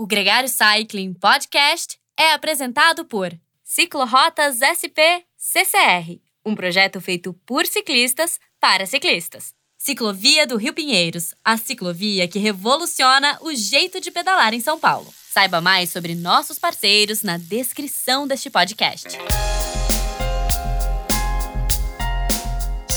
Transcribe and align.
O 0.00 0.06
Gregário 0.06 0.48
Cycling 0.48 1.12
Podcast 1.12 1.98
é 2.16 2.32
apresentado 2.32 3.04
por 3.04 3.36
Ciclorotas 3.64 4.60
SP 4.62 5.26
CCR, 5.36 6.20
um 6.46 6.54
projeto 6.54 7.00
feito 7.00 7.32
por 7.44 7.66
ciclistas 7.66 8.38
para 8.60 8.86
ciclistas. 8.86 9.52
Ciclovia 9.76 10.46
do 10.46 10.56
Rio 10.56 10.72
Pinheiros, 10.72 11.34
a 11.44 11.56
ciclovia 11.56 12.28
que 12.28 12.38
revoluciona 12.38 13.38
o 13.40 13.52
jeito 13.52 14.00
de 14.00 14.12
pedalar 14.12 14.54
em 14.54 14.60
São 14.60 14.78
Paulo. 14.78 15.12
Saiba 15.32 15.60
mais 15.60 15.90
sobre 15.90 16.14
nossos 16.14 16.60
parceiros 16.60 17.24
na 17.24 17.36
descrição 17.36 18.24
deste 18.24 18.50
podcast. 18.50 19.18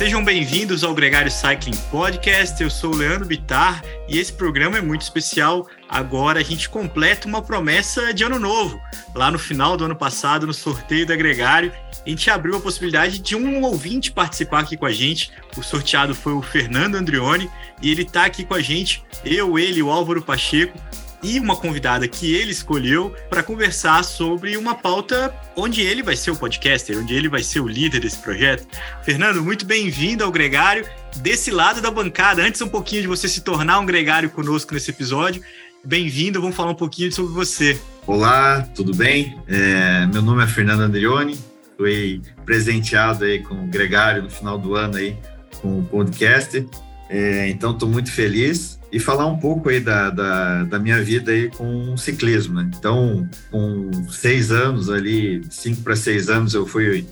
Sejam 0.01 0.25
bem-vindos 0.25 0.83
ao 0.83 0.95
Gregário 0.95 1.29
Cycling 1.29 1.77
Podcast. 1.91 2.59
Eu 2.59 2.71
sou 2.71 2.91
o 2.91 2.95
Leandro 2.95 3.23
Bitar 3.23 3.83
e 4.09 4.17
esse 4.17 4.33
programa 4.33 4.79
é 4.79 4.81
muito 4.81 5.01
especial. 5.01 5.67
Agora 5.91 6.39
a 6.39 6.43
gente 6.43 6.69
completa 6.69 7.27
uma 7.27 7.41
promessa 7.41 8.13
de 8.13 8.23
ano 8.23 8.39
novo. 8.39 8.81
Lá 9.13 9.29
no 9.29 9.37
final 9.37 9.75
do 9.75 9.83
ano 9.83 9.95
passado, 9.95 10.47
no 10.47 10.53
sorteio 10.53 11.05
da 11.05 11.17
Gregário, 11.17 11.73
a 12.05 12.09
gente 12.09 12.29
abriu 12.29 12.55
a 12.55 12.61
possibilidade 12.61 13.19
de 13.19 13.35
um 13.35 13.61
ouvinte 13.61 14.09
participar 14.09 14.61
aqui 14.61 14.77
com 14.77 14.85
a 14.85 14.91
gente. 14.93 15.33
O 15.57 15.61
sorteado 15.61 16.15
foi 16.15 16.31
o 16.31 16.41
Fernando 16.41 16.95
Andrione 16.95 17.51
e 17.81 17.91
ele 17.91 18.03
está 18.03 18.23
aqui 18.23 18.45
com 18.45 18.53
a 18.53 18.61
gente, 18.61 19.03
eu, 19.25 19.59
ele, 19.59 19.83
o 19.83 19.91
Álvaro 19.91 20.21
Pacheco, 20.21 20.79
e 21.23 21.39
uma 21.39 21.55
convidada 21.55 22.07
que 22.07 22.33
ele 22.33 22.51
escolheu 22.51 23.13
para 23.29 23.43
conversar 23.43 24.03
sobre 24.03 24.57
uma 24.57 24.73
pauta 24.73 25.33
onde 25.55 25.81
ele 25.81 26.01
vai 26.01 26.15
ser 26.15 26.31
o 26.31 26.35
podcaster, 26.35 26.97
onde 26.97 27.13
ele 27.13 27.29
vai 27.29 27.43
ser 27.43 27.59
o 27.59 27.67
líder 27.67 27.99
desse 27.99 28.17
projeto. 28.17 28.65
Fernando, 29.03 29.43
muito 29.43 29.65
bem-vindo 29.65 30.23
ao 30.23 30.31
Gregário. 30.31 30.87
Desse 31.17 31.51
lado 31.51 31.81
da 31.81 31.91
bancada, 31.91 32.41
antes 32.41 32.61
um 32.61 32.69
pouquinho 32.69 33.01
de 33.01 33.07
você 33.07 33.27
se 33.27 33.41
tornar 33.41 33.79
um 33.79 33.85
gregário 33.85 34.29
conosco 34.29 34.73
nesse 34.73 34.91
episódio, 34.91 35.43
bem-vindo, 35.83 36.39
vamos 36.39 36.55
falar 36.55 36.71
um 36.71 36.75
pouquinho 36.75 37.11
sobre 37.11 37.33
você. 37.33 37.79
Olá, 38.05 38.61
tudo 38.75 38.93
bem? 38.93 39.37
É, 39.47 40.05
meu 40.07 40.21
nome 40.21 40.43
é 40.43 40.47
Fernando 40.47 40.81
Andrione, 40.81 41.37
fui 41.77 42.21
presenteado 42.45 43.25
aí 43.25 43.39
com 43.39 43.55
o 43.55 43.67
Gregário 43.67 44.23
no 44.23 44.29
final 44.29 44.57
do 44.57 44.75
ano 44.75 44.97
aí 44.97 45.17
com 45.61 45.79
o 45.79 45.83
podcast, 45.83 46.65
é, 47.09 47.49
então 47.49 47.71
estou 47.71 47.89
muito 47.89 48.11
feliz 48.11 48.79
e 48.91 48.99
falar 48.99 49.25
um 49.25 49.37
pouco 49.37 49.69
aí 49.69 49.79
da, 49.79 50.09
da, 50.09 50.63
da, 50.63 50.79
minha 50.79 51.01
vida 51.01 51.31
aí 51.31 51.49
com 51.49 51.95
ciclismo. 51.97 52.55
Né? 52.55 52.69
Então, 52.77 53.27
com 53.49 53.89
seis 54.09 54.51
anos 54.51 54.89
ali, 54.89 55.41
cinco 55.49 55.81
para 55.81 55.95
seis 55.95 56.29
anos, 56.29 56.53
eu 56.53 56.65
fui 56.65 57.05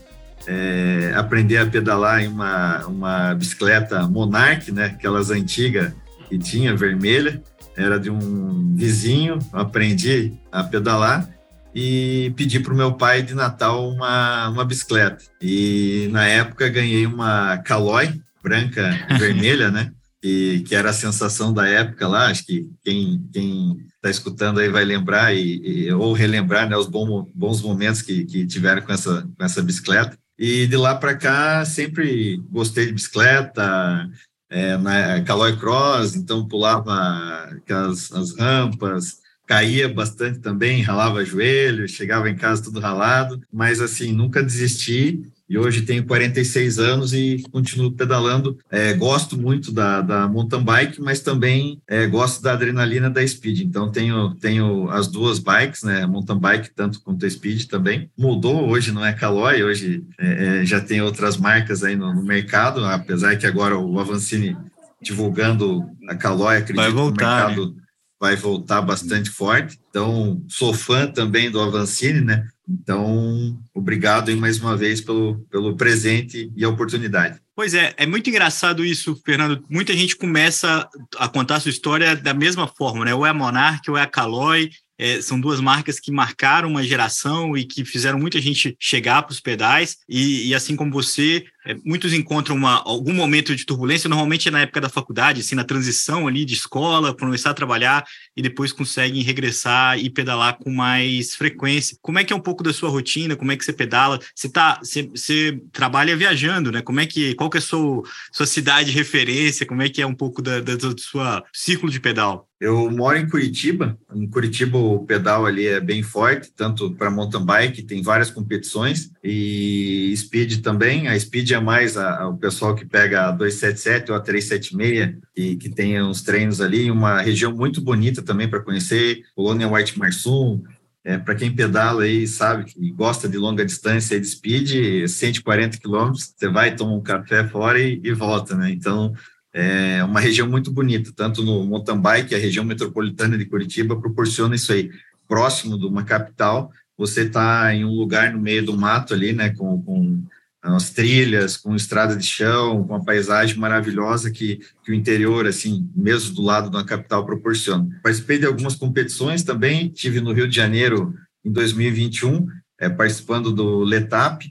é, 0.47 1.13
aprender 1.15 1.57
a 1.57 1.65
pedalar 1.65 2.23
em 2.23 2.27
uma, 2.27 2.85
uma 2.85 3.33
bicicleta 3.35 4.07
Monarch, 4.07 4.71
né? 4.71 4.85
Aquelas 4.87 5.29
antigas 5.29 5.93
que 6.27 6.37
tinha, 6.37 6.75
vermelha. 6.75 7.41
Era 7.79 7.99
de 7.99 8.09
um 8.09 8.75
vizinho, 8.75 9.39
aprendi 9.51 10.33
a 10.51 10.63
pedalar 10.63 11.29
e 11.73 12.33
pedi 12.35 12.59
para 12.59 12.73
o 12.73 12.77
meu 12.77 12.93
pai 12.93 13.21
de 13.21 13.33
Natal 13.33 13.89
uma, 13.89 14.49
uma 14.49 14.65
bicicleta. 14.65 15.23
E 15.41 16.09
na 16.11 16.25
época 16.25 16.67
ganhei 16.67 17.05
uma 17.05 17.57
Caloi 17.59 18.19
branca 18.43 18.89
e 19.09 19.17
vermelha, 19.19 19.71
né? 19.71 19.91
e 20.21 20.63
que 20.67 20.75
era 20.75 20.89
a 20.89 20.93
sensação 20.93 21.53
da 21.53 21.67
época 21.67 22.07
lá, 22.07 22.27
acho 22.27 22.45
que 22.45 22.69
quem 22.83 23.25
quem 23.31 23.77
está 23.95 24.09
escutando 24.09 24.59
aí 24.59 24.69
vai 24.69 24.83
lembrar 24.83 25.33
e, 25.33 25.61
e, 25.63 25.91
ou 25.93 26.13
relembrar 26.13 26.69
né, 26.69 26.75
os 26.75 26.87
bons, 26.87 27.27
bons 27.33 27.61
momentos 27.61 28.01
que, 28.01 28.25
que 28.25 28.45
tiveram 28.45 28.81
com 28.81 28.93
essa, 28.93 29.27
com 29.37 29.43
essa 29.43 29.61
bicicleta. 29.61 30.17
E 30.37 30.67
de 30.67 30.77
lá 30.77 30.95
para 30.95 31.15
cá 31.15 31.65
sempre 31.65 32.37
gostei 32.49 32.85
de 32.85 32.93
bicicleta, 32.93 34.09
é, 34.49 34.77
na 34.77 35.21
Caloi 35.23 35.55
Cross, 35.57 36.15
então 36.15 36.47
pulava 36.47 37.49
as, 37.69 38.11
as 38.11 38.37
rampas, 38.37 39.19
caía 39.45 39.87
bastante 39.87 40.39
também, 40.39 40.81
ralava 40.81 41.25
joelho, 41.25 41.87
chegava 41.87 42.29
em 42.29 42.35
casa 42.35 42.63
tudo 42.63 42.79
ralado, 42.79 43.41
mas 43.51 43.81
assim, 43.81 44.11
nunca 44.11 44.43
desisti 44.43 45.23
e 45.49 45.57
hoje 45.57 45.81
tenho 45.81 46.05
46 46.05 46.77
anos 46.77 47.11
e 47.11 47.43
continuo 47.51 47.91
pedalando. 47.91 48.59
É, 48.69 48.93
gosto 48.93 49.35
muito 49.35 49.71
da, 49.71 49.99
da 49.99 50.27
mountain 50.27 50.63
bike, 50.63 51.01
mas 51.01 51.21
também 51.21 51.81
é, 51.87 52.05
gosto 52.05 52.43
da 52.43 52.53
adrenalina 52.53 53.09
da 53.09 53.25
speed. 53.25 53.61
Então 53.61 53.91
tenho, 53.91 54.35
tenho 54.35 54.87
as 54.91 55.07
duas 55.07 55.39
bikes, 55.39 55.81
né? 55.81 56.05
Mountain 56.05 56.37
bike 56.37 56.69
tanto 56.75 57.01
quanto 57.01 57.25
a 57.25 57.29
speed 57.29 57.65
também. 57.65 58.11
Mudou 58.15 58.69
hoje, 58.69 58.91
não 58.91 59.03
é 59.03 59.11
Caloi, 59.11 59.63
hoje 59.63 60.03
é, 60.19 60.61
é, 60.61 60.65
já 60.65 60.79
tem 60.79 61.01
outras 61.01 61.35
marcas 61.35 61.83
aí 61.83 61.95
no, 61.95 62.13
no, 62.13 62.23
mercado, 62.23 62.85
apesar 62.85 63.35
que 63.35 63.47
agora 63.47 63.75
o 63.75 63.99
Avancini 63.99 64.55
divulgando 65.01 65.89
a 66.07 66.15
Caloi, 66.15 66.57
acredito 66.57 66.83
vai 66.83 66.91
voltar, 66.91 67.47
que 67.47 67.53
o 67.53 67.55
mercado 67.55 67.75
né? 67.75 67.81
vai 68.19 68.35
voltar 68.35 68.81
bastante 68.81 69.31
forte. 69.31 69.79
Então 69.89 70.43
sou 70.47 70.75
fã 70.75 71.07
também 71.07 71.49
do 71.49 71.59
Avancini, 71.59 72.21
né? 72.21 72.47
Então, 72.69 73.57
obrigado 73.73 74.35
mais 74.37 74.59
uma 74.59 74.77
vez 74.77 75.01
pelo, 75.01 75.39
pelo 75.49 75.75
presente 75.75 76.51
e 76.55 76.63
a 76.63 76.69
oportunidade. 76.69 77.39
Pois 77.55 77.73
é, 77.73 77.93
é 77.97 78.05
muito 78.05 78.29
engraçado 78.29 78.85
isso, 78.85 79.19
Fernando. 79.25 79.63
Muita 79.69 79.93
gente 79.93 80.15
começa 80.15 80.87
a 81.17 81.27
contar 81.27 81.59
sua 81.59 81.71
história 81.71 82.15
da 82.15 82.33
mesma 82.33 82.67
forma, 82.67 83.03
né? 83.03 83.13
Ou 83.13 83.25
é 83.25 83.29
a 83.29 83.33
Monarch, 83.33 83.89
ou 83.89 83.97
é 83.97 84.01
a 84.03 84.07
Caloi, 84.07 84.69
é, 84.99 85.21
são 85.21 85.39
duas 85.39 85.61
marcas 85.61 85.97
que 85.97 86.11
marcaram 86.11 86.69
uma 86.69 86.83
geração 86.83 87.57
e 87.57 87.63
que 87.63 87.85
fizeram 87.85 88.19
muita 88.19 88.41
gente 88.41 88.75
chegar 88.77 89.23
para 89.23 89.31
os 89.31 89.39
pedais. 89.39 89.97
E, 90.09 90.49
e, 90.49 90.53
assim 90.53 90.75
como 90.75 90.91
você, 90.91 91.45
é, 91.69 91.75
muitos 91.85 92.13
encontram 92.13 92.55
uma, 92.55 92.81
algum 92.83 93.13
momento 93.13 93.55
de 93.55 93.63
turbulência, 93.63 94.09
normalmente 94.09 94.47
é 94.47 94.51
na 94.51 94.61
época 94.61 94.81
da 94.81 94.89
faculdade, 94.89 95.41
assim, 95.41 95.53
na 95.53 95.63
transição 95.63 96.27
ali 96.27 96.43
de 96.43 96.55
escola, 96.55 97.15
começar 97.15 97.51
a 97.51 97.53
trabalhar 97.53 98.03
e 98.35 98.41
depois 98.41 98.73
conseguem 98.73 99.21
regressar 99.21 99.99
e 99.99 100.09
pedalar 100.09 100.57
com 100.57 100.71
mais 100.71 101.35
frequência. 101.35 101.95
Como 102.01 102.17
é 102.17 102.23
que 102.23 102.33
é 102.33 102.35
um 102.35 102.41
pouco 102.41 102.63
da 102.63 102.73
sua 102.73 102.89
rotina? 102.89 103.35
Como 103.35 103.51
é 103.51 103.55
que 103.55 103.63
você 103.63 103.71
pedala? 103.71 104.19
Você 104.33 104.49
tá, 104.49 104.79
você, 104.81 105.03
você 105.03 105.61
trabalha 105.71 106.17
viajando, 106.17 106.71
né? 106.71 106.81
Como 106.81 106.99
é 106.99 107.05
que, 107.05 107.35
qual 107.35 107.51
que 107.51 107.57
é 107.57 107.59
a 107.59 107.61
sua, 107.61 108.01
sua 108.31 108.47
cidade 108.47 108.89
de 108.89 108.97
referência? 108.97 109.63
Como 109.63 109.83
é 109.83 109.89
que 109.89 110.01
é 110.01 110.07
um 110.07 110.15
pouco 110.15 110.41
da, 110.41 110.59
da, 110.61 110.75
do 110.75 110.99
seu 110.99 111.21
círculo 111.53 111.91
de 111.91 111.99
pedal? 111.99 112.49
Eu 112.59 112.91
moro 112.91 113.17
em 113.17 113.29
Curitiba. 113.29 113.97
Em 114.13 114.27
Curitiba 114.27 114.77
o 114.77 115.05
pedal 115.05 115.45
ali 115.45 115.65
é 115.65 115.79
bem 115.79 116.03
forte, 116.03 116.51
tanto 116.53 116.93
para 116.93 117.09
mountain 117.09 117.45
bike, 117.45 117.83
tem 117.83 118.01
várias 118.01 118.29
competições, 118.29 119.11
e 119.23 120.13
speed 120.17 120.61
também. 120.61 121.07
A 121.07 121.17
speed 121.17 121.51
é 121.51 121.58
mais 121.59 121.97
a, 121.97 122.21
a, 122.21 122.29
o 122.29 122.37
pessoal 122.37 122.75
que 122.75 122.85
pega 122.85 123.27
a 123.27 123.31
277 123.31 124.11
ou 124.11 124.17
a 124.17 124.19
376 124.19 125.17
e 125.35 125.55
que 125.55 125.69
tem 125.69 126.01
uns 126.01 126.21
treinos 126.21 126.61
ali, 126.61 126.89
uma 126.91 127.21
região 127.21 127.51
muito 127.51 127.81
bonita 127.81 128.21
também 128.21 128.47
para 128.47 128.61
conhecer, 128.61 129.23
Colônia 129.35 129.67
White 129.67 129.97
Marsum, 129.97 130.63
é, 131.03 131.17
para 131.17 131.35
quem 131.35 131.55
pedala 131.55 132.03
aí, 132.03 132.27
sabe, 132.27 132.65
que 132.65 132.91
gosta 132.91 133.27
de 133.27 133.37
longa 133.37 133.65
distância 133.65 134.15
e 134.15 134.19
de 134.19 134.27
speed, 134.27 135.07
140 135.07 135.77
quilômetros, 135.77 136.33
você 136.35 136.49
vai, 136.49 136.75
toma 136.75 136.93
um 136.93 137.01
café 137.01 137.47
fora 137.47 137.79
e, 137.79 137.99
e 138.03 138.13
volta, 138.13 138.55
né? 138.55 138.69
Então, 138.69 139.13
é 139.53 140.03
uma 140.03 140.19
região 140.19 140.47
muito 140.47 140.71
bonita, 140.71 141.11
tanto 141.15 141.41
no 141.43 141.65
mountain 141.65 141.99
bike, 141.99 142.35
a 142.35 142.37
região 142.37 142.63
metropolitana 142.63 143.37
de 143.37 143.45
Curitiba 143.45 143.99
proporciona 143.99 144.55
isso 144.55 144.71
aí. 144.71 144.91
Próximo 145.27 145.79
de 145.79 145.85
uma 145.85 146.03
capital, 146.03 146.71
você 146.97 147.21
está 147.21 147.73
em 147.73 147.85
um 147.85 147.93
lugar 147.93 148.33
no 148.33 148.39
meio 148.39 148.63
do 148.65 148.77
mato 148.77 149.13
ali, 149.13 149.31
né, 149.33 149.51
com, 149.51 149.81
com 149.81 150.21
as 150.61 150.89
trilhas, 150.89 151.55
com 151.55 151.75
estrada 151.75 152.15
de 152.15 152.25
chão, 152.25 152.83
com 152.83 152.95
a 152.95 153.03
paisagem 153.03 153.57
maravilhosa 153.57 154.29
que, 154.29 154.59
que 154.83 154.91
o 154.91 154.93
interior, 154.93 155.47
assim, 155.47 155.89
mesmo 155.95 156.35
do 156.35 156.41
lado 156.41 156.69
da 156.69 156.83
capital, 156.83 157.25
proporciona. 157.25 157.87
Participei 158.03 158.39
de 158.39 158.45
algumas 158.45 158.75
competições 158.75 159.43
também, 159.43 159.87
tive 159.87 160.19
no 160.19 160.33
Rio 160.33 160.47
de 160.47 160.55
Janeiro 160.55 161.13
em 161.45 161.51
2021, 161.51 162.47
é, 162.79 162.89
participando 162.89 163.51
do 163.51 163.79
Letap, 163.79 164.45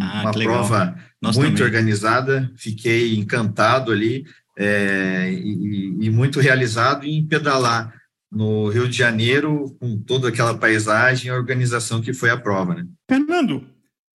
ah, 0.00 0.22
uma 0.22 0.32
prova 0.32 0.96
muito 1.22 1.36
também. 1.36 1.62
organizada, 1.62 2.50
fiquei 2.56 3.16
encantado 3.16 3.92
ali, 3.92 4.24
é, 4.58 5.32
e, 5.32 5.96
e, 6.06 6.10
muito 6.10 6.38
realizado 6.38 7.06
em 7.06 7.24
pedalar 7.24 7.94
no 8.30 8.68
Rio 8.68 8.88
de 8.88 8.96
Janeiro, 8.96 9.76
com 9.80 9.98
toda 9.98 10.28
aquela 10.28 10.56
paisagem 10.56 11.28
e 11.28 11.32
organização 11.32 12.00
que 12.00 12.12
foi 12.12 12.30
a 12.30 12.36
prova. 12.36 12.74
Né? 12.74 12.86
Fernando, 13.08 13.66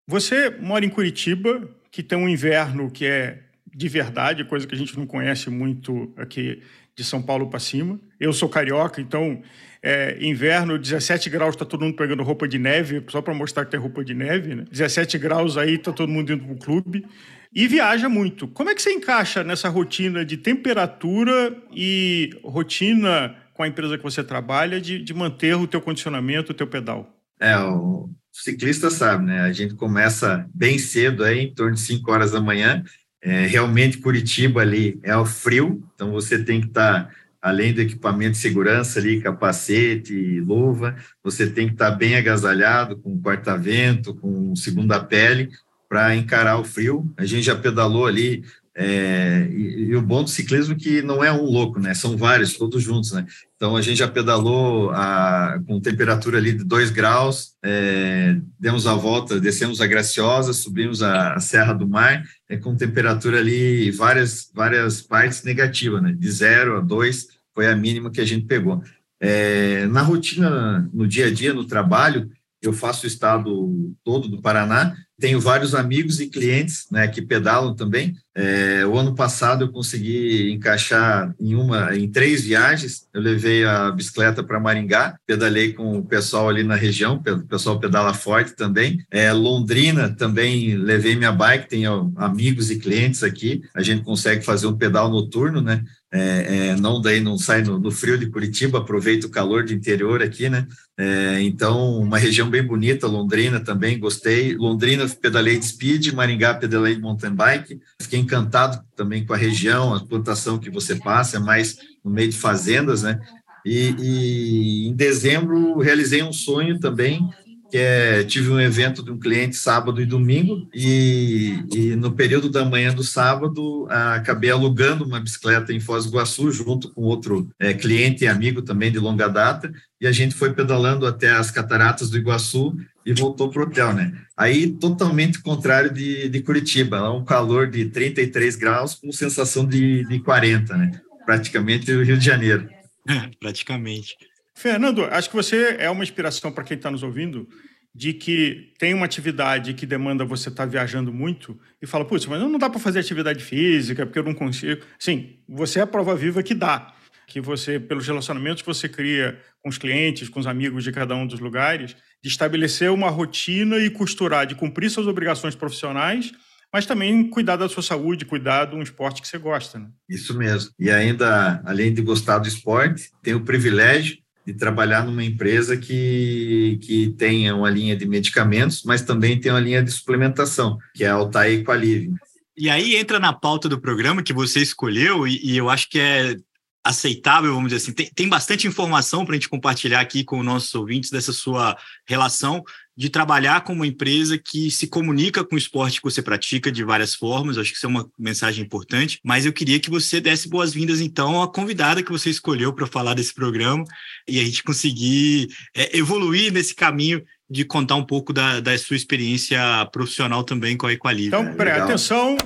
você 0.08 0.48
mora 0.48 0.86
em 0.86 0.88
Curitiba, 0.88 1.68
que 1.90 2.02
tem 2.02 2.16
um 2.16 2.28
inverno 2.28 2.90
que 2.90 3.04
é 3.04 3.40
de 3.78 3.88
verdade, 3.88 4.42
coisa 4.44 4.66
que 4.66 4.74
a 4.74 4.78
gente 4.78 4.98
não 4.98 5.06
conhece 5.06 5.50
muito 5.50 6.12
aqui 6.16 6.62
de 6.96 7.04
São 7.04 7.22
Paulo 7.22 7.48
para 7.48 7.60
cima. 7.60 8.00
Eu 8.18 8.32
sou 8.32 8.48
carioca, 8.48 9.00
então 9.00 9.42
é, 9.82 10.18
inverno, 10.20 10.78
17 10.78 11.28
graus, 11.28 11.54
está 11.54 11.64
todo 11.64 11.84
mundo 11.84 11.94
pegando 11.94 12.22
roupa 12.22 12.48
de 12.48 12.58
neve, 12.58 13.04
só 13.08 13.20
para 13.20 13.34
mostrar 13.34 13.66
que 13.66 13.70
tem 13.70 13.78
roupa 13.78 14.02
de 14.02 14.14
neve, 14.14 14.54
né? 14.54 14.64
17 14.70 15.18
graus 15.18 15.58
aí, 15.58 15.74
está 15.74 15.92
todo 15.92 16.10
mundo 16.10 16.32
indo 16.32 16.42
para 16.42 16.54
o 16.54 16.58
clube 16.58 17.06
e 17.54 17.68
viaja 17.68 18.08
muito. 18.08 18.48
Como 18.48 18.70
é 18.70 18.74
que 18.74 18.80
você 18.80 18.92
encaixa 18.92 19.44
nessa 19.44 19.68
rotina 19.68 20.24
de 20.24 20.38
temperatura 20.38 21.54
e 21.70 22.30
rotina 22.42 23.36
com 23.52 23.62
a 23.62 23.68
empresa 23.68 23.98
que 23.98 24.02
você 24.02 24.24
trabalha 24.24 24.80
de, 24.80 24.98
de 25.00 25.12
manter 25.12 25.54
o 25.54 25.66
teu 25.66 25.82
condicionamento, 25.82 26.50
o 26.50 26.54
teu 26.54 26.66
pedal? 26.66 27.14
É, 27.38 27.56
o 27.58 28.08
ciclista 28.42 28.90
sabe, 28.90 29.26
né? 29.26 29.40
A 29.42 29.52
gente 29.52 29.74
começa 29.74 30.48
bem 30.54 30.78
cedo 30.78 31.24
aí, 31.24 31.40
em 31.40 31.54
torno 31.54 31.74
de 31.74 31.80
5 31.80 32.10
horas 32.10 32.30
da 32.32 32.40
manhã. 32.40 32.82
É, 33.20 33.46
realmente 33.46 33.98
Curitiba 33.98 34.60
ali 34.60 34.98
é 35.02 35.16
o 35.16 35.26
frio, 35.26 35.82
então 35.94 36.12
você 36.12 36.42
tem 36.42 36.60
que 36.60 36.68
estar 36.68 37.04
tá 37.04 37.10
além 37.42 37.72
do 37.72 37.80
equipamento 37.80 38.32
de 38.32 38.38
segurança 38.38 38.98
ali, 38.98 39.20
capacete, 39.20 40.40
luva, 40.40 40.96
você 41.22 41.48
tem 41.48 41.66
que 41.66 41.74
estar 41.74 41.90
bem 41.92 42.16
agasalhado, 42.16 42.96
com 42.96 43.20
corta-vento, 43.20 44.14
com 44.14 44.54
segunda 44.54 45.00
pele, 45.00 45.50
para 45.88 46.14
encarar 46.14 46.58
o 46.58 46.64
frio. 46.64 47.10
A 47.16 47.24
gente 47.24 47.44
já 47.44 47.56
pedalou 47.56 48.06
ali 48.06 48.44
é, 48.80 49.48
e, 49.50 49.88
e, 49.88 49.96
o 49.96 50.00
bom 50.00 50.22
do 50.22 50.30
ciclismo 50.30 50.74
é 50.74 50.76
que 50.76 51.02
não 51.02 51.24
é 51.24 51.32
um 51.32 51.42
louco, 51.42 51.80
né? 51.80 51.94
São 51.94 52.16
vários, 52.16 52.52
todos 52.52 52.80
juntos, 52.80 53.10
né? 53.10 53.26
Então 53.56 53.74
a 53.74 53.82
gente 53.82 53.98
já 53.98 54.06
pedalou 54.06 54.92
a, 54.92 55.60
com 55.66 55.80
temperatura 55.80 56.38
ali 56.38 56.52
de 56.52 56.62
2 56.62 56.92
graus, 56.92 57.54
é, 57.60 58.36
demos 58.56 58.86
a 58.86 58.94
volta, 58.94 59.40
descemos 59.40 59.80
a 59.80 59.86
Graciosa, 59.88 60.52
subimos 60.52 61.02
a, 61.02 61.34
a 61.34 61.40
Serra 61.40 61.72
do 61.72 61.88
Mar, 61.88 62.22
é, 62.48 62.56
com 62.56 62.76
temperatura 62.76 63.40
ali 63.40 63.90
várias 63.90 64.48
várias 64.54 65.02
partes 65.02 65.42
negativas, 65.42 66.00
né? 66.00 66.14
De 66.16 66.30
0 66.30 66.76
a 66.76 66.80
2 66.80 67.26
foi 67.52 67.66
a 67.66 67.74
mínima 67.74 68.12
que 68.12 68.20
a 68.20 68.24
gente 68.24 68.46
pegou. 68.46 68.80
É, 69.20 69.86
na 69.86 70.02
rotina, 70.02 70.88
no 70.94 71.04
dia 71.04 71.26
a 71.26 71.30
dia, 71.32 71.52
no 71.52 71.64
trabalho, 71.64 72.30
eu 72.62 72.72
faço 72.72 73.04
o 73.04 73.08
estado 73.08 73.94
todo 74.04 74.28
do 74.28 74.40
Paraná, 74.40 74.94
tenho 75.20 75.40
vários 75.40 75.74
amigos 75.74 76.20
e 76.20 76.28
clientes 76.28 76.86
né, 76.92 77.08
que 77.08 77.20
pedalam 77.20 77.74
também. 77.74 78.14
É, 78.36 78.86
o 78.86 78.96
ano 78.96 79.16
passado 79.16 79.64
eu 79.64 79.72
consegui 79.72 80.52
encaixar 80.52 81.34
em 81.40 81.56
uma, 81.56 81.96
em 81.96 82.08
três 82.08 82.44
viagens. 82.44 83.08
Eu 83.12 83.20
levei 83.20 83.64
a 83.64 83.90
bicicleta 83.90 84.44
para 84.44 84.60
Maringá, 84.60 85.16
pedalei 85.26 85.72
com 85.72 85.98
o 85.98 86.04
pessoal 86.04 86.48
ali 86.48 86.62
na 86.62 86.76
região, 86.76 87.20
o 87.26 87.46
pessoal 87.48 87.80
pedala 87.80 88.14
forte 88.14 88.54
também. 88.54 89.04
É, 89.10 89.32
Londrina 89.32 90.08
também 90.08 90.76
levei 90.76 91.16
minha 91.16 91.32
bike, 91.32 91.68
tenho 91.68 92.12
amigos 92.14 92.70
e 92.70 92.78
clientes 92.78 93.24
aqui. 93.24 93.62
A 93.74 93.82
gente 93.82 94.04
consegue 94.04 94.44
fazer 94.44 94.68
um 94.68 94.78
pedal 94.78 95.10
noturno, 95.10 95.60
né? 95.60 95.82
É, 96.10 96.70
é, 96.70 96.76
não 96.76 97.02
daí 97.02 97.20
não 97.20 97.36
sai 97.36 97.62
no, 97.62 97.78
no, 97.78 97.90
frio 97.90 98.16
de 98.16 98.30
Curitiba, 98.30 98.78
aproveita 98.78 99.26
o 99.26 99.30
calor 99.30 99.64
do 99.64 99.74
interior 99.74 100.22
aqui, 100.22 100.48
né? 100.48 100.66
É, 100.96 101.42
então, 101.42 101.98
uma 101.98 102.16
região 102.16 102.48
bem 102.48 102.62
bonita, 102.62 103.06
Londrina 103.06 103.60
também, 103.60 103.98
gostei. 103.98 104.56
Londrina 104.56 105.06
pedalei 105.08 105.58
de 105.58 105.66
speed, 105.66 106.12
Maringá 106.12 106.54
pedalei 106.54 106.94
de 106.94 107.00
mountain 107.02 107.34
bike. 107.34 107.78
Fiquei 108.00 108.20
encantado 108.20 108.82
também 108.96 109.26
com 109.26 109.34
a 109.34 109.36
região, 109.36 109.94
a 109.94 110.04
plantação 110.04 110.58
que 110.58 110.70
você 110.70 110.96
passa, 110.96 111.36
é 111.36 111.40
mais 111.40 111.76
no 112.02 112.10
meio 112.10 112.30
de 112.30 112.38
fazendas, 112.38 113.02
né? 113.02 113.20
E, 113.66 113.94
e 113.98 114.88
em 114.88 114.94
dezembro 114.94 115.78
realizei 115.78 116.22
um 116.22 116.32
sonho 116.32 116.80
também 116.80 117.28
é, 117.72 118.24
tive 118.24 118.50
um 118.50 118.60
evento 118.60 119.02
de 119.02 119.10
um 119.10 119.18
cliente 119.18 119.56
sábado 119.56 120.00
e 120.00 120.06
domingo, 120.06 120.68
e, 120.72 121.62
e 121.72 121.96
no 121.96 122.12
período 122.12 122.48
da 122.48 122.64
manhã 122.64 122.94
do 122.94 123.04
sábado, 123.04 123.86
acabei 123.90 124.50
alugando 124.50 125.04
uma 125.04 125.20
bicicleta 125.20 125.72
em 125.72 125.80
Foz 125.80 126.04
do 126.04 126.10
Iguaçu, 126.10 126.50
junto 126.50 126.90
com 126.90 127.02
outro 127.02 127.48
é, 127.58 127.74
cliente 127.74 128.24
e 128.24 128.28
amigo 128.28 128.62
também 128.62 128.90
de 128.90 128.98
longa 128.98 129.28
data, 129.28 129.72
e 130.00 130.06
a 130.06 130.12
gente 130.12 130.34
foi 130.34 130.52
pedalando 130.52 131.06
até 131.06 131.30
as 131.30 131.50
cataratas 131.50 132.10
do 132.10 132.16
Iguaçu 132.16 132.76
e 133.04 133.12
voltou 133.12 133.50
para 133.50 133.62
o 133.62 133.64
hotel, 133.64 133.92
né? 133.92 134.12
Aí, 134.36 134.70
totalmente 134.70 135.40
contrário 135.40 135.92
de, 135.92 136.28
de 136.28 136.40
Curitiba, 136.40 137.00
lá 137.00 137.12
um 137.12 137.24
calor 137.24 137.68
de 137.68 137.86
33 137.86 138.54
graus 138.56 138.94
com 138.94 139.10
sensação 139.10 139.66
de, 139.66 140.04
de 140.04 140.20
40, 140.20 140.76
né? 140.76 141.00
Praticamente 141.24 141.90
o 141.90 142.04
Rio 142.04 142.18
de 142.18 142.24
Janeiro. 142.24 142.68
praticamente. 143.40 144.16
Fernando, 144.58 145.04
acho 145.04 145.30
que 145.30 145.36
você 145.36 145.76
é 145.78 145.88
uma 145.88 146.02
inspiração 146.02 146.50
para 146.50 146.64
quem 146.64 146.76
está 146.76 146.90
nos 146.90 147.04
ouvindo 147.04 147.48
de 147.94 148.12
que 148.12 148.72
tem 148.76 148.92
uma 148.92 149.06
atividade 149.06 149.72
que 149.72 149.86
demanda 149.86 150.24
você 150.24 150.48
estar 150.48 150.64
tá 150.64 150.68
viajando 150.68 151.12
muito 151.12 151.56
e 151.80 151.86
fala, 151.86 152.04
putz, 152.04 152.26
mas 152.26 152.40
não 152.40 152.58
dá 152.58 152.68
para 152.68 152.80
fazer 152.80 152.98
atividade 152.98 153.42
física 153.42 154.04
porque 154.04 154.18
eu 154.18 154.24
não 154.24 154.34
consigo. 154.34 154.82
Sim, 154.98 155.36
você 155.48 155.78
é 155.78 155.82
a 155.82 155.86
prova 155.86 156.16
viva 156.16 156.42
que 156.42 156.54
dá. 156.54 156.92
Que 157.28 157.40
você, 157.40 157.78
pelos 157.78 158.04
relacionamentos 158.08 158.60
que 158.60 158.66
você 158.66 158.88
cria 158.88 159.40
com 159.62 159.68
os 159.68 159.78
clientes, 159.78 160.28
com 160.28 160.40
os 160.40 160.46
amigos 160.46 160.82
de 160.82 160.90
cada 160.90 161.14
um 161.14 161.24
dos 161.24 161.38
lugares, 161.38 161.94
de 162.20 162.28
estabelecer 162.28 162.90
uma 162.90 163.10
rotina 163.10 163.78
e 163.78 163.88
costurar, 163.88 164.44
de 164.44 164.56
cumprir 164.56 164.90
suas 164.90 165.06
obrigações 165.06 165.54
profissionais, 165.54 166.32
mas 166.72 166.84
também 166.84 167.30
cuidar 167.30 167.54
da 167.54 167.68
sua 167.68 167.82
saúde, 167.84 168.24
cuidar 168.24 168.64
de 168.64 168.74
um 168.74 168.82
esporte 168.82 169.22
que 169.22 169.28
você 169.28 169.38
gosta. 169.38 169.78
Né? 169.78 169.88
Isso 170.08 170.36
mesmo. 170.36 170.72
E 170.80 170.90
ainda, 170.90 171.62
além 171.64 171.94
de 171.94 172.02
gostar 172.02 172.38
do 172.38 172.48
esporte, 172.48 173.12
tem 173.22 173.34
o 173.34 173.44
privilégio 173.44 174.18
de 174.48 174.54
trabalhar 174.54 175.04
numa 175.04 175.22
empresa 175.22 175.76
que, 175.76 176.78
que 176.80 177.10
tenha 177.18 177.54
uma 177.54 177.68
linha 177.68 177.94
de 177.94 178.06
medicamentos, 178.06 178.82
mas 178.82 179.02
também 179.02 179.38
tem 179.38 179.52
uma 179.52 179.60
linha 179.60 179.82
de 179.82 179.92
suplementação, 179.92 180.78
que 180.94 181.04
é 181.04 181.08
a 181.08 181.12
Altair 181.12 181.60
Equalive. 181.60 182.14
E 182.56 182.70
aí 182.70 182.96
entra 182.96 183.20
na 183.20 183.30
pauta 183.30 183.68
do 183.68 183.78
programa 183.78 184.22
que 184.22 184.32
você 184.32 184.60
escolheu, 184.60 185.28
e, 185.28 185.38
e 185.44 185.58
eu 185.58 185.68
acho 185.68 185.90
que 185.90 186.00
é 186.00 186.34
aceitável, 186.82 187.52
vamos 187.52 187.68
dizer 187.70 187.82
assim. 187.82 187.92
Tem, 187.92 188.10
tem 188.14 188.26
bastante 188.26 188.66
informação 188.66 189.26
para 189.26 189.34
a 189.34 189.36
gente 189.36 189.50
compartilhar 189.50 190.00
aqui 190.00 190.24
com 190.24 190.38
os 190.38 190.46
nossos 190.46 190.74
ouvintes 190.74 191.10
dessa 191.10 191.34
sua 191.34 191.76
relação 192.06 192.64
de 192.98 193.08
trabalhar 193.08 193.60
com 193.60 193.72
uma 193.72 193.86
empresa 193.86 194.36
que 194.36 194.72
se 194.72 194.88
comunica 194.88 195.44
com 195.44 195.54
o 195.54 195.58
esporte 195.58 196.00
que 196.00 196.10
você 196.10 196.20
pratica 196.20 196.72
de 196.72 196.82
várias 196.82 197.14
formas. 197.14 197.56
acho 197.56 197.70
que 197.70 197.76
isso 197.76 197.86
é 197.86 197.88
uma 197.88 198.10
mensagem 198.18 198.64
importante. 198.64 199.20
Mas 199.22 199.46
eu 199.46 199.52
queria 199.52 199.78
que 199.78 199.88
você 199.88 200.20
desse 200.20 200.48
boas-vindas, 200.48 201.00
então, 201.00 201.40
à 201.40 201.46
convidada 201.46 202.02
que 202.02 202.10
você 202.10 202.28
escolheu 202.28 202.72
para 202.72 202.88
falar 202.88 203.14
desse 203.14 203.32
programa 203.32 203.84
e 204.26 204.40
a 204.40 204.44
gente 204.44 204.64
conseguir 204.64 205.46
é, 205.76 205.96
evoluir 205.96 206.52
nesse 206.52 206.74
caminho 206.74 207.22
de 207.48 207.64
contar 207.64 207.94
um 207.94 208.04
pouco 208.04 208.32
da, 208.32 208.58
da 208.58 208.76
sua 208.76 208.96
experiência 208.96 209.60
profissional 209.92 210.42
também 210.42 210.76
com 210.76 210.88
a 210.88 210.92
Equalive. 210.92 211.28
Então, 211.28 211.54
pré, 211.54 211.78
atenção, 211.78 212.36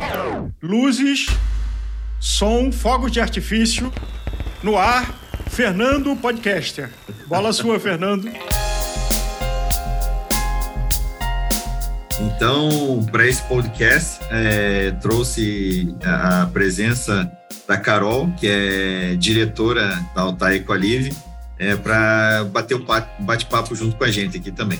luzes, 0.62 1.28
som, 2.20 2.70
fogos 2.70 3.10
de 3.10 3.22
artifício, 3.22 3.90
no 4.62 4.76
ar, 4.76 5.18
Fernando 5.48 6.14
Podcaster. 6.14 6.90
Bola 7.26 7.54
sua, 7.54 7.80
Fernando. 7.80 8.30
Então, 12.22 13.04
para 13.10 13.26
esse 13.26 13.42
podcast, 13.42 14.20
é, 14.30 14.92
trouxe 15.00 15.92
a, 16.04 16.46
presença 16.46 17.30
da 17.66 17.76
Carol, 17.76 18.30
que 18.38 18.46
é 18.46 19.16
diretora 19.16 19.88
da 20.14 20.22
Altair 20.22 20.60
Equalive, 20.60 21.12
é, 21.58 21.74
para 21.74 22.44
bater 22.44 22.76
um 22.76 22.84
bate-papo 23.20 23.74
junto 23.74 23.96
com 23.96 24.04
a 24.04 24.10
gente 24.10 24.36
aqui 24.36 24.52
também. 24.52 24.78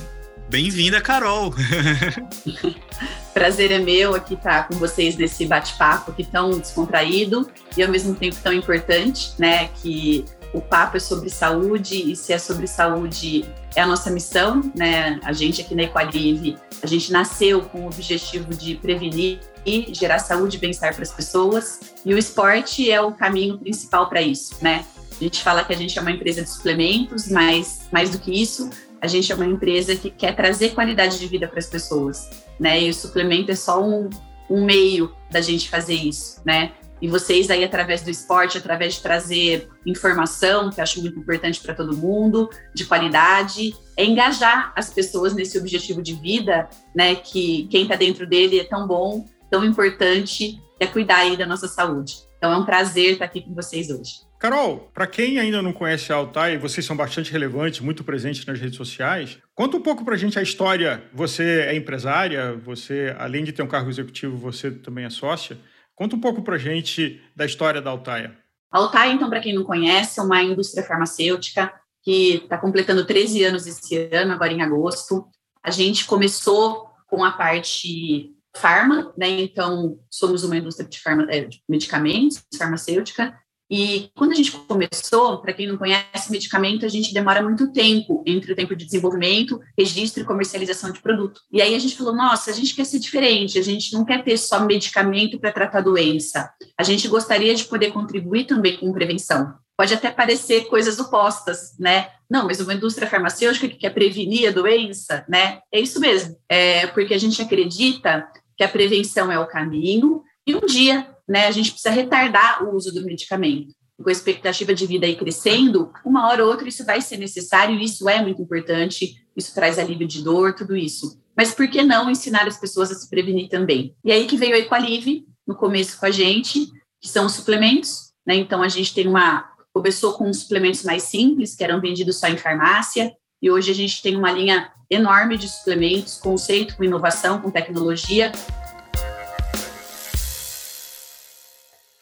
Bem-vinda, 0.49 1.01
Carol! 1.01 1.53
Prazer 3.33 3.71
é 3.71 3.79
meu 3.79 4.15
aqui 4.15 4.35
estar 4.35 4.67
com 4.69 4.75
vocês 4.75 5.17
nesse 5.17 5.45
bate-papo 5.45 6.11
aqui 6.11 6.23
tão 6.23 6.51
descontraído 6.51 7.49
e 7.75 7.83
ao 7.83 7.89
mesmo 7.89 8.15
tempo 8.15 8.37
tão 8.41 8.53
importante, 8.53 9.33
né? 9.37 9.67
Que 9.81 10.23
o 10.53 10.61
papo 10.61 10.97
é 10.97 10.99
sobre 10.99 11.29
saúde 11.29 12.11
e 12.11 12.15
se 12.15 12.31
é 12.31 12.37
sobre 12.37 12.67
saúde 12.67 13.43
é 13.75 13.81
a 13.81 13.87
nossa 13.87 14.11
missão, 14.11 14.71
né? 14.75 15.19
A 15.23 15.33
gente 15.33 15.61
aqui 15.61 15.73
na 15.73 15.83
Equalive, 15.83 16.57
a 16.81 16.87
gente 16.87 17.11
nasceu 17.11 17.61
com 17.61 17.81
o 17.81 17.87
objetivo 17.87 18.53
de 18.53 18.75
prevenir 18.75 19.39
e 19.65 19.93
gerar 19.93 20.19
saúde 20.19 20.57
e 20.57 20.59
bem-estar 20.59 20.93
para 20.93 21.03
as 21.03 21.11
pessoas 21.11 21.79
e 22.05 22.13
o 22.13 22.17
esporte 22.17 22.91
é 22.91 23.01
o 23.01 23.11
caminho 23.11 23.57
principal 23.57 24.07
para 24.07 24.21
isso, 24.21 24.55
né? 24.61 24.85
A 25.19 25.23
gente 25.23 25.41
fala 25.41 25.63
que 25.63 25.73
a 25.73 25.75
gente 25.75 25.97
é 25.97 26.01
uma 26.01 26.11
empresa 26.11 26.41
de 26.41 26.49
suplementos, 26.49 27.29
mas 27.29 27.87
mais 27.91 28.09
do 28.09 28.19
que 28.19 28.31
isso, 28.31 28.69
a 29.01 29.07
gente 29.07 29.31
é 29.31 29.35
uma 29.35 29.45
empresa 29.45 29.95
que 29.95 30.09
quer 30.09 30.35
trazer 30.35 30.69
qualidade 30.69 31.19
de 31.19 31.27
vida 31.27 31.47
para 31.47 31.59
as 31.59 31.67
pessoas, 31.67 32.29
né? 32.59 32.81
E 32.81 32.89
o 32.89 32.93
suplemento 32.93 33.51
é 33.51 33.55
só 33.55 33.83
um, 33.83 34.09
um 34.49 34.63
meio 34.63 35.13
da 35.31 35.41
gente 35.41 35.69
fazer 35.69 35.95
isso, 35.95 36.41
né? 36.45 36.73
E 37.03 37.07
vocês 37.09 37.51
aí, 37.51 37.65
através 37.65 38.01
do 38.01 38.09
esporte, 38.09 38.57
através 38.57 38.93
de 38.93 39.01
trazer 39.01 39.67
informação, 39.85 40.69
que 40.69 40.79
eu 40.79 40.83
acho 40.83 41.01
muito 41.01 41.19
importante 41.19 41.59
para 41.59 41.73
todo 41.73 41.97
mundo, 41.97 42.49
de 42.73 42.85
qualidade, 42.85 43.75
é 43.97 44.05
engajar 44.05 44.71
as 44.73 44.89
pessoas 44.89 45.33
nesse 45.33 45.57
objetivo 45.57 46.01
de 46.01 46.13
vida, 46.13 46.69
né? 46.95 47.13
Que 47.15 47.67
quem 47.69 47.83
está 47.83 47.97
dentro 47.97 48.25
dele 48.25 48.57
é 48.57 48.63
tão 48.63 48.87
bom, 48.87 49.27
tão 49.51 49.65
importante, 49.65 50.57
é 50.79 50.87
cuidar 50.87 51.17
aí 51.17 51.35
da 51.35 51.45
nossa 51.45 51.67
saúde. 51.67 52.19
Então 52.37 52.53
é 52.53 52.57
um 52.57 52.63
prazer 52.63 53.11
estar 53.11 53.25
aqui 53.25 53.41
com 53.41 53.53
vocês 53.53 53.89
hoje. 53.89 54.21
Carol, 54.39 54.89
para 54.93 55.05
quem 55.05 55.39
ainda 55.39 55.61
não 55.61 55.73
conhece 55.73 56.13
a 56.13 56.15
Altai, 56.15 56.57
vocês 56.57 56.85
são 56.85 56.95
bastante 56.95 57.33
relevantes, 57.33 57.81
muito 57.81 58.05
presentes 58.05 58.45
nas 58.45 58.61
redes 58.61 58.77
sociais. 58.77 59.39
Conta 59.53 59.75
um 59.75 59.81
pouco 59.81 60.05
para 60.05 60.15
a 60.15 60.17
gente 60.17 60.39
a 60.39 60.41
história. 60.41 61.03
Você 61.13 61.65
é 61.67 61.75
empresária, 61.75 62.55
você, 62.55 63.13
além 63.19 63.43
de 63.43 63.51
ter 63.51 63.61
um 63.61 63.67
cargo 63.67 63.89
executivo, 63.89 64.37
você 64.37 64.71
também 64.71 65.03
é 65.03 65.09
sócia. 65.09 65.57
Conta 65.95 66.15
um 66.15 66.19
pouco 66.19 66.41
para 66.41 66.57
gente 66.57 67.21
da 67.35 67.45
história 67.45 67.81
da 67.81 67.91
Altaia. 67.91 68.37
A 68.71 68.79
Altaia, 68.79 69.11
então, 69.11 69.29
para 69.29 69.39
quem 69.39 69.53
não 69.53 69.63
conhece, 69.63 70.19
é 70.19 70.23
uma 70.23 70.41
indústria 70.41 70.83
farmacêutica 70.83 71.71
que 72.01 72.35
está 72.43 72.57
completando 72.57 73.05
13 73.05 73.43
anos 73.43 73.67
esse 73.67 74.09
ano, 74.11 74.33
agora 74.33 74.51
em 74.51 74.61
agosto. 74.61 75.27
A 75.63 75.71
gente 75.71 76.05
começou 76.05 76.89
com 77.07 77.23
a 77.23 77.31
parte 77.31 78.33
farma, 78.55 79.13
né? 79.17 79.29
Então, 79.29 79.99
somos 80.09 80.43
uma 80.43 80.57
indústria 80.57 80.87
de, 80.87 80.99
farma, 80.99 81.27
é, 81.29 81.41
de 81.45 81.61
medicamentos, 81.69 82.43
farmacêutica, 82.57 83.37
e 83.69 84.09
quando 84.15 84.33
a 84.33 84.35
gente 84.35 84.51
começou, 84.51 85.41
para 85.41 85.53
quem 85.53 85.67
não 85.67 85.77
conhece, 85.77 86.31
medicamento, 86.31 86.85
a 86.85 86.89
gente 86.89 87.13
demora 87.13 87.41
muito 87.41 87.71
tempo 87.71 88.23
entre 88.25 88.51
o 88.51 88.55
tempo 88.55 88.75
de 88.75 88.85
desenvolvimento, 88.85 89.59
registro 89.77 90.21
e 90.21 90.25
comercialização 90.25 90.91
de 90.91 91.01
produto. 91.01 91.41
E 91.51 91.61
aí 91.61 91.73
a 91.73 91.79
gente 91.79 91.95
falou: 91.95 92.15
nossa, 92.15 92.51
a 92.51 92.53
gente 92.53 92.75
quer 92.75 92.85
ser 92.85 92.99
diferente, 92.99 93.57
a 93.57 93.63
gente 93.63 93.93
não 93.93 94.05
quer 94.05 94.23
ter 94.23 94.37
só 94.37 94.59
medicamento 94.65 95.39
para 95.39 95.51
tratar 95.51 95.81
doença. 95.81 96.51
A 96.77 96.83
gente 96.83 97.07
gostaria 97.07 97.55
de 97.55 97.65
poder 97.65 97.91
contribuir 97.91 98.45
também 98.45 98.77
com 98.77 98.91
prevenção. 98.91 99.53
pode 99.77 99.93
até 99.93 100.11
parecer 100.11 100.65
coisas 100.67 100.99
opostas, 100.99 101.77
né? 101.79 102.09
Não, 102.29 102.45
mas 102.45 102.59
uma 102.59 102.73
indústria 102.73 103.07
farmacêutica 103.07 103.67
que 103.67 103.77
quer 103.77 103.93
prevenir 103.93 104.49
a 104.49 104.51
doença, 104.51 105.25
né? 105.27 105.61
É 105.71 105.79
isso 105.79 105.99
mesmo, 105.99 106.35
é 106.47 106.87
porque 106.87 107.13
a 107.13 107.17
gente 107.17 107.41
acredita 107.41 108.27
que 108.55 108.63
a 108.63 108.69
prevenção 108.69 109.31
é 109.31 109.39
o 109.39 109.47
caminho 109.47 110.21
e 110.45 110.55
um 110.55 110.61
dia, 110.61 111.12
né, 111.27 111.47
a 111.47 111.51
gente 111.51 111.71
precisa 111.71 111.93
retardar 111.93 112.63
o 112.63 112.75
uso 112.75 112.93
do 112.93 113.05
medicamento. 113.05 113.73
Com 114.01 114.09
a 114.09 114.11
expectativa 114.11 114.73
de 114.73 114.85
vida 114.85 115.05
aí 115.05 115.15
crescendo, 115.15 115.91
uma 116.03 116.27
hora 116.27 116.43
ou 116.43 116.51
outra 116.51 116.67
isso 116.67 116.83
vai 116.83 116.99
ser 116.99 117.17
necessário 117.17 117.79
isso 117.79 118.09
é 118.09 118.21
muito 118.21 118.41
importante, 118.41 119.15
isso 119.35 119.53
traz 119.53 119.79
alívio 119.79 120.07
de 120.07 120.21
dor, 120.21 120.53
tudo 120.55 120.75
isso. 120.75 121.21
Mas 121.37 121.53
por 121.53 121.67
que 121.67 121.81
não 121.83 122.09
ensinar 122.09 122.47
as 122.47 122.59
pessoas 122.59 122.91
a 122.91 122.95
se 122.95 123.09
prevenir 123.09 123.49
também? 123.49 123.95
E 124.03 124.11
aí 124.11 124.25
que 124.25 124.37
veio 124.37 124.55
a 124.55 124.59
Equalive, 124.59 125.25
no 125.47 125.55
começo 125.55 125.99
com 125.99 126.05
a 126.05 126.11
gente, 126.11 126.67
que 127.01 127.07
são 127.07 127.25
os 127.25 127.33
suplementos, 127.33 128.11
né? 128.25 128.35
Então 128.35 128.61
a 128.61 128.67
gente 128.67 128.93
tem 128.93 129.07
uma 129.07 129.51
começou 129.73 130.13
com 130.13 130.31
suplementos 130.31 130.83
mais 130.83 131.03
simples, 131.03 131.55
que 131.55 131.63
eram 131.63 131.81
vendidos 131.81 132.19
só 132.19 132.27
em 132.27 132.37
farmácia, 132.37 133.11
e 133.41 133.49
hoje 133.49 133.71
a 133.71 133.73
gente 133.73 134.01
tem 134.01 134.15
uma 134.15 134.31
linha 134.31 134.71
enorme 134.89 135.35
de 135.35 135.49
suplementos, 135.49 136.17
conceito 136.17 136.77
com 136.77 136.83
inovação, 136.83 137.41
com 137.41 137.49
tecnologia. 137.49 138.31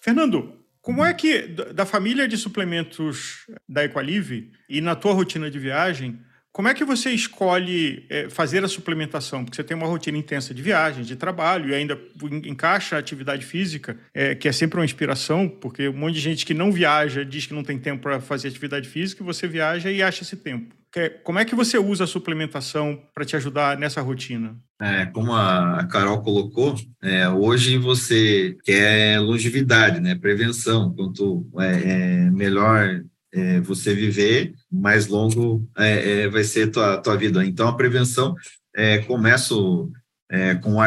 Fernando, 0.01 0.62
como 0.81 1.05
é 1.05 1.13
que, 1.13 1.43
da 1.74 1.86
família 1.86 2.27
de 2.27 2.36
suplementos 2.36 3.46
da 3.70 3.86
Equalive 3.86 4.51
e 4.67 4.81
na 4.81 4.96
tua 4.96 5.13
rotina 5.13 5.50
de 5.50 5.60
viagem, 5.60 6.20
como 6.51 6.67
é 6.67 6.74
que 6.74 6.84
você 6.84 7.12
escolhe 7.12 8.05
é, 8.10 8.27
fazer 8.27 8.65
a 8.65 8.67
suplementação? 8.67 9.46
Porque 9.46 9.55
você 9.55 9.63
tem 9.63 9.77
uma 9.77 9.86
rotina 9.86 10.17
intensa 10.17 10.55
de 10.55 10.62
viagem, 10.62 11.03
de 11.03 11.15
trabalho, 11.15 11.70
e 11.70 11.75
ainda 11.75 11.98
encaixa 12.43 12.96
a 12.96 13.00
atividade 13.00 13.46
física, 13.46 13.98
é, 14.12 14.34
que 14.34 14.50
é 14.50 14.51
sempre 14.51 14.79
uma 14.79 14.84
inspiração, 14.84 15.48
porque 15.48 15.88
um 15.88 15.93
monte 15.93 16.15
de 16.15 16.20
gente 16.20 16.46
que 16.48 16.53
não 16.53 16.72
viaja 16.72 17.24
diz 17.24 17.46
que 17.46 17.53
não 17.53 17.63
tem 17.63 17.77
tempo 17.77 18.01
para 18.01 18.20
fazer 18.20 18.48
atividade 18.48 18.89
física, 18.89 19.22
e 19.22 19.25
você 19.25 19.48
viaja 19.48 19.91
e 19.91 20.01
acha 20.01 20.24
esse 20.24 20.36
tempo. 20.36 20.75
Como 21.24 21.39
é 21.39 21.45
que 21.45 21.55
você 21.55 21.77
usa 21.77 22.03
a 22.03 22.07
suplementação 22.07 23.01
para 23.13 23.24
te 23.24 23.36
ajudar 23.38 23.77
nessa 23.77 24.01
rotina? 24.01 24.57
É, 24.81 25.05
como 25.05 25.33
a 25.33 25.88
Carol 25.89 26.21
colocou, 26.21 26.75
é, 27.01 27.29
hoje 27.29 27.77
você 27.77 28.57
quer 28.65 29.19
longevidade, 29.21 30.01
né? 30.01 30.15
Prevenção. 30.15 30.93
Quanto 30.93 31.48
é, 31.60 32.25
é 32.25 32.29
melhor 32.31 33.01
é, 33.33 33.62
você 33.62 33.95
viver, 33.95 34.53
mais 34.69 35.07
longo 35.07 35.65
é, 35.77 36.27
vai 36.27 36.43
ser 36.43 36.67
tua, 36.71 36.98
tua 36.98 37.15
vida. 37.15 37.45
Então, 37.45 37.69
a 37.69 37.75
prevenção, 37.75 38.36
começo 39.07 39.89
com 40.62 40.74
o 40.74 40.79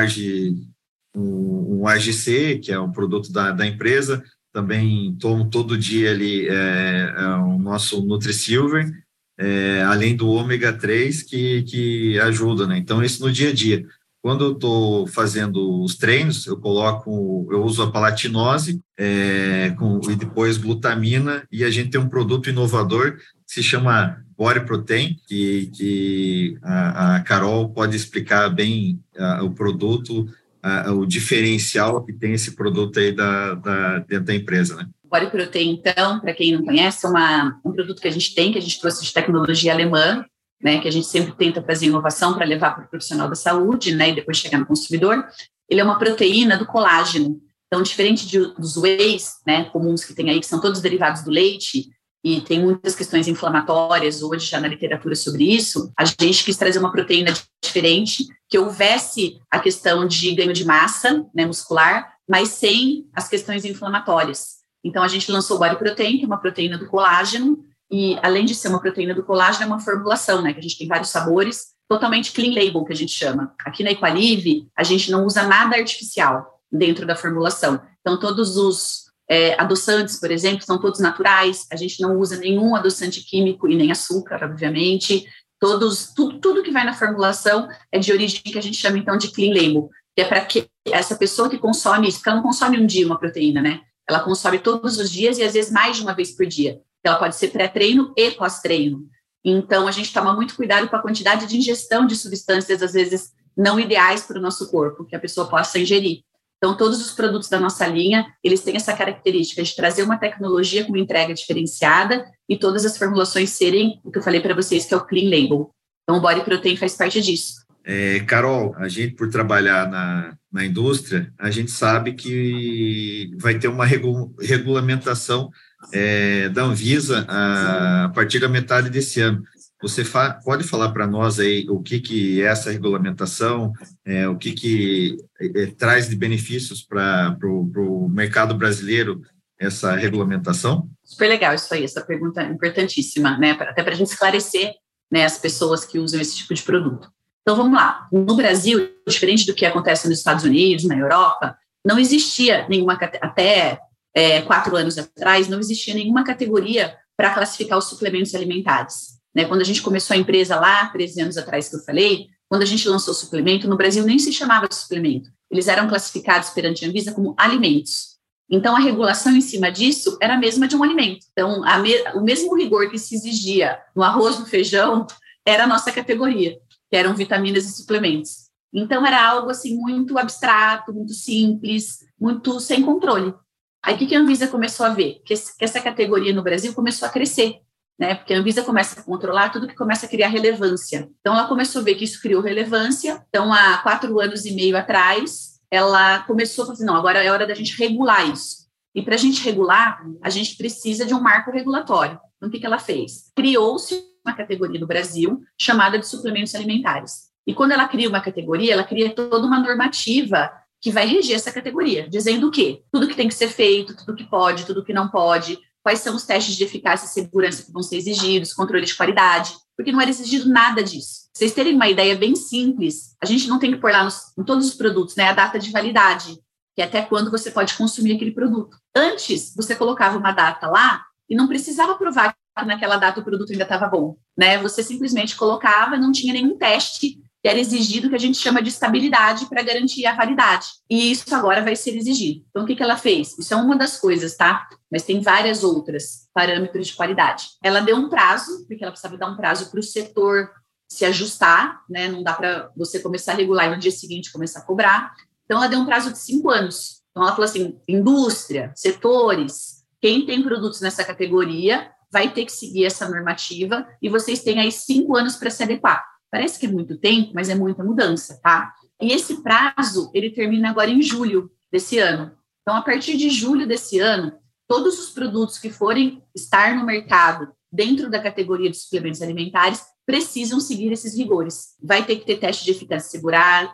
um, 1.17 1.81
um 1.81 1.89
AGC, 1.89 2.59
que 2.59 2.73
é 2.73 2.79
um 2.79 2.93
produto 2.93 3.33
da, 3.33 3.53
da 3.53 3.67
empresa, 3.67 4.23
também 4.53 5.17
tomo 5.19 5.49
todo 5.49 5.79
dia 5.79 6.11
ali 6.11 6.49
o 6.49 7.59
nosso 7.59 8.05
NutriSilver, 8.05 9.04
é, 9.39 9.83
além 9.83 10.17
do 10.17 10.29
ômega 10.29 10.73
3 10.73 11.23
que, 11.23 11.63
que 11.63 12.19
ajuda, 12.21 12.67
né? 12.67 12.79
Então, 12.79 13.03
isso 13.03 13.25
no 13.25 13.33
dia 13.33 13.51
a 13.51 13.53
dia. 13.53 13.85
Quando 14.23 14.45
eu 14.45 14.53
estou 14.53 15.07
fazendo 15.07 15.83
os 15.83 15.97
treinos, 15.97 16.47
eu 16.47 16.57
coloco, 16.57 17.47
eu 17.51 17.63
uso 17.63 17.83
a 17.83 17.91
palatinose 17.91 18.81
é, 18.97 19.75
com, 19.79 20.01
e 20.11 20.17
depois 20.17 20.57
glutamina, 20.57 21.47
e 21.53 21.63
a 21.63 21.71
gente 21.71 21.91
tem 21.91 22.01
um 22.01 22.09
produto 22.09 22.49
inovador 22.49 23.17
que 23.17 23.23
se 23.47 23.63
chama 23.63 24.25
Body 24.37 24.65
Protein, 24.65 25.17
que, 25.29 25.67
que 25.75 26.59
a, 26.63 27.17
a 27.17 27.21
Carol 27.21 27.69
pode 27.69 27.97
explicar 27.97 28.49
bem 28.49 28.99
a, 29.15 29.43
o 29.45 29.51
produto, 29.51 30.27
a, 30.63 30.91
o 30.93 31.05
diferencial 31.05 32.03
que 32.03 32.13
tem 32.13 32.33
esse 32.33 32.53
produto 32.53 32.99
aí 32.99 33.13
da, 33.13 33.55
da, 33.55 33.99
dentro 33.99 34.25
da 34.25 34.35
empresa, 34.35 34.77
né? 34.77 34.89
Body 35.09 35.31
Protein, 35.31 35.71
então, 35.71 36.21
para 36.21 36.35
quem 36.35 36.53
não 36.53 36.65
conhece, 36.65 37.07
é 37.07 37.09
uma, 37.09 37.61
um 37.65 37.73
produto 37.73 38.01
que 38.01 38.09
a 38.09 38.11
gente 38.11 38.35
tem, 38.35 38.53
que 38.53 38.59
a 38.59 38.63
gente 38.63 38.81
trouxe 38.81 39.05
de 39.05 39.13
tecnologia 39.13 39.73
alemã, 39.73 40.25
né, 40.63 40.81
que 40.81 40.89
a 40.89 40.91
gente 40.91 41.07
sempre 41.07 41.33
tenta 41.37 41.63
trazer 41.63 41.87
inovação 41.87 42.35
para 42.35 42.47
levar 42.47 42.75
para 42.75 42.85
o 42.85 42.89
profissional 42.89 43.29
da 43.29 43.35
saúde, 43.35 43.95
né, 43.95 44.11
e 44.11 44.15
depois 44.15 44.39
chegar 44.39 44.59
no 44.59 44.67
consumidor, 44.67 45.27
ele 45.69 45.81
é 45.81 45.85
uma 45.85 45.99
proteína 45.99 46.57
do 46.57 46.67
colágeno. 46.67 47.41
Então, 47.67 47.83
diferente 47.83 48.27
de, 48.27 48.39
dos 48.55 48.77
whey's, 48.77 49.35
né, 49.47 49.65
comuns 49.65 50.05
que 50.05 50.15
tem 50.15 50.31
aí, 50.31 50.41
que 50.41 50.47
são 50.47 50.61
todos 50.61 50.81
derivados 50.81 51.23
do 51.23 51.31
leite, 51.31 51.91
e 52.25 52.41
tem 52.41 52.59
muitas 52.59 52.95
questões 52.95 53.29
inflamatórias 53.29 54.23
hoje 54.23 54.47
já 54.47 54.59
na 54.59 54.69
literatura 54.69 55.15
sobre 55.15 55.45
isso, 55.45 55.93
a 55.95 56.07
gente 56.07 56.43
quis 56.43 56.57
trazer 56.57 56.79
uma 56.79 56.91
proteína 56.91 57.35
diferente, 57.63 58.25
que 58.49 58.59
houvesse 58.59 59.39
a 59.51 59.59
questão 59.59 60.07
de 60.07 60.35
ganho 60.35 60.55
de 60.55 60.65
massa 60.65 61.27
né, 61.35 61.45
muscular, 61.45 62.15
mas 62.27 62.49
sem 62.49 63.07
as 63.13 63.29
questões 63.29 63.67
inflamatórias. 63.67 64.54
Então, 64.85 65.03
a 65.03 65.09
gente 65.09 65.33
lançou 65.33 65.57
o 65.57 65.61
Body 65.61 65.77
Protein, 65.77 66.19
que 66.19 66.25
é 66.25 66.27
uma 66.27 66.39
proteína 66.39 66.77
do 66.77 66.87
colágeno, 66.87 67.65
e 67.91 68.19
além 68.23 68.45
de 68.45 68.55
ser 68.55 68.69
uma 68.69 68.81
proteína 68.81 69.15
do 69.15 69.25
colágeno, 69.25 69.65
é 69.65 69.67
uma 69.67 69.81
formulação, 69.81 70.43
né? 70.43 70.53
Que 70.53 70.59
a 70.59 70.63
gente 70.63 70.79
tem 70.79 70.87
vários 70.87 71.11
sabores, 71.11 71.75
totalmente 71.89 72.33
clean 72.33 72.55
label, 72.55 72.85
que 72.85 72.93
a 72.93 72.97
gente 72.97 73.13
chama. 73.13 73.55
Aqui 73.65 73.83
na 73.83 73.93
Equalive, 73.93 74.69
a 74.77 74.83
gente 74.83 75.11
não 75.11 75.25
usa 75.25 75.43
nada 75.45 75.77
artificial 75.77 76.61
dentro 76.71 77.07
da 77.07 77.17
formulação. 77.17 77.81
Então, 78.01 78.19
todos 78.19 78.57
os 78.57 79.05
é, 79.29 79.59
adoçantes, 79.61 80.19
por 80.19 80.31
exemplo, 80.31 80.65
são 80.65 80.79
todos 80.79 81.01
naturais. 81.01 81.67
A 81.71 81.77
gente 81.77 82.01
não 82.01 82.19
usa 82.19 82.37
nenhum 82.37 82.75
adoçante 82.75 83.23
químico 83.23 83.69
e 83.69 83.75
nem 83.75 83.91
açúcar, 83.91 84.45
obviamente. 84.45 85.25
Todos, 85.59 86.13
tudo, 86.15 86.41
tudo 86.41 86.63
que 86.63 86.71
vai 86.71 86.85
na 86.85 86.93
formulação 86.95 87.69
é 87.91 87.99
de 87.99 88.13
origem 88.13 88.43
que 88.43 88.59
a 88.59 88.63
gente 88.63 88.77
chama 88.77 88.99
então 88.99 89.17
de 89.17 89.29
clean 89.29 89.55
label, 89.55 89.89
que 90.15 90.23
é 90.23 90.25
para 90.25 90.45
que 90.45 90.69
essa 90.87 91.17
pessoa 91.17 91.49
que 91.49 91.59
consome 91.59 92.09
isso, 92.09 92.19
porque 92.19 92.29
ela 92.29 92.39
não 92.39 92.45
consome 92.45 92.79
um 92.79 92.87
dia 92.87 93.07
uma 93.07 93.19
proteína, 93.19 93.63
né? 93.63 93.81
Ela 94.09 94.21
consome 94.21 94.59
todos 94.59 94.99
os 94.99 95.11
dias 95.11 95.39
e 95.39 95.43
às 95.43 95.55
vezes 95.55 95.73
mais 95.73 95.97
de 95.97 96.03
uma 96.03 96.15
vez 96.15 96.31
por 96.33 96.47
dia. 96.47 96.81
Ela 97.03 97.17
pode 97.17 97.37
ser 97.37 97.49
pré-treino 97.49 98.13
e 98.17 98.31
pós-treino. 98.31 99.09
Então, 99.45 99.87
a 99.87 99.91
gente 99.91 100.13
toma 100.13 100.35
muito 100.35 100.57
cuidado 100.57 100.89
com 100.89 100.97
a 100.97 101.03
quantidade 101.03 101.47
de 101.47 101.57
ingestão 101.57 102.07
de 102.07 102.17
substâncias, 102.17 102.83
às 102.83 102.93
vezes, 102.93 103.33
não 103.57 103.79
ideais 103.79 104.23
para 104.23 104.39
o 104.39 104.43
nosso 104.43 104.71
corpo, 104.71 105.05
que 105.05 105.15
a 105.15 105.21
pessoa 105.21 105.49
possa 105.49 105.79
ingerir. 105.79 106.23
Então, 106.57 106.75
todos 106.75 106.99
os 106.99 107.13
produtos 107.13 107.51
da 107.51 107.61
nossa 107.61 107.87
linha, 107.87 108.27
eles 108.43 108.63
têm 108.63 108.75
essa 108.75 108.97
característica 108.97 109.63
de 109.63 109.77
trazer 109.77 110.03
uma 110.03 110.17
tecnologia 110.17 110.83
com 110.87 110.97
entrega 110.97 111.35
diferenciada 111.35 112.25
e 112.49 112.57
todas 112.57 112.87
as 112.87 112.97
formulações 112.97 113.51
serem 113.51 114.01
o 114.03 114.11
que 114.11 114.19
eu 114.19 114.23
falei 114.23 114.41
para 114.41 114.55
vocês, 114.55 114.87
que 114.87 114.95
é 114.95 114.97
o 114.97 115.05
Clean 115.05 115.29
Label. 115.29 115.71
Então, 116.03 116.17
o 116.17 116.21
Body 116.23 116.43
Protein 116.43 116.77
faz 116.77 116.97
parte 116.97 117.21
disso. 117.21 117.64
É, 117.87 118.21
Carol, 118.21 118.75
a 118.79 118.89
gente, 118.89 119.15
por 119.15 119.29
trabalhar 119.29 119.89
na, 119.91 120.35
na 120.51 120.65
indústria, 120.65 121.31
a 121.39 121.51
gente 121.51 121.71
sabe 121.71 122.15
que 122.15 123.31
vai 123.39 123.59
ter 123.59 123.69
uma 123.69 123.85
regu 123.85 124.35
regulamentação 124.41 125.51
é, 125.93 126.49
da 126.49 126.63
Anvisa 126.63 127.27
a, 127.29 128.05
a, 128.05 128.09
partir 128.09 128.39
da 128.41 128.49
metade 128.49 128.89
desse 128.89 129.21
ano. 129.21 129.43
Você 129.83 130.03
fa 130.03 130.41
pode 130.43 130.65
falar 130.65 130.93
para 130.93 131.07
nós 131.07 131.39
aí 131.39 131.67
o 131.69 131.83
que, 131.83 132.01
que 132.01 132.41
é 132.41 132.47
essa 132.47 132.71
regulamentação, 132.71 133.71
é, 134.03 134.27
o 134.27 134.37
que, 134.39 134.53
que 134.53 135.19
é, 135.39 135.67
traz 135.67 136.09
de 136.09 136.17
benefícios 136.17 136.83
para 136.83 137.37
o 137.45 138.09
mercado 138.09 138.55
brasileiro 138.55 139.21
essa 139.61 139.95
regulamentação? 139.95 140.89
Super 141.05 141.29
legal 141.29 141.55
isso 141.55 141.73
aí, 141.75 141.85
essa 141.85 142.01
pergunta 142.01 142.41
é 142.41 142.51
importantíssima, 142.51 143.37
né? 143.37 143.51
Até 143.51 143.83
para 143.83 143.93
a 143.93 143.97
gente 143.97 144.09
esclarecer 144.09 144.73
né, 145.13 145.27
as 145.27 145.39
pessoas 145.39 145.85
que 145.85 145.99
usam 145.99 146.19
esse 146.19 146.37
tipo 146.37 146.55
de 146.55 146.63
produto. 146.63 147.13
Então 147.45 147.57
vamos 147.57 147.75
lá. 147.75 148.09
No 148.11 148.35
Brasil, 148.35 148.91
diferente 149.07 149.47
do 149.47 149.55
que 149.55 149.67
acontece 149.67 150.09
nos 150.09 150.19
Estados 150.19 150.45
Unidos, 150.45 150.85
na 150.85 150.97
Europa, 150.97 151.57
não 151.85 151.99
existia 151.99 152.67
nenhuma 152.69 152.95
até 152.95 153.79
é, 154.15 154.41
quatro 154.41 154.75
anos 154.77 154.97
atrás, 154.97 155.47
não 155.47 155.61
existia 155.61 155.93
nenhuma 155.93 156.25
categoria 156.25 156.97
para 157.15 157.35
classificar 157.35 157.79
os 157.79 157.85
suplementos 157.85 158.35
alimentares. 158.35 159.19
Né? 159.35 159.45
Quando 159.45 159.61
a 159.61 159.65
gente 159.65 159.83
começou 159.83 160.15
a 160.15 160.19
empresa 160.19 160.57
lá, 160.57 160.87
13 160.87 161.21
anos 161.21 161.37
atrás 161.37 161.69
que 161.69 161.77
eu 161.77 161.81
falei, 161.81 162.29
quando 162.49 162.63
a 162.63 162.67
gente 162.67 162.89
lançou 162.89 163.13
o 163.13 163.17
suplemento, 163.17 163.69
no 163.69 163.77
Brasil 163.77 164.05
nem 164.05 164.19
se 164.19 164.33
chamava 164.33 164.67
de 164.67 164.75
suplemento. 164.75 165.29
Eles 165.51 165.69
eram 165.69 165.87
classificados 165.87 166.51
perante 166.51 166.85
a 166.85 166.89
Anvisa 166.89 167.13
como 167.13 167.35
alimentos. 167.37 168.15
Então, 168.51 168.77
a 168.77 168.81
regulação 168.81 169.35
em 169.35 169.41
cima 169.41 169.71
disso 169.71 170.17
era 170.21 170.35
a 170.35 170.39
mesma 170.39 170.69
de 170.69 170.77
um 170.77 170.83
alimento. 170.83 171.27
Então, 171.33 171.63
me, 171.83 172.03
o 172.15 172.21
mesmo 172.21 172.57
rigor 172.57 172.91
que 172.91 172.99
se 172.99 173.15
exigia 173.15 173.79
no 173.95 174.03
arroz, 174.03 174.39
no 174.39 174.47
feijão, 174.47 175.07
era 175.47 175.65
a 175.65 175.67
nossa 175.67 175.93
categoria, 175.93 176.59
que 176.95 176.99
eram 176.99 177.13
vitaminas 177.13 177.65
e 177.65 177.77
suplementos. 177.77 178.45
Então, 178.73 179.05
era 179.05 179.21
algo 179.21 179.51
assim 179.51 179.77
muito 179.77 180.17
abstrato, 180.17 180.93
muito 180.93 181.13
simples, 181.13 181.99
muito 182.21 182.61
sem 182.61 182.83
controle. 182.83 183.35
Aí 183.83 183.97
o 183.97 183.99
que 183.99 184.15
a 184.15 184.21
Anvisa 184.21 184.47
começou 184.47 184.87
a 184.87 184.91
ver? 184.91 185.21
Que, 185.27 185.35
essa 185.35 185.81
categoria 185.81 186.33
no 186.33 186.45
Brasil 186.45 186.73
começou 186.73 187.09
a 187.09 187.11
crescer, 187.11 187.57
né? 187.99 188.15
Porque 188.15 188.33
a 188.33 188.39
Anvisa 188.39 188.63
começa 188.63 189.01
a 189.01 189.03
controlar 189.03 189.51
tudo 189.51 189.67
que 189.67 189.75
começa 189.75 190.07
a 190.07 190.09
criar 190.09 190.29
relevância. 190.29 191.11
Então 191.19 191.35
ela 191.37 191.49
começou 191.49 191.81
a 191.81 191.85
ver 191.85 191.97
que 191.97 192.05
isso 192.05 192.23
criou 192.23 192.41
relevância. 192.41 193.25
Então, 193.29 193.53
há 193.53 193.79
quatro 193.79 194.21
anos 194.21 194.45
e 194.45 194.53
meio 194.53 194.77
atrás, 194.77 195.59
ela 195.73 196.21
começou 196.21 196.63
a 196.63 196.67
falar 196.67 196.77
assim, 196.77 196.87
não, 196.87 196.95
agora 196.95 197.25
é 197.25 197.31
hora 197.33 197.45
da 197.45 197.55
gente 197.55 197.77
regular 197.77 198.31
isso. 198.31 198.69
E 198.95 199.03
para 199.03 199.17
a 199.17 199.19
gente 199.19 199.43
regular, 199.43 200.01
a 200.23 200.31
gente 200.31 200.57
precisa 200.57 201.05
de 201.05 201.13
um 201.13 201.21
marco 201.21 201.51
regulatório. 201.51 202.21
Então, 202.37 202.49
o 202.49 202.53
que, 202.53 202.61
que 202.61 202.67
ela 202.67 202.79
fez? 202.79 203.33
Criou-se 203.35 204.14
uma 204.25 204.35
categoria 204.35 204.81
no 204.81 204.87
Brasil 204.87 205.43
chamada 205.59 205.99
de 205.99 206.07
suplementos 206.07 206.55
alimentares. 206.55 207.35
E 207.47 207.53
quando 207.53 207.73
ela 207.73 207.87
cria 207.87 208.09
uma 208.09 208.21
categoria, 208.21 208.73
ela 208.73 208.85
cria 208.85 209.15
toda 209.15 209.47
uma 209.47 209.61
normativa 209.61 210.51
que 210.81 210.91
vai 210.91 211.07
reger 211.07 211.37
essa 211.37 211.53
categoria, 211.53 212.09
dizendo 212.09 212.49
o 212.49 212.51
quê? 212.51 212.83
Tudo 212.93 213.09
que 213.09 213.15
tem 213.15 213.29
que 213.29 213.35
ser 213.35 213.49
feito, 213.49 213.97
tudo 213.97 214.15
que 214.15 214.25
pode, 214.25 214.67
tudo 214.67 214.85
que 214.85 214.93
não 214.93 215.09
pode, 215.09 215.59
quais 215.83 216.01
são 216.01 216.15
os 216.17 216.25
testes 216.25 216.57
de 216.57 216.65
eficácia 216.65 217.07
e 217.07 217.09
segurança 217.09 217.63
que 217.63 217.73
vão 217.73 217.83
ser 217.83 217.97
exigidos, 217.97 218.55
controle 218.55 218.87
de 218.87 218.95
qualidade, 218.95 219.55
porque 219.77 219.93
não 219.93 220.01
era 220.01 220.11
exigido 220.11 220.49
nada 220.49 220.83
disso. 220.83 221.29
Vocês 221.35 221.53
terem 221.53 221.75
uma 221.75 221.89
ideia 221.89 222.17
bem 222.17 222.35
simples, 222.35 223.17
a 223.23 223.27
gente 223.27 223.49
não 223.49 223.59
tem 223.59 223.73
que 223.73 223.79
pôr 223.79 223.93
lá 223.93 224.05
nos, 224.05 224.33
em 224.39 224.45
todos 224.45 224.67
os 224.69 224.75
produtos 224.75 225.17
né, 225.17 225.29
a 225.29 225.33
data 225.33 225.59
de 225.59 225.71
validade, 225.71 226.39
que 226.75 226.83
é 226.83 226.85
até 226.85 227.03
quando 227.03 227.31
você 227.31 227.51
pode 227.51 227.75
consumir 227.75 228.15
aquele 228.17 228.33
produto. 228.33 228.77
Antes, 228.95 229.55
você 229.55 229.75
colocava 229.75 230.19
uma 230.19 230.33
data 230.33 230.67
lá 230.67 231.05
e 231.29 231.35
não 231.35 231.49
precisava 231.49 231.97
provar 231.97 232.35
naquela 232.67 232.97
data 232.97 233.21
o 233.21 233.25
produto 233.25 233.51
ainda 233.51 233.65
estava 233.65 233.89
bom. 233.89 234.17
Né? 234.37 234.59
Você 234.59 234.83
simplesmente 234.83 235.37
colocava, 235.37 235.97
não 235.97 236.13
tinha 236.13 236.33
nenhum 236.33 236.57
teste 236.57 237.19
que 237.45 237.49
era 237.49 237.59
exigido, 237.59 238.09
que 238.09 238.15
a 238.15 238.19
gente 238.19 238.39
chama 238.39 238.63
de 238.63 238.71
estabilidade 238.71 239.45
para 239.47 239.63
garantir 239.63 240.07
a 240.07 240.15
validade. 240.15 240.67
E 240.89 241.11
isso 241.11 241.35
agora 241.35 241.63
vai 241.63 241.77
ser 241.77 241.95
exigido. 241.95 242.43
Então, 242.49 242.63
o 242.63 242.67
que, 242.67 242.75
que 242.75 242.83
ela 242.83 242.97
fez? 242.97 243.39
Isso 243.39 243.53
é 243.53 243.57
uma 243.59 243.77
das 243.77 243.99
coisas, 243.99 244.35
tá? 244.35 244.67
Mas 244.91 245.03
tem 245.03 245.21
várias 245.21 245.63
outras 245.63 246.27
parâmetros 246.33 246.87
de 246.87 246.95
qualidade. 246.95 247.49
Ela 247.63 247.81
deu 247.81 247.97
um 247.97 248.09
prazo, 248.09 248.67
porque 248.67 248.83
ela 248.83 248.93
precisava 248.93 249.19
dar 249.19 249.29
um 249.29 249.37
prazo 249.37 249.71
para 249.71 249.79
o 249.79 249.83
setor 249.83 250.51
se 250.89 251.05
ajustar, 251.05 251.83
né? 251.87 252.09
Não 252.09 252.23
dá 252.23 252.33
para 252.33 252.71
você 252.75 252.99
começar 252.99 253.33
a 253.33 253.37
regular 253.37 253.67
e 253.67 253.75
no 253.75 253.79
dia 253.79 253.91
seguinte 253.91 254.33
começar 254.33 254.61
a 254.61 254.65
cobrar. 254.65 255.13
Então, 255.45 255.59
ela 255.59 255.67
deu 255.67 255.79
um 255.79 255.85
prazo 255.85 256.13
de 256.13 256.19
cinco 256.19 256.49
anos. 256.49 257.03
Então, 257.11 257.25
ela 257.25 257.33
falou 257.33 257.45
assim: 257.45 257.79
indústria, 257.87 258.73
setores, 258.75 259.85
quem 260.01 260.25
tem 260.25 260.43
produtos 260.43 260.81
nessa 260.81 261.05
categoria 261.05 261.91
vai 262.15 262.33
ter 262.33 262.45
que 262.45 262.53
seguir 262.53 262.85
essa 262.85 263.09
normativa 263.09 263.85
e 264.01 264.09
vocês 264.09 264.41
têm 264.41 264.61
aí 264.61 264.71
cinco 264.71 265.17
anos 265.17 265.35
para 265.35 265.51
se 265.51 265.65
adequar. 265.65 266.07
Parece 266.31 266.61
que 266.61 266.67
é 266.67 266.69
muito 266.69 266.97
tempo, 266.97 267.33
mas 267.35 267.49
é 267.49 267.57
muita 267.57 267.83
mudança, 267.83 268.39
tá? 268.41 268.73
E 269.03 269.13
esse 269.13 269.43
prazo, 269.43 270.13
ele 270.15 270.31
termina 270.31 270.71
agora 270.71 270.89
em 270.89 271.03
julho 271.03 271.51
desse 271.73 271.99
ano. 271.99 272.31
Então, 272.63 272.77
a 272.77 272.83
partir 272.83 273.17
de 273.17 273.29
julho 273.31 273.67
desse 273.67 273.99
ano, 273.99 274.33
todos 274.69 274.97
os 275.01 275.11
produtos 275.11 275.59
que 275.59 275.71
forem 275.71 276.23
estar 276.33 276.77
no 276.77 276.87
mercado 276.87 277.53
dentro 277.71 278.09
da 278.09 278.23
categoria 278.23 278.71
de 278.71 278.77
suplementos 278.77 279.21
alimentares 279.21 279.83
precisam 280.07 280.61
seguir 280.61 280.93
esses 280.93 281.17
rigores. 281.19 281.75
Vai 281.83 282.07
ter 282.07 282.15
que 282.17 282.27
ter 282.27 282.39
teste 282.39 282.65
de 282.65 282.71
eficácia 282.71 283.21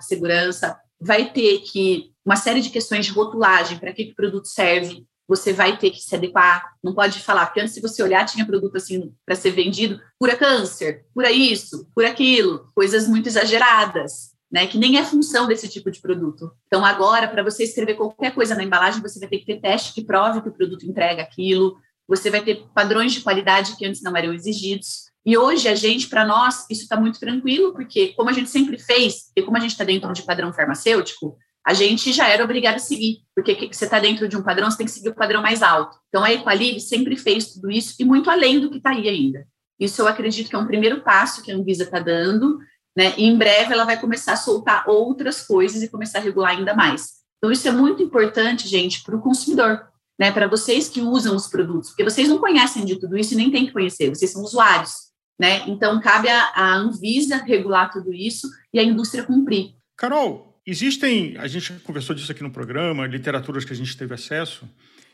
segurança, 0.00 0.80
vai 0.98 1.30
ter 1.30 1.58
que 1.58 2.10
uma 2.24 2.36
série 2.36 2.62
de 2.62 2.70
questões 2.70 3.04
de 3.04 3.12
rotulagem, 3.12 3.78
para 3.78 3.92
que, 3.92 4.06
que 4.06 4.12
o 4.12 4.16
produto 4.16 4.46
serve, 4.46 5.04
você 5.30 5.52
vai 5.52 5.78
ter 5.78 5.90
que 5.90 6.00
se 6.00 6.12
adequar. 6.16 6.74
Não 6.82 6.92
pode 6.92 7.20
falar, 7.20 7.46
porque 7.46 7.60
antes, 7.60 7.72
se 7.72 7.80
você 7.80 8.02
olhar, 8.02 8.26
tinha 8.26 8.44
produto 8.44 8.76
assim 8.76 9.14
para 9.24 9.36
ser 9.36 9.52
vendido, 9.52 10.00
cura 10.18 10.36
câncer, 10.36 11.06
cura 11.14 11.30
isso, 11.30 11.88
cura 11.94 12.08
aquilo, 12.08 12.68
coisas 12.74 13.06
muito 13.06 13.28
exageradas, 13.28 14.32
né? 14.50 14.66
Que 14.66 14.76
nem 14.76 14.98
é 14.98 15.04
função 15.04 15.46
desse 15.46 15.68
tipo 15.68 15.88
de 15.88 16.00
produto. 16.00 16.50
Então, 16.66 16.84
agora, 16.84 17.28
para 17.28 17.44
você 17.44 17.62
escrever 17.62 17.94
qualquer 17.94 18.34
coisa 18.34 18.56
na 18.56 18.64
embalagem, 18.64 19.00
você 19.00 19.20
vai 19.20 19.28
ter 19.28 19.38
que 19.38 19.46
ter 19.46 19.60
teste 19.60 19.94
que 19.94 20.02
prove 20.02 20.42
que 20.42 20.48
o 20.48 20.52
produto 20.52 20.84
entrega 20.84 21.22
aquilo, 21.22 21.76
você 22.08 22.28
vai 22.28 22.42
ter 22.42 22.66
padrões 22.74 23.12
de 23.12 23.20
qualidade 23.20 23.76
que 23.76 23.86
antes 23.86 24.02
não 24.02 24.16
eram 24.16 24.34
exigidos. 24.34 25.10
E 25.24 25.38
hoje, 25.38 25.68
a 25.68 25.76
gente, 25.76 26.08
para 26.08 26.24
nós, 26.24 26.66
isso 26.68 26.82
está 26.82 26.98
muito 26.98 27.20
tranquilo, 27.20 27.72
porque 27.72 28.14
como 28.14 28.30
a 28.30 28.32
gente 28.32 28.50
sempre 28.50 28.78
fez, 28.78 29.30
e 29.36 29.42
como 29.42 29.56
a 29.56 29.60
gente 29.60 29.70
está 29.70 29.84
dentro 29.84 30.12
de 30.12 30.24
padrão 30.24 30.52
farmacêutico, 30.52 31.38
a 31.66 31.74
gente 31.74 32.12
já 32.12 32.28
era 32.28 32.42
obrigado 32.42 32.76
a 32.76 32.78
seguir, 32.78 33.18
porque 33.34 33.68
você 33.70 33.84
está 33.84 33.98
dentro 33.98 34.26
de 34.28 34.36
um 34.36 34.42
padrão, 34.42 34.70
você 34.70 34.78
tem 34.78 34.86
que 34.86 34.92
seguir 34.92 35.10
o 35.10 35.14
padrão 35.14 35.42
mais 35.42 35.62
alto. 35.62 35.96
Então, 36.08 36.24
a 36.24 36.32
Equalib 36.32 36.80
sempre 36.80 37.16
fez 37.16 37.52
tudo 37.52 37.70
isso 37.70 37.94
e 37.98 38.04
muito 38.04 38.30
além 38.30 38.58
do 38.60 38.70
que 38.70 38.78
está 38.78 38.90
aí 38.90 39.08
ainda. 39.08 39.46
Isso 39.78 40.00
eu 40.00 40.08
acredito 40.08 40.48
que 40.48 40.56
é 40.56 40.58
um 40.58 40.66
primeiro 40.66 41.02
passo 41.02 41.42
que 41.42 41.50
a 41.50 41.54
Anvisa 41.54 41.84
está 41.84 41.98
dando, 41.98 42.58
né? 42.96 43.14
E 43.16 43.24
em 43.24 43.36
breve 43.36 43.72
ela 43.72 43.84
vai 43.84 43.98
começar 44.00 44.32
a 44.32 44.36
soltar 44.36 44.84
outras 44.88 45.42
coisas 45.46 45.82
e 45.82 45.88
começar 45.88 46.18
a 46.18 46.22
regular 46.22 46.50
ainda 46.50 46.74
mais. 46.74 47.20
Então, 47.38 47.50
isso 47.50 47.66
é 47.68 47.72
muito 47.72 48.02
importante, 48.02 48.68
gente, 48.68 49.02
para 49.02 49.16
o 49.16 49.20
consumidor, 49.20 49.86
né? 50.18 50.30
Para 50.30 50.46
vocês 50.46 50.88
que 50.88 51.00
usam 51.00 51.34
os 51.34 51.46
produtos, 51.46 51.90
porque 51.90 52.04
vocês 52.04 52.28
não 52.28 52.38
conhecem 52.38 52.84
de 52.84 52.96
tudo 52.96 53.16
isso 53.16 53.34
e 53.34 53.36
nem 53.36 53.50
têm 53.50 53.66
que 53.66 53.72
conhecer, 53.72 54.10
vocês 54.10 54.30
são 54.30 54.42
usuários, 54.42 54.92
né? 55.38 55.62
Então, 55.66 56.00
cabe 56.00 56.28
à 56.28 56.74
Anvisa 56.74 57.36
regular 57.36 57.90
tudo 57.90 58.12
isso 58.12 58.48
e 58.74 58.78
a 58.78 58.82
indústria 58.82 59.24
cumprir. 59.24 59.74
Carol, 59.96 60.49
Existem, 60.70 61.34
a 61.36 61.48
gente 61.48 61.72
conversou 61.82 62.14
disso 62.14 62.30
aqui 62.30 62.44
no 62.44 62.50
programa, 62.52 63.04
literaturas 63.04 63.64
que 63.64 63.72
a 63.72 63.76
gente 63.76 63.96
teve 63.96 64.14
acesso, 64.14 64.70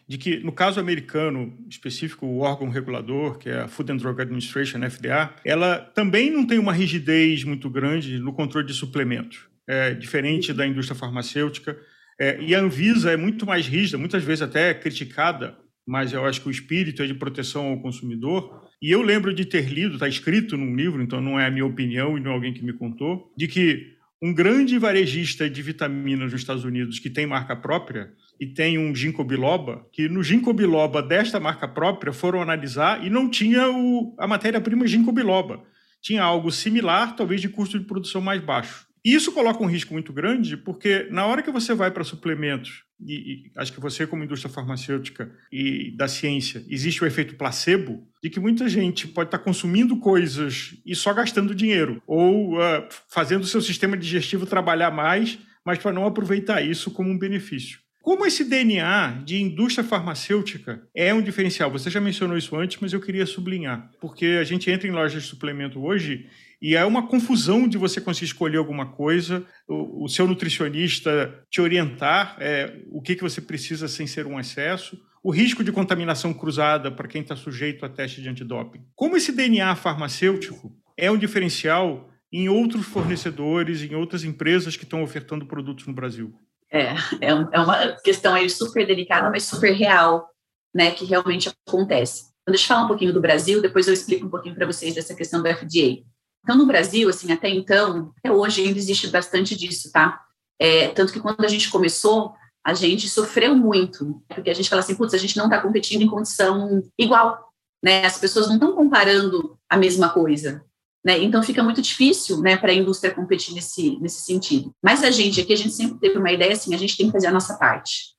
de 0.07 0.19
que, 0.19 0.37
no 0.41 0.53
caso 0.53 0.79
americano 0.79 1.57
específico, 1.67 2.27
o 2.27 2.41
órgão 2.41 2.69
regulador, 2.69 3.39
que 3.39 3.49
é 3.49 3.61
a 3.61 3.67
Food 3.67 3.91
and 3.91 3.97
Drug 3.97 4.21
Administration, 4.21 4.81
FDA, 4.91 5.35
ela 5.43 5.79
também 5.79 6.31
não 6.31 6.47
tem 6.47 6.59
uma 6.59 6.75
rigidez 6.75 7.43
muito 7.43 7.71
grande 7.71 8.19
no 8.19 8.35
controle 8.35 8.67
de 8.67 8.75
suplementos, 8.75 9.49
é, 9.67 9.95
diferente 9.95 10.53
da 10.53 10.67
indústria 10.67 10.95
farmacêutica. 10.95 11.75
É, 12.21 12.39
e 12.39 12.55
a 12.55 12.61
Anvisa 12.61 13.11
é 13.11 13.17
muito 13.17 13.47
mais 13.47 13.67
rígida, 13.67 13.97
muitas 13.97 14.23
vezes 14.23 14.43
até 14.43 14.75
criticada, 14.75 15.57
mas 15.87 16.13
eu 16.13 16.27
acho 16.27 16.43
que 16.43 16.49
o 16.49 16.51
espírito 16.51 17.03
é 17.03 17.07
de 17.07 17.15
proteção 17.15 17.69
ao 17.69 17.81
consumidor. 17.81 18.69
E 18.83 18.91
eu 18.91 19.01
lembro 19.01 19.33
de 19.33 19.47
ter 19.47 19.73
lido, 19.73 19.95
está 19.95 20.07
escrito 20.07 20.55
num 20.55 20.77
livro, 20.77 21.03
então 21.03 21.19
não 21.19 21.41
é 21.41 21.47
a 21.47 21.51
minha 21.51 21.65
opinião 21.65 22.19
e 22.19 22.21
não 22.21 22.33
é 22.33 22.35
alguém 22.35 22.53
que 22.53 22.63
me 22.63 22.75
contou, 22.75 23.33
de 23.35 23.49
que 23.49 23.96
um 24.23 24.33
grande 24.33 24.79
varejista 24.79 25.49
de 25.49 25.61
vitaminas 25.63 26.33
nos 26.33 26.41
Estados 26.41 26.65
Unidos 26.65 26.99
que 26.99 27.11
tem 27.11 27.27
marca 27.27 27.55
própria 27.55 28.13
e 28.41 28.47
tem 28.47 28.79
um 28.79 28.95
ginkgo 28.95 29.25
biloba, 29.25 29.87
que 29.93 30.09
no 30.09 30.23
ginkgo 30.23 30.53
biloba 30.53 31.03
desta 31.03 31.39
marca 31.39 31.69
própria 31.69 32.13
foram 32.13 32.41
analisar 32.41 33.05
e 33.05 33.11
não 33.11 33.31
tinha 33.31 33.69
o, 33.71 34.15
a 34.19 34.27
matéria-prima 34.27 34.87
ginkgo 34.87 35.13
biloba. 35.13 35.63
Tinha 36.01 36.23
algo 36.23 36.51
similar, 36.51 37.17
talvez 37.17 37.41
de 37.41 37.49
custo 37.49 37.79
de 37.79 37.85
produção 37.85 38.21
mais 38.21 38.41
baixo. 38.41 38.86
E 39.07 39.15
isso 39.15 39.31
coloca 39.31 39.63
um 39.63 39.69
risco 39.69 39.93
muito 39.93 40.13
grande, 40.13 40.57
porque 40.57 41.07
na 41.13 41.25
hora 41.27 41.41
que 41.41 41.53
você 41.53 41.73
vai 41.73 41.93
para 41.93 42.03
suplementos, 42.03 42.83
e, 43.01 43.15
e, 43.15 43.53
acho 43.57 43.73
que 43.73 43.79
você, 43.79 44.05
como 44.05 44.25
indústria 44.25 44.53
farmacêutica 44.53 45.31
e 45.53 45.97
da 45.97 46.09
ciência, 46.09 46.65
existe 46.69 47.05
o 47.05 47.07
efeito 47.07 47.37
placebo, 47.37 48.05
de 48.21 48.29
que 48.29 48.41
muita 48.41 48.69
gente 48.69 49.07
pode 49.07 49.29
estar 49.29 49.39
tá 49.39 49.45
consumindo 49.45 49.97
coisas 50.01 50.75
e 50.85 50.93
só 50.97 51.15
gastando 51.15 51.55
dinheiro, 51.55 52.03
ou 52.05 52.57
uh, 52.57 52.85
fazendo 53.09 53.45
o 53.45 53.47
seu 53.47 53.63
sistema 53.63 53.97
digestivo 53.97 54.45
trabalhar 54.45 54.91
mais, 54.91 55.39
mas 55.65 55.79
para 55.79 55.93
não 55.93 56.05
aproveitar 56.05 56.61
isso 56.61 56.91
como 56.91 57.09
um 57.09 57.17
benefício. 57.17 57.79
Como 58.03 58.27
esse 58.27 58.43
DNA 58.43 59.23
de 59.25 59.41
indústria 59.41 59.85
farmacêutica 59.87 60.83
é 60.93 61.15
um 61.15 61.23
diferencial? 61.23 61.71
Você 61.71 61.91
já 61.91 62.01
mencionou 62.01 62.37
isso 62.37 62.57
antes, 62.57 62.79
mas 62.81 62.93
eu 62.93 63.01
queria 63.01 63.25
sublinhar, 63.25 63.89
porque 64.01 64.39
a 64.41 64.45
gente 64.45 64.69
entra 64.69 64.89
em 64.89 64.93
lojas 64.93 65.23
de 65.23 65.29
suplemento 65.29 65.81
hoje 65.81 66.27
e 66.61 66.75
é 66.75 66.85
uma 66.85 67.07
confusão 67.07 67.69
de 67.69 67.77
você 67.77 68.01
conseguir 68.01 68.27
escolher 68.27 68.57
alguma 68.57 68.87
coisa, 68.87 69.45
o, 69.69 70.05
o 70.05 70.09
seu 70.09 70.27
nutricionista 70.27 71.43
te 71.51 71.61
orientar 71.61 72.37
é, 72.41 72.81
o 72.91 73.03
que, 73.03 73.15
que 73.15 73.23
você 73.23 73.41
precisa 73.41 73.89
sem 73.89 74.07
ser 74.07 74.27
um 74.27 74.41
excesso, 74.41 74.99
o 75.23 75.31
risco 75.31 75.65
de 75.65 75.73
contaminação 75.73 76.33
cruzada 76.33 76.91
para 76.91 77.09
quem 77.09 77.21
está 77.21 77.35
sujeito 77.35 77.85
a 77.85 77.89
teste 77.89 78.23
de 78.23 78.29
antidoping. 78.29 78.87
Como 78.95 79.17
esse 79.17 79.33
DNA 79.33 79.75
farmacêutico 79.75 80.73
é 80.97 81.11
um 81.11 81.19
diferencial 81.19 82.09
em 82.33 82.49
outros 82.49 82.87
fornecedores, 82.87 83.83
em 83.83 83.95
outras 83.95 84.25
empresas 84.25 84.77
que 84.77 84.85
estão 84.85 85.03
ofertando 85.03 85.47
produtos 85.47 85.87
no 85.87 85.93
Brasil? 85.93 86.35
É, 86.71 86.95
é, 87.21 87.31
é 87.53 87.61
uma 87.61 87.93
questão 88.03 88.35
aí 88.35 88.49
super 88.51 88.87
delicada, 88.87 89.31
mas 89.31 89.45
super 89.45 89.73
real, 89.73 90.29
né, 90.75 90.91
que 90.91 91.05
realmente 91.05 91.51
acontece. 91.67 92.27
Então, 92.43 92.53
deixa 92.53 92.65
eu 92.65 92.69
falar 92.69 92.85
um 92.85 92.89
pouquinho 92.89 93.13
do 93.13 93.21
Brasil, 93.21 93.61
depois 93.61 93.89
eu 93.89 93.95
explico 93.95 94.27
um 94.27 94.31
pouquinho 94.31 94.55
para 94.55 94.67
vocês 94.67 94.95
dessa 94.95 95.15
questão 95.15 95.43
do 95.43 95.49
FDA. 95.49 96.05
Então, 96.47 96.57
no 96.57 96.65
Brasil, 96.65 97.09
assim, 97.09 97.33
até 97.33 97.49
então, 97.49 98.13
até 98.19 98.31
hoje 98.31 98.63
ainda 98.63 98.79
existe 98.79 99.09
bastante 99.09 99.57
disso, 99.57 99.91
tá? 99.91 100.21
É, 100.61 100.87
tanto 100.91 101.13
que 101.13 101.19
quando 101.19 101.45
a 101.45 101.49
gente 101.49 101.69
começou, 101.69 102.33
a 102.65 102.73
gente 102.73 103.09
sofreu 103.09 103.53
muito, 103.57 104.23
porque 104.29 104.49
a 104.49 104.55
gente 104.55 104.71
fala 104.71 104.79
assim, 104.79 104.95
putz, 104.95 105.13
a 105.13 105.19
gente 105.19 105.37
não 105.37 105.47
está 105.47 105.61
competindo 105.61 106.03
em 106.03 106.07
condição 106.07 106.85
igual, 106.97 107.49
né? 107.83 108.07
As 108.07 108.17
pessoas 108.17 108.47
não 108.47 108.55
estão 108.55 108.77
comparando 108.77 109.59
a 109.69 109.77
mesma 109.77 110.09
coisa, 110.11 110.65
né? 111.05 111.19
Então 111.19 111.43
fica 111.43 111.65
muito 111.65 111.83
difícil, 111.83 112.41
né, 112.41 112.57
para 112.57 112.71
a 112.71 112.75
indústria 112.75 113.13
competir 113.13 113.53
nesse 113.53 113.99
nesse 113.99 114.23
sentido. 114.23 114.71
Mas 114.81 115.03
a 115.03 115.11
gente 115.11 115.41
aqui 115.41 115.53
a 115.53 115.57
gente 115.57 115.73
sempre 115.73 115.99
teve 115.99 116.17
uma 116.17 116.31
ideia 116.31 116.53
assim, 116.53 116.73
a 116.77 116.79
gente 116.79 116.97
tem 116.97 117.07
que 117.07 117.13
fazer 117.13 117.27
a 117.27 117.33
nossa 117.33 117.59
parte. 117.59 118.15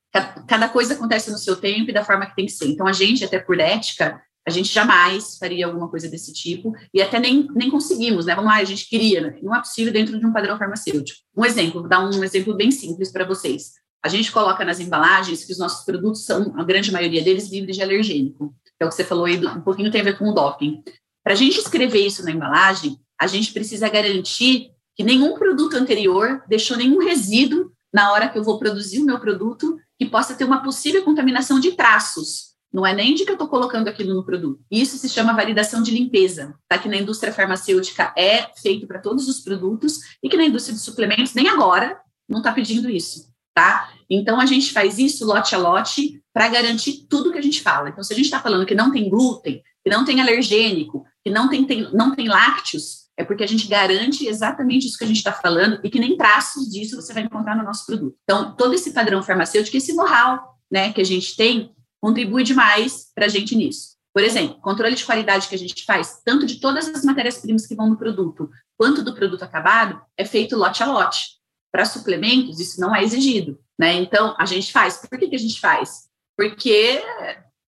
Cada 0.46 0.68
coisa 0.68 0.92
acontece 0.92 1.30
no 1.30 1.38
seu 1.38 1.56
tempo 1.56 1.88
e 1.88 1.94
da 1.94 2.04
forma 2.04 2.26
que 2.26 2.36
tem 2.36 2.44
que 2.44 2.52
ser. 2.52 2.66
Então 2.66 2.86
a 2.86 2.92
gente 2.92 3.24
até 3.24 3.38
por 3.38 3.58
ética 3.58 4.20
a 4.48 4.50
gente 4.50 4.72
jamais 4.72 5.36
faria 5.36 5.66
alguma 5.66 5.88
coisa 5.88 6.08
desse 6.08 6.32
tipo 6.32 6.72
e 6.92 7.02
até 7.02 7.20
nem, 7.20 7.46
nem 7.54 7.70
conseguimos, 7.70 8.24
né? 8.24 8.34
Vamos 8.34 8.50
lá, 8.50 8.56
a 8.56 8.64
gente 8.64 8.88
queria, 8.88 9.20
né? 9.20 9.38
não 9.42 9.54
é 9.54 9.58
possível 9.58 9.92
dentro 9.92 10.18
de 10.18 10.24
um 10.24 10.32
padrão 10.32 10.56
farmacêutico. 10.56 11.20
Um 11.36 11.44
exemplo, 11.44 11.80
vou 11.80 11.88
dar 11.88 12.00
um 12.00 12.24
exemplo 12.24 12.54
bem 12.54 12.70
simples 12.70 13.12
para 13.12 13.26
vocês. 13.26 13.72
A 14.02 14.08
gente 14.08 14.32
coloca 14.32 14.64
nas 14.64 14.80
embalagens 14.80 15.44
que 15.44 15.52
os 15.52 15.58
nossos 15.58 15.84
produtos 15.84 16.24
são, 16.24 16.54
a 16.58 16.64
grande 16.64 16.90
maioria 16.90 17.22
deles, 17.22 17.50
livres 17.50 17.76
de 17.76 17.82
alergênico. 17.82 18.54
É 18.80 18.86
o 18.86 18.88
que 18.88 18.94
você 18.94 19.04
falou 19.04 19.26
aí, 19.26 19.36
um 19.36 19.60
pouquinho 19.60 19.90
tem 19.90 20.00
a 20.00 20.04
ver 20.04 20.16
com 20.16 20.30
o 20.30 20.32
doping. 20.32 20.82
Para 21.22 21.34
a 21.34 21.36
gente 21.36 21.58
escrever 21.58 22.06
isso 22.06 22.24
na 22.24 22.30
embalagem, 22.30 22.98
a 23.20 23.26
gente 23.26 23.52
precisa 23.52 23.86
garantir 23.90 24.70
que 24.96 25.04
nenhum 25.04 25.34
produto 25.34 25.76
anterior 25.76 26.42
deixou 26.48 26.76
nenhum 26.76 27.04
resíduo 27.04 27.70
na 27.92 28.12
hora 28.12 28.30
que 28.30 28.38
eu 28.38 28.42
vou 28.42 28.58
produzir 28.58 29.00
o 29.00 29.04
meu 29.04 29.18
produto 29.20 29.78
que 29.98 30.06
possa 30.06 30.34
ter 30.34 30.44
uma 30.44 30.62
possível 30.62 31.04
contaminação 31.04 31.60
de 31.60 31.72
traços 31.72 32.56
não 32.78 32.86
é 32.86 32.94
nem 32.94 33.12
de 33.12 33.24
que 33.24 33.30
eu 33.30 33.34
estou 33.34 33.48
colocando 33.48 33.88
aquilo 33.88 34.14
no 34.14 34.24
produto. 34.24 34.60
Isso 34.70 34.96
se 34.96 35.08
chama 35.08 35.34
validação 35.34 35.82
de 35.82 35.90
limpeza, 35.90 36.54
tá? 36.68 36.78
que 36.78 36.88
na 36.88 36.96
indústria 36.96 37.32
farmacêutica 37.32 38.14
é 38.16 38.46
feito 38.62 38.86
para 38.86 39.00
todos 39.00 39.26
os 39.26 39.40
produtos 39.40 39.98
e 40.22 40.28
que 40.28 40.36
na 40.36 40.44
indústria 40.44 40.76
de 40.76 40.80
suplementos, 40.80 41.34
nem 41.34 41.48
agora, 41.48 42.00
não 42.28 42.38
está 42.38 42.52
pedindo 42.52 42.88
isso. 42.88 43.26
tá? 43.52 43.90
Então, 44.08 44.40
a 44.40 44.46
gente 44.46 44.72
faz 44.72 44.96
isso 44.96 45.26
lote 45.26 45.56
a 45.56 45.58
lote 45.58 46.22
para 46.32 46.46
garantir 46.46 47.08
tudo 47.08 47.32
que 47.32 47.38
a 47.38 47.42
gente 47.42 47.60
fala. 47.60 47.88
Então, 47.88 48.04
se 48.04 48.12
a 48.12 48.16
gente 48.16 48.26
está 48.26 48.38
falando 48.38 48.64
que 48.64 48.76
não 48.76 48.92
tem 48.92 49.10
glúten, 49.10 49.60
que 49.82 49.90
não 49.90 50.04
tem 50.04 50.20
alergênico, 50.20 51.04
que 51.24 51.30
não 51.30 51.48
tem, 51.48 51.64
tem, 51.64 51.92
não 51.92 52.14
tem 52.14 52.28
lácteos, 52.28 53.08
é 53.16 53.24
porque 53.24 53.42
a 53.42 53.48
gente 53.48 53.66
garante 53.66 54.24
exatamente 54.24 54.86
isso 54.86 54.96
que 54.96 55.02
a 55.02 55.08
gente 55.08 55.16
está 55.16 55.32
falando 55.32 55.80
e 55.82 55.90
que 55.90 55.98
nem 55.98 56.16
traços 56.16 56.70
disso 56.70 56.94
você 56.94 57.12
vai 57.12 57.24
encontrar 57.24 57.56
no 57.56 57.64
nosso 57.64 57.84
produto. 57.84 58.16
Então, 58.22 58.54
todo 58.54 58.72
esse 58.74 58.92
padrão 58.92 59.20
farmacêutico, 59.20 59.76
esse 59.76 59.92
know-how 59.96 60.38
né, 60.70 60.92
que 60.92 61.00
a 61.00 61.04
gente 61.04 61.34
tem, 61.34 61.72
contribui 62.00 62.42
demais 62.42 63.06
para 63.14 63.26
a 63.26 63.28
gente 63.28 63.54
nisso. 63.56 63.96
Por 64.12 64.22
exemplo, 64.22 64.60
controle 64.60 64.94
de 64.94 65.04
qualidade 65.04 65.48
que 65.48 65.54
a 65.54 65.58
gente 65.58 65.84
faz, 65.84 66.20
tanto 66.24 66.46
de 66.46 66.60
todas 66.60 66.88
as 66.88 67.04
matérias-primas 67.04 67.66
que 67.66 67.74
vão 67.74 67.88
no 67.88 67.96
produto, 67.96 68.50
quanto 68.76 69.02
do 69.02 69.14
produto 69.14 69.42
acabado, 69.42 70.00
é 70.16 70.24
feito 70.24 70.56
lote 70.56 70.82
a 70.82 70.86
lote. 70.86 71.38
Para 71.70 71.84
suplementos, 71.84 72.58
isso 72.58 72.80
não 72.80 72.94
é 72.94 73.04
exigido, 73.04 73.60
né? 73.78 73.92
Então, 73.94 74.34
a 74.38 74.46
gente 74.46 74.72
faz. 74.72 74.96
Por 74.96 75.18
que, 75.18 75.28
que 75.28 75.36
a 75.36 75.38
gente 75.38 75.60
faz? 75.60 76.08
Porque 76.36 77.02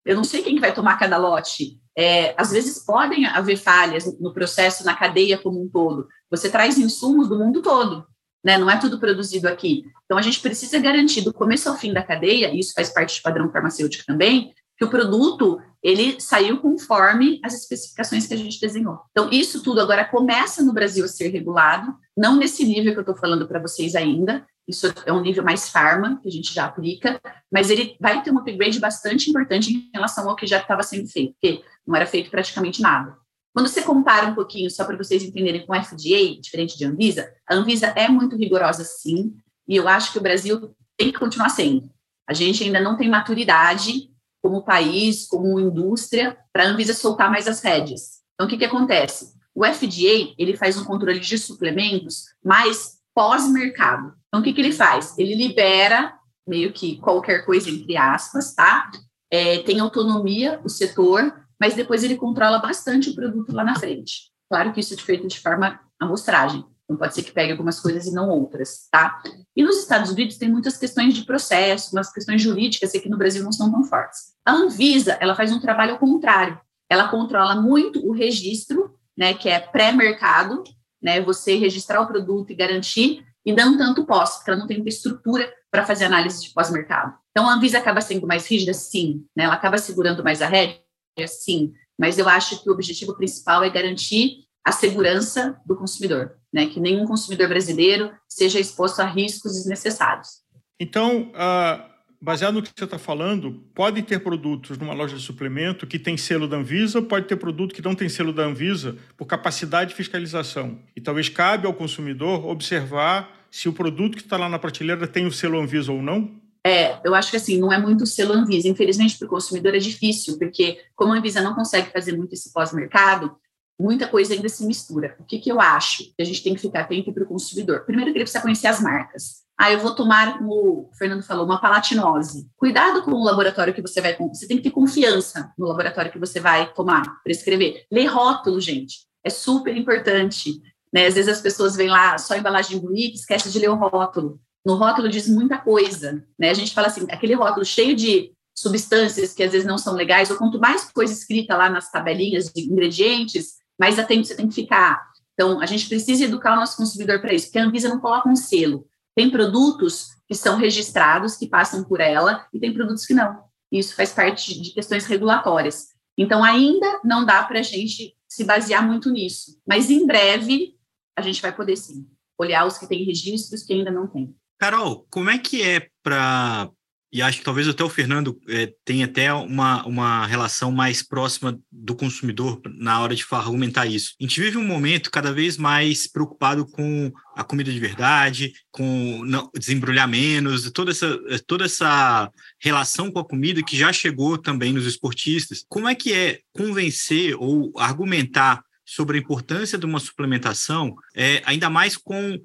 eu 0.05 0.17
não 0.17 0.25
sei 0.25 0.43
quem 0.43 0.55
que 0.55 0.61
vai 0.61 0.75
tomar 0.75 0.99
cada 0.99 1.17
lote. 1.19 1.79
É, 1.97 2.35
às 2.37 2.51
vezes 2.51 2.85
podem 2.85 3.27
haver 3.27 3.57
falhas 3.57 4.19
no 4.19 4.33
processo, 4.33 4.85
na 4.85 4.97
cadeia 4.97 5.37
como 5.37 5.63
um 5.63 5.69
todo. 5.69 6.09
Você 6.31 6.49
traz 6.49 6.79
insumos 6.79 7.29
do 7.29 7.39
mundo 7.39 7.61
todo, 7.61 8.07
né? 8.43 8.57
Não 8.57 8.71
é 8.71 8.79
tudo 8.79 8.99
produzido 8.99 9.47
aqui. 9.47 9.85
Então, 10.11 10.19
a 10.19 10.23
gente 10.23 10.41
precisa 10.41 10.77
garantir 10.81 11.21
do 11.21 11.33
começo 11.33 11.69
ao 11.69 11.77
fim 11.77 11.93
da 11.93 12.03
cadeia, 12.03 12.53
e 12.53 12.59
isso 12.59 12.73
faz 12.75 12.89
parte 12.91 13.21
do 13.21 13.23
padrão 13.23 13.49
farmacêutico 13.49 14.05
também, 14.05 14.53
que 14.77 14.85
o 14.85 14.91
produto 14.91 15.63
ele 15.81 16.21
saiu 16.21 16.59
conforme 16.59 17.39
as 17.45 17.55
especificações 17.55 18.27
que 18.27 18.35
a 18.35 18.37
gente 18.37 18.61
desenhou. 18.61 18.99
Então, 19.13 19.31
isso 19.31 19.63
tudo 19.63 19.81
agora 19.81 20.05
começa 20.05 20.65
no 20.65 20.73
Brasil 20.73 21.05
a 21.05 21.09
ser 21.09 21.29
regulado, 21.29 21.95
não 22.17 22.35
nesse 22.35 22.65
nível 22.65 22.93
que 22.93 22.99
eu 22.99 23.03
estou 23.03 23.15
falando 23.15 23.47
para 23.47 23.61
vocês 23.61 23.95
ainda, 23.95 24.45
isso 24.67 24.93
é 25.07 25.13
um 25.13 25.21
nível 25.21 25.45
mais 25.45 25.69
farma, 25.69 26.19
que 26.21 26.27
a 26.27 26.33
gente 26.33 26.53
já 26.53 26.65
aplica, 26.65 27.21
mas 27.49 27.71
ele 27.71 27.97
vai 28.01 28.21
ter 28.21 28.33
um 28.33 28.39
upgrade 28.39 28.81
bastante 28.81 29.31
importante 29.31 29.73
em 29.73 29.91
relação 29.95 30.29
ao 30.29 30.35
que 30.35 30.45
já 30.45 30.59
estava 30.59 30.83
sendo 30.83 31.07
feito, 31.07 31.35
porque 31.35 31.63
não 31.87 31.95
era 31.95 32.05
feito 32.05 32.33
praticamente 32.33 32.83
nada. 32.83 33.17
Quando 33.55 33.69
você 33.69 33.83
compara 33.83 34.27
um 34.27 34.35
pouquinho, 34.35 34.69
só 34.73 34.85
para 34.85 34.97
vocês 34.97 35.23
entenderem 35.23 35.65
com 35.65 35.73
a 35.73 35.81
FDA, 35.81 36.41
diferente 36.41 36.77
de 36.77 36.85
Anvisa, 36.85 37.33
a 37.49 37.55
Anvisa 37.55 37.87
é 37.95 38.09
muito 38.09 38.35
rigorosa 38.35 38.83
sim, 38.83 39.37
e 39.71 39.77
eu 39.77 39.87
acho 39.87 40.11
que 40.11 40.19
o 40.19 40.23
Brasil 40.23 40.75
tem 40.99 41.13
que 41.13 41.19
continuar 41.19 41.49
sendo. 41.49 41.89
A 42.29 42.35
gente 42.35 42.65
ainda 42.65 42.81
não 42.81 42.97
tem 42.97 43.09
maturidade 43.09 44.11
como 44.43 44.65
país, 44.65 45.29
como 45.29 45.61
indústria, 45.61 46.37
para 46.53 46.65
a 46.65 46.67
Anvisa 46.67 46.93
soltar 46.93 47.31
mais 47.31 47.47
as 47.47 47.63
rédeas. 47.63 48.21
Então, 48.35 48.49
o 48.49 48.51
que, 48.51 48.59
que 48.59 48.65
acontece? 48.65 49.33
O 49.55 49.65
FDA, 49.65 50.35
ele 50.37 50.57
faz 50.57 50.77
um 50.77 50.85
controle 50.85 51.21
de 51.21 51.39
suplementos 51.39 52.25
mais 52.45 52.99
pós-mercado. 53.15 54.13
Então, 54.27 54.41
o 54.41 54.43
que, 54.43 54.53
que 54.53 54.61
ele 54.61 54.73
faz? 54.73 55.17
Ele 55.17 55.37
libera 55.37 56.15
meio 56.45 56.73
que 56.73 56.97
qualquer 56.97 57.45
coisa, 57.45 57.71
entre 57.71 57.97
aspas, 57.97 58.53
tá? 58.55 58.91
É, 59.31 59.59
tem 59.59 59.79
autonomia 59.79 60.61
o 60.65 60.69
setor, 60.69 61.33
mas 61.61 61.75
depois 61.75 62.03
ele 62.03 62.17
controla 62.17 62.59
bastante 62.59 63.11
o 63.11 63.15
produto 63.15 63.55
lá 63.55 63.63
na 63.63 63.79
frente. 63.79 64.31
Claro 64.51 64.73
que 64.73 64.81
isso 64.81 64.95
é 64.95 64.97
feito 64.97 65.29
de 65.29 65.39
forma 65.39 65.79
amostragem. 66.01 66.65
Então, 66.91 66.99
pode 66.99 67.15
ser 67.15 67.23
que 67.23 67.31
pegue 67.31 67.53
algumas 67.53 67.79
coisas 67.79 68.07
e 68.09 68.13
não 68.13 68.29
outras, 68.29 68.89
tá? 68.91 69.23
E 69.55 69.63
nos 69.63 69.79
Estados 69.79 70.11
Unidos 70.11 70.37
tem 70.37 70.51
muitas 70.51 70.77
questões 70.77 71.15
de 71.15 71.25
processo, 71.25 71.95
umas 71.95 72.13
questões 72.13 72.43
jurídicas 72.43 72.91
que 72.91 72.99
aqui 72.99 73.09
no 73.09 73.17
Brasil 73.17 73.45
não 73.45 73.53
são 73.53 73.71
tão 73.71 73.85
fortes. 73.85 74.35
A 74.45 74.51
Anvisa, 74.51 75.17
ela 75.21 75.37
faz 75.37 75.53
um 75.53 75.61
trabalho 75.61 75.93
ao 75.93 75.99
contrário. 76.01 76.61
Ela 76.91 77.07
controla 77.07 77.55
muito 77.55 78.05
o 78.05 78.11
registro, 78.11 78.93
né, 79.17 79.35
que 79.35 79.49
é 79.49 79.61
pré-mercado, 79.61 80.65
né, 81.01 81.21
você 81.21 81.57
registrar 81.57 82.01
o 82.01 82.09
produto 82.09 82.51
e 82.51 82.57
garantir, 82.57 83.25
e 83.47 83.53
não 83.53 83.79
tanto 83.79 84.05
pós, 84.05 84.39
porque 84.39 84.51
ela 84.51 84.59
não 84.59 84.67
tem 84.67 84.79
muita 84.79 84.91
estrutura 84.91 85.49
para 85.71 85.87
fazer 85.87 86.07
análise 86.07 86.43
de 86.43 86.53
pós-mercado. 86.53 87.15
Então, 87.31 87.49
a 87.49 87.55
Anvisa 87.55 87.79
acaba 87.79 88.01
sendo 88.01 88.27
mais 88.27 88.49
rígida, 88.49 88.75
sim, 88.75 89.25
né, 89.37 89.45
ela 89.45 89.55
acaba 89.55 89.79
segurando 89.79 90.25
mais 90.25 90.43
a 90.43 90.49
rédea, 90.49 90.83
sim, 91.29 91.73
mas 91.97 92.19
eu 92.19 92.29
acho 92.29 92.61
que 92.61 92.69
o 92.69 92.73
objetivo 92.73 93.15
principal 93.17 93.63
é 93.63 93.71
garantir 93.71 94.49
a 94.67 94.73
segurança 94.73 95.57
do 95.65 95.77
consumidor, 95.77 96.40
né? 96.53 96.67
Que 96.67 96.81
nenhum 96.81 97.07
consumidor 97.07 97.49
brasileiro 97.49 98.11
seja 98.29 98.59
exposto 98.59 99.01
a 99.01 99.07
riscos 99.07 99.53
desnecessários. 99.53 100.41
Então, 100.79 101.31
uh, 101.31 101.91
baseado 102.21 102.55
no 102.55 102.63
que 102.63 102.71
você 102.75 102.85
está 102.85 102.99
falando, 102.99 103.65
pode 103.75 104.03
ter 104.03 104.21
produtos 104.21 104.77
numa 104.77 104.93
loja 104.93 105.17
de 105.17 105.23
suplemento 105.23 105.87
que 105.87 105.99
tem 105.99 106.17
selo 106.17 106.47
da 106.47 106.57
Anvisa, 106.57 107.01
pode 107.01 107.27
ter 107.27 107.37
produto 107.37 107.75
que 107.75 107.83
não 107.83 107.95
tem 107.95 108.09
selo 108.09 108.33
da 108.33 108.45
Anvisa 108.45 108.97
por 109.17 109.27
capacidade 109.27 109.91
de 109.91 109.97
fiscalização. 109.97 110.79
E 110.95 111.01
talvez 111.01 111.29
cabe 111.29 111.67
ao 111.67 111.75
consumidor 111.75 112.47
observar 112.47 113.39
se 113.51 113.69
o 113.69 113.73
produto 113.73 114.17
que 114.17 114.23
está 114.23 114.37
lá 114.37 114.49
na 114.49 114.59
prateleira 114.59 115.07
tem 115.07 115.27
o 115.27 115.33
selo 115.33 115.59
Anvisa 115.59 115.93
ou 115.93 116.03
não? 116.03 116.31
É, 116.65 117.01
eu 117.05 117.15
acho 117.15 117.31
que 117.31 117.37
assim, 117.37 117.59
não 117.59 117.73
é 117.73 117.79
muito 117.79 118.07
selo 118.07 118.35
Anvisa. 118.35 118.69
Infelizmente, 118.69 119.19
para 119.19 119.27
o 119.27 119.31
consumidor 119.31 119.75
é 119.75 119.79
difícil, 119.79 120.39
porque 120.39 120.79
como 120.95 121.13
a 121.13 121.17
Anvisa 121.17 121.41
não 121.41 121.55
consegue 121.55 121.91
fazer 121.91 122.17
muito 122.17 122.35
esse 122.35 122.53
pós-mercado, 122.53 123.35
muita 123.81 124.07
coisa 124.07 124.35
ainda 124.35 124.49
se 124.49 124.65
mistura. 124.67 125.17
O 125.19 125.25
que, 125.25 125.39
que 125.39 125.51
eu 125.51 125.61
acho 125.61 126.05
que 126.05 126.15
a 126.21 126.25
gente 126.25 126.43
tem 126.43 126.55
que 126.55 126.61
ficar 126.61 126.83
atento 126.83 127.13
para 127.13 127.25
o 127.25 127.27
consumidor? 127.27 127.85
Primeiro, 127.85 128.13
que 128.13 128.19
ele 128.19 128.25
precisa 128.25 128.43
conhecer 128.43 128.67
as 128.67 128.81
marcas. 128.81 129.41
Ah, 129.59 129.73
eu 129.73 129.81
vou 129.81 129.95
tomar, 129.95 130.39
como 130.39 130.53
o 130.53 130.91
Fernando 130.97 131.23
falou, 131.23 131.45
uma 131.45 131.61
palatinose. 131.61 132.49
Cuidado 132.57 133.03
com 133.03 133.13
o 133.13 133.25
laboratório 133.25 133.75
que 133.75 133.83
você 133.83 134.01
vai. 134.01 134.17
Você 134.17 134.47
tem 134.47 134.59
que 134.59 134.63
ter 134.63 134.71
confiança 134.71 135.53
no 135.59 135.67
laboratório 135.67 136.13
que 136.13 136.19
você 136.19 136.41
vai 136.41 136.73
tomar, 136.73 137.23
prescrever. 137.23 137.85
Lê 137.91 138.07
rótulo, 138.07 138.61
gente. 138.61 139.07
É 139.25 139.31
super 139.31 139.77
importante. 139.77 140.61
Né? 140.93 141.07
Às 141.07 141.15
vezes 141.15 141.37
as 141.37 141.41
pessoas 141.41 141.77
vêm 141.77 141.89
lá 141.89 142.19
só 142.19 142.37
embalagem 142.37 142.79
bonita, 142.79 143.17
esquece 143.17 143.51
de 143.51 143.59
ler 143.59 143.71
o 143.71 143.75
rótulo. 143.75 144.41
No 144.65 144.75
rótulo 144.75 145.09
diz 145.09 145.29
muita 145.29 145.59
coisa. 145.59 146.25
Né? 146.39 146.51
A 146.51 146.55
gente 146.55 146.75
fala 146.75 146.89
assim, 146.89 147.07
aquele 147.11 147.35
rótulo 147.35 147.65
cheio 147.65 147.95
de 147.95 148.33
substâncias 148.55 149.33
que 149.33 149.43
às 149.43 149.53
vezes 149.53 149.67
não 149.67 149.79
são 149.79 149.95
legais, 149.95 150.31
ou 150.31 150.37
quanto 150.37 150.59
mais 150.59 150.91
coisa 150.93 151.13
escrita 151.13 151.57
lá 151.57 151.71
nas 151.71 151.91
tabelinhas 151.91 152.47
de 152.47 152.63
ingredientes, 152.63 153.60
mais 153.81 153.99
atento 153.99 154.29
você 154.29 154.37
tem 154.37 154.47
que 154.47 154.55
ficar. 154.55 155.11
Então, 155.33 155.59
a 155.59 155.65
gente 155.65 155.89
precisa 155.89 156.25
educar 156.25 156.53
o 156.53 156.57
nosso 156.57 156.77
consumidor 156.77 157.19
para 157.23 157.33
isso, 157.33 157.47
porque 157.47 157.59
a 157.59 157.65
Anvisa 157.65 157.89
não 157.89 157.99
coloca 157.99 158.29
um 158.29 158.37
selo. 158.37 158.87
Tem 159.17 159.31
produtos 159.31 160.11
que 160.29 160.35
são 160.35 160.59
registrados, 160.59 161.35
que 161.35 161.49
passam 161.49 161.83
por 161.83 161.99
ela, 161.99 162.47
e 162.53 162.61
tem 162.61 162.75
produtos 162.75 163.07
que 163.07 163.15
não. 163.15 163.43
Isso 163.73 163.97
faz 163.97 164.13
parte 164.13 164.61
de 164.61 164.75
questões 164.75 165.07
regulatórias. 165.07 165.89
Então, 166.19 166.45
ainda 166.45 167.01
não 167.03 167.25
dá 167.25 167.43
para 167.43 167.61
a 167.61 167.63
gente 167.63 168.15
se 168.29 168.45
basear 168.45 168.87
muito 168.87 169.11
nisso. 169.11 169.59
Mas, 169.67 169.89
em 169.89 170.07
breve, 170.07 170.75
a 171.17 171.23
gente 171.23 171.41
vai 171.41 171.57
poder 171.57 171.77
sim 171.77 172.07
olhar 172.39 172.67
os 172.67 172.77
que 172.77 172.87
têm 172.87 173.05
registros 173.05 173.63
que 173.63 173.73
ainda 173.73 173.91
não 173.91 174.07
têm. 174.07 174.35
Carol, 174.59 175.07
como 175.11 175.31
é 175.31 175.39
que 175.39 175.63
é 175.63 175.89
para 176.03 176.71
e 177.13 177.21
acho 177.21 177.39
que 177.39 177.45
talvez 177.45 177.67
até 177.67 177.83
o 177.83 177.89
Fernando 177.89 178.41
é, 178.49 178.73
tenha 178.85 179.05
até 179.05 179.33
uma, 179.33 179.85
uma 179.85 180.27
relação 180.27 180.71
mais 180.71 181.03
próxima 181.03 181.59
do 181.71 181.95
consumidor 181.95 182.61
na 182.79 183.01
hora 183.01 183.15
de 183.15 183.25
argumentar 183.33 183.87
isso. 183.87 184.15
A 184.21 184.23
gente 184.23 184.41
vive 184.41 184.57
um 184.57 184.67
momento 184.67 185.11
cada 185.11 185.33
vez 185.33 185.57
mais 185.57 186.07
preocupado 186.07 186.65
com 186.67 187.13
a 187.37 187.43
comida 187.43 187.73
de 187.73 187.81
verdade, 187.81 188.53
com 188.71 189.23
não, 189.25 189.51
desembrulhar 189.59 190.09
menos, 190.09 190.71
toda 190.71 190.93
essa, 190.93 191.19
toda 191.47 191.65
essa 191.65 192.31
relação 192.61 193.11
com 193.11 193.19
a 193.19 193.27
comida 193.27 193.63
que 193.63 193.77
já 193.77 193.93
chegou 193.93 194.39
também 194.39 194.73
nos 194.73 194.87
esportistas. 194.87 195.65
Como 195.69 195.89
é 195.89 195.95
que 195.95 196.13
é 196.13 196.41
convencer 196.53 197.35
ou 197.37 197.73
argumentar 197.77 198.63
sobre 198.91 199.17
a 199.17 199.21
importância 199.21 199.79
de 199.79 199.87
uma 199.87 200.01
suplementação, 200.01 200.97
é, 201.15 201.41
ainda 201.47 201.71
mais 201.71 201.97
com 201.97 202.37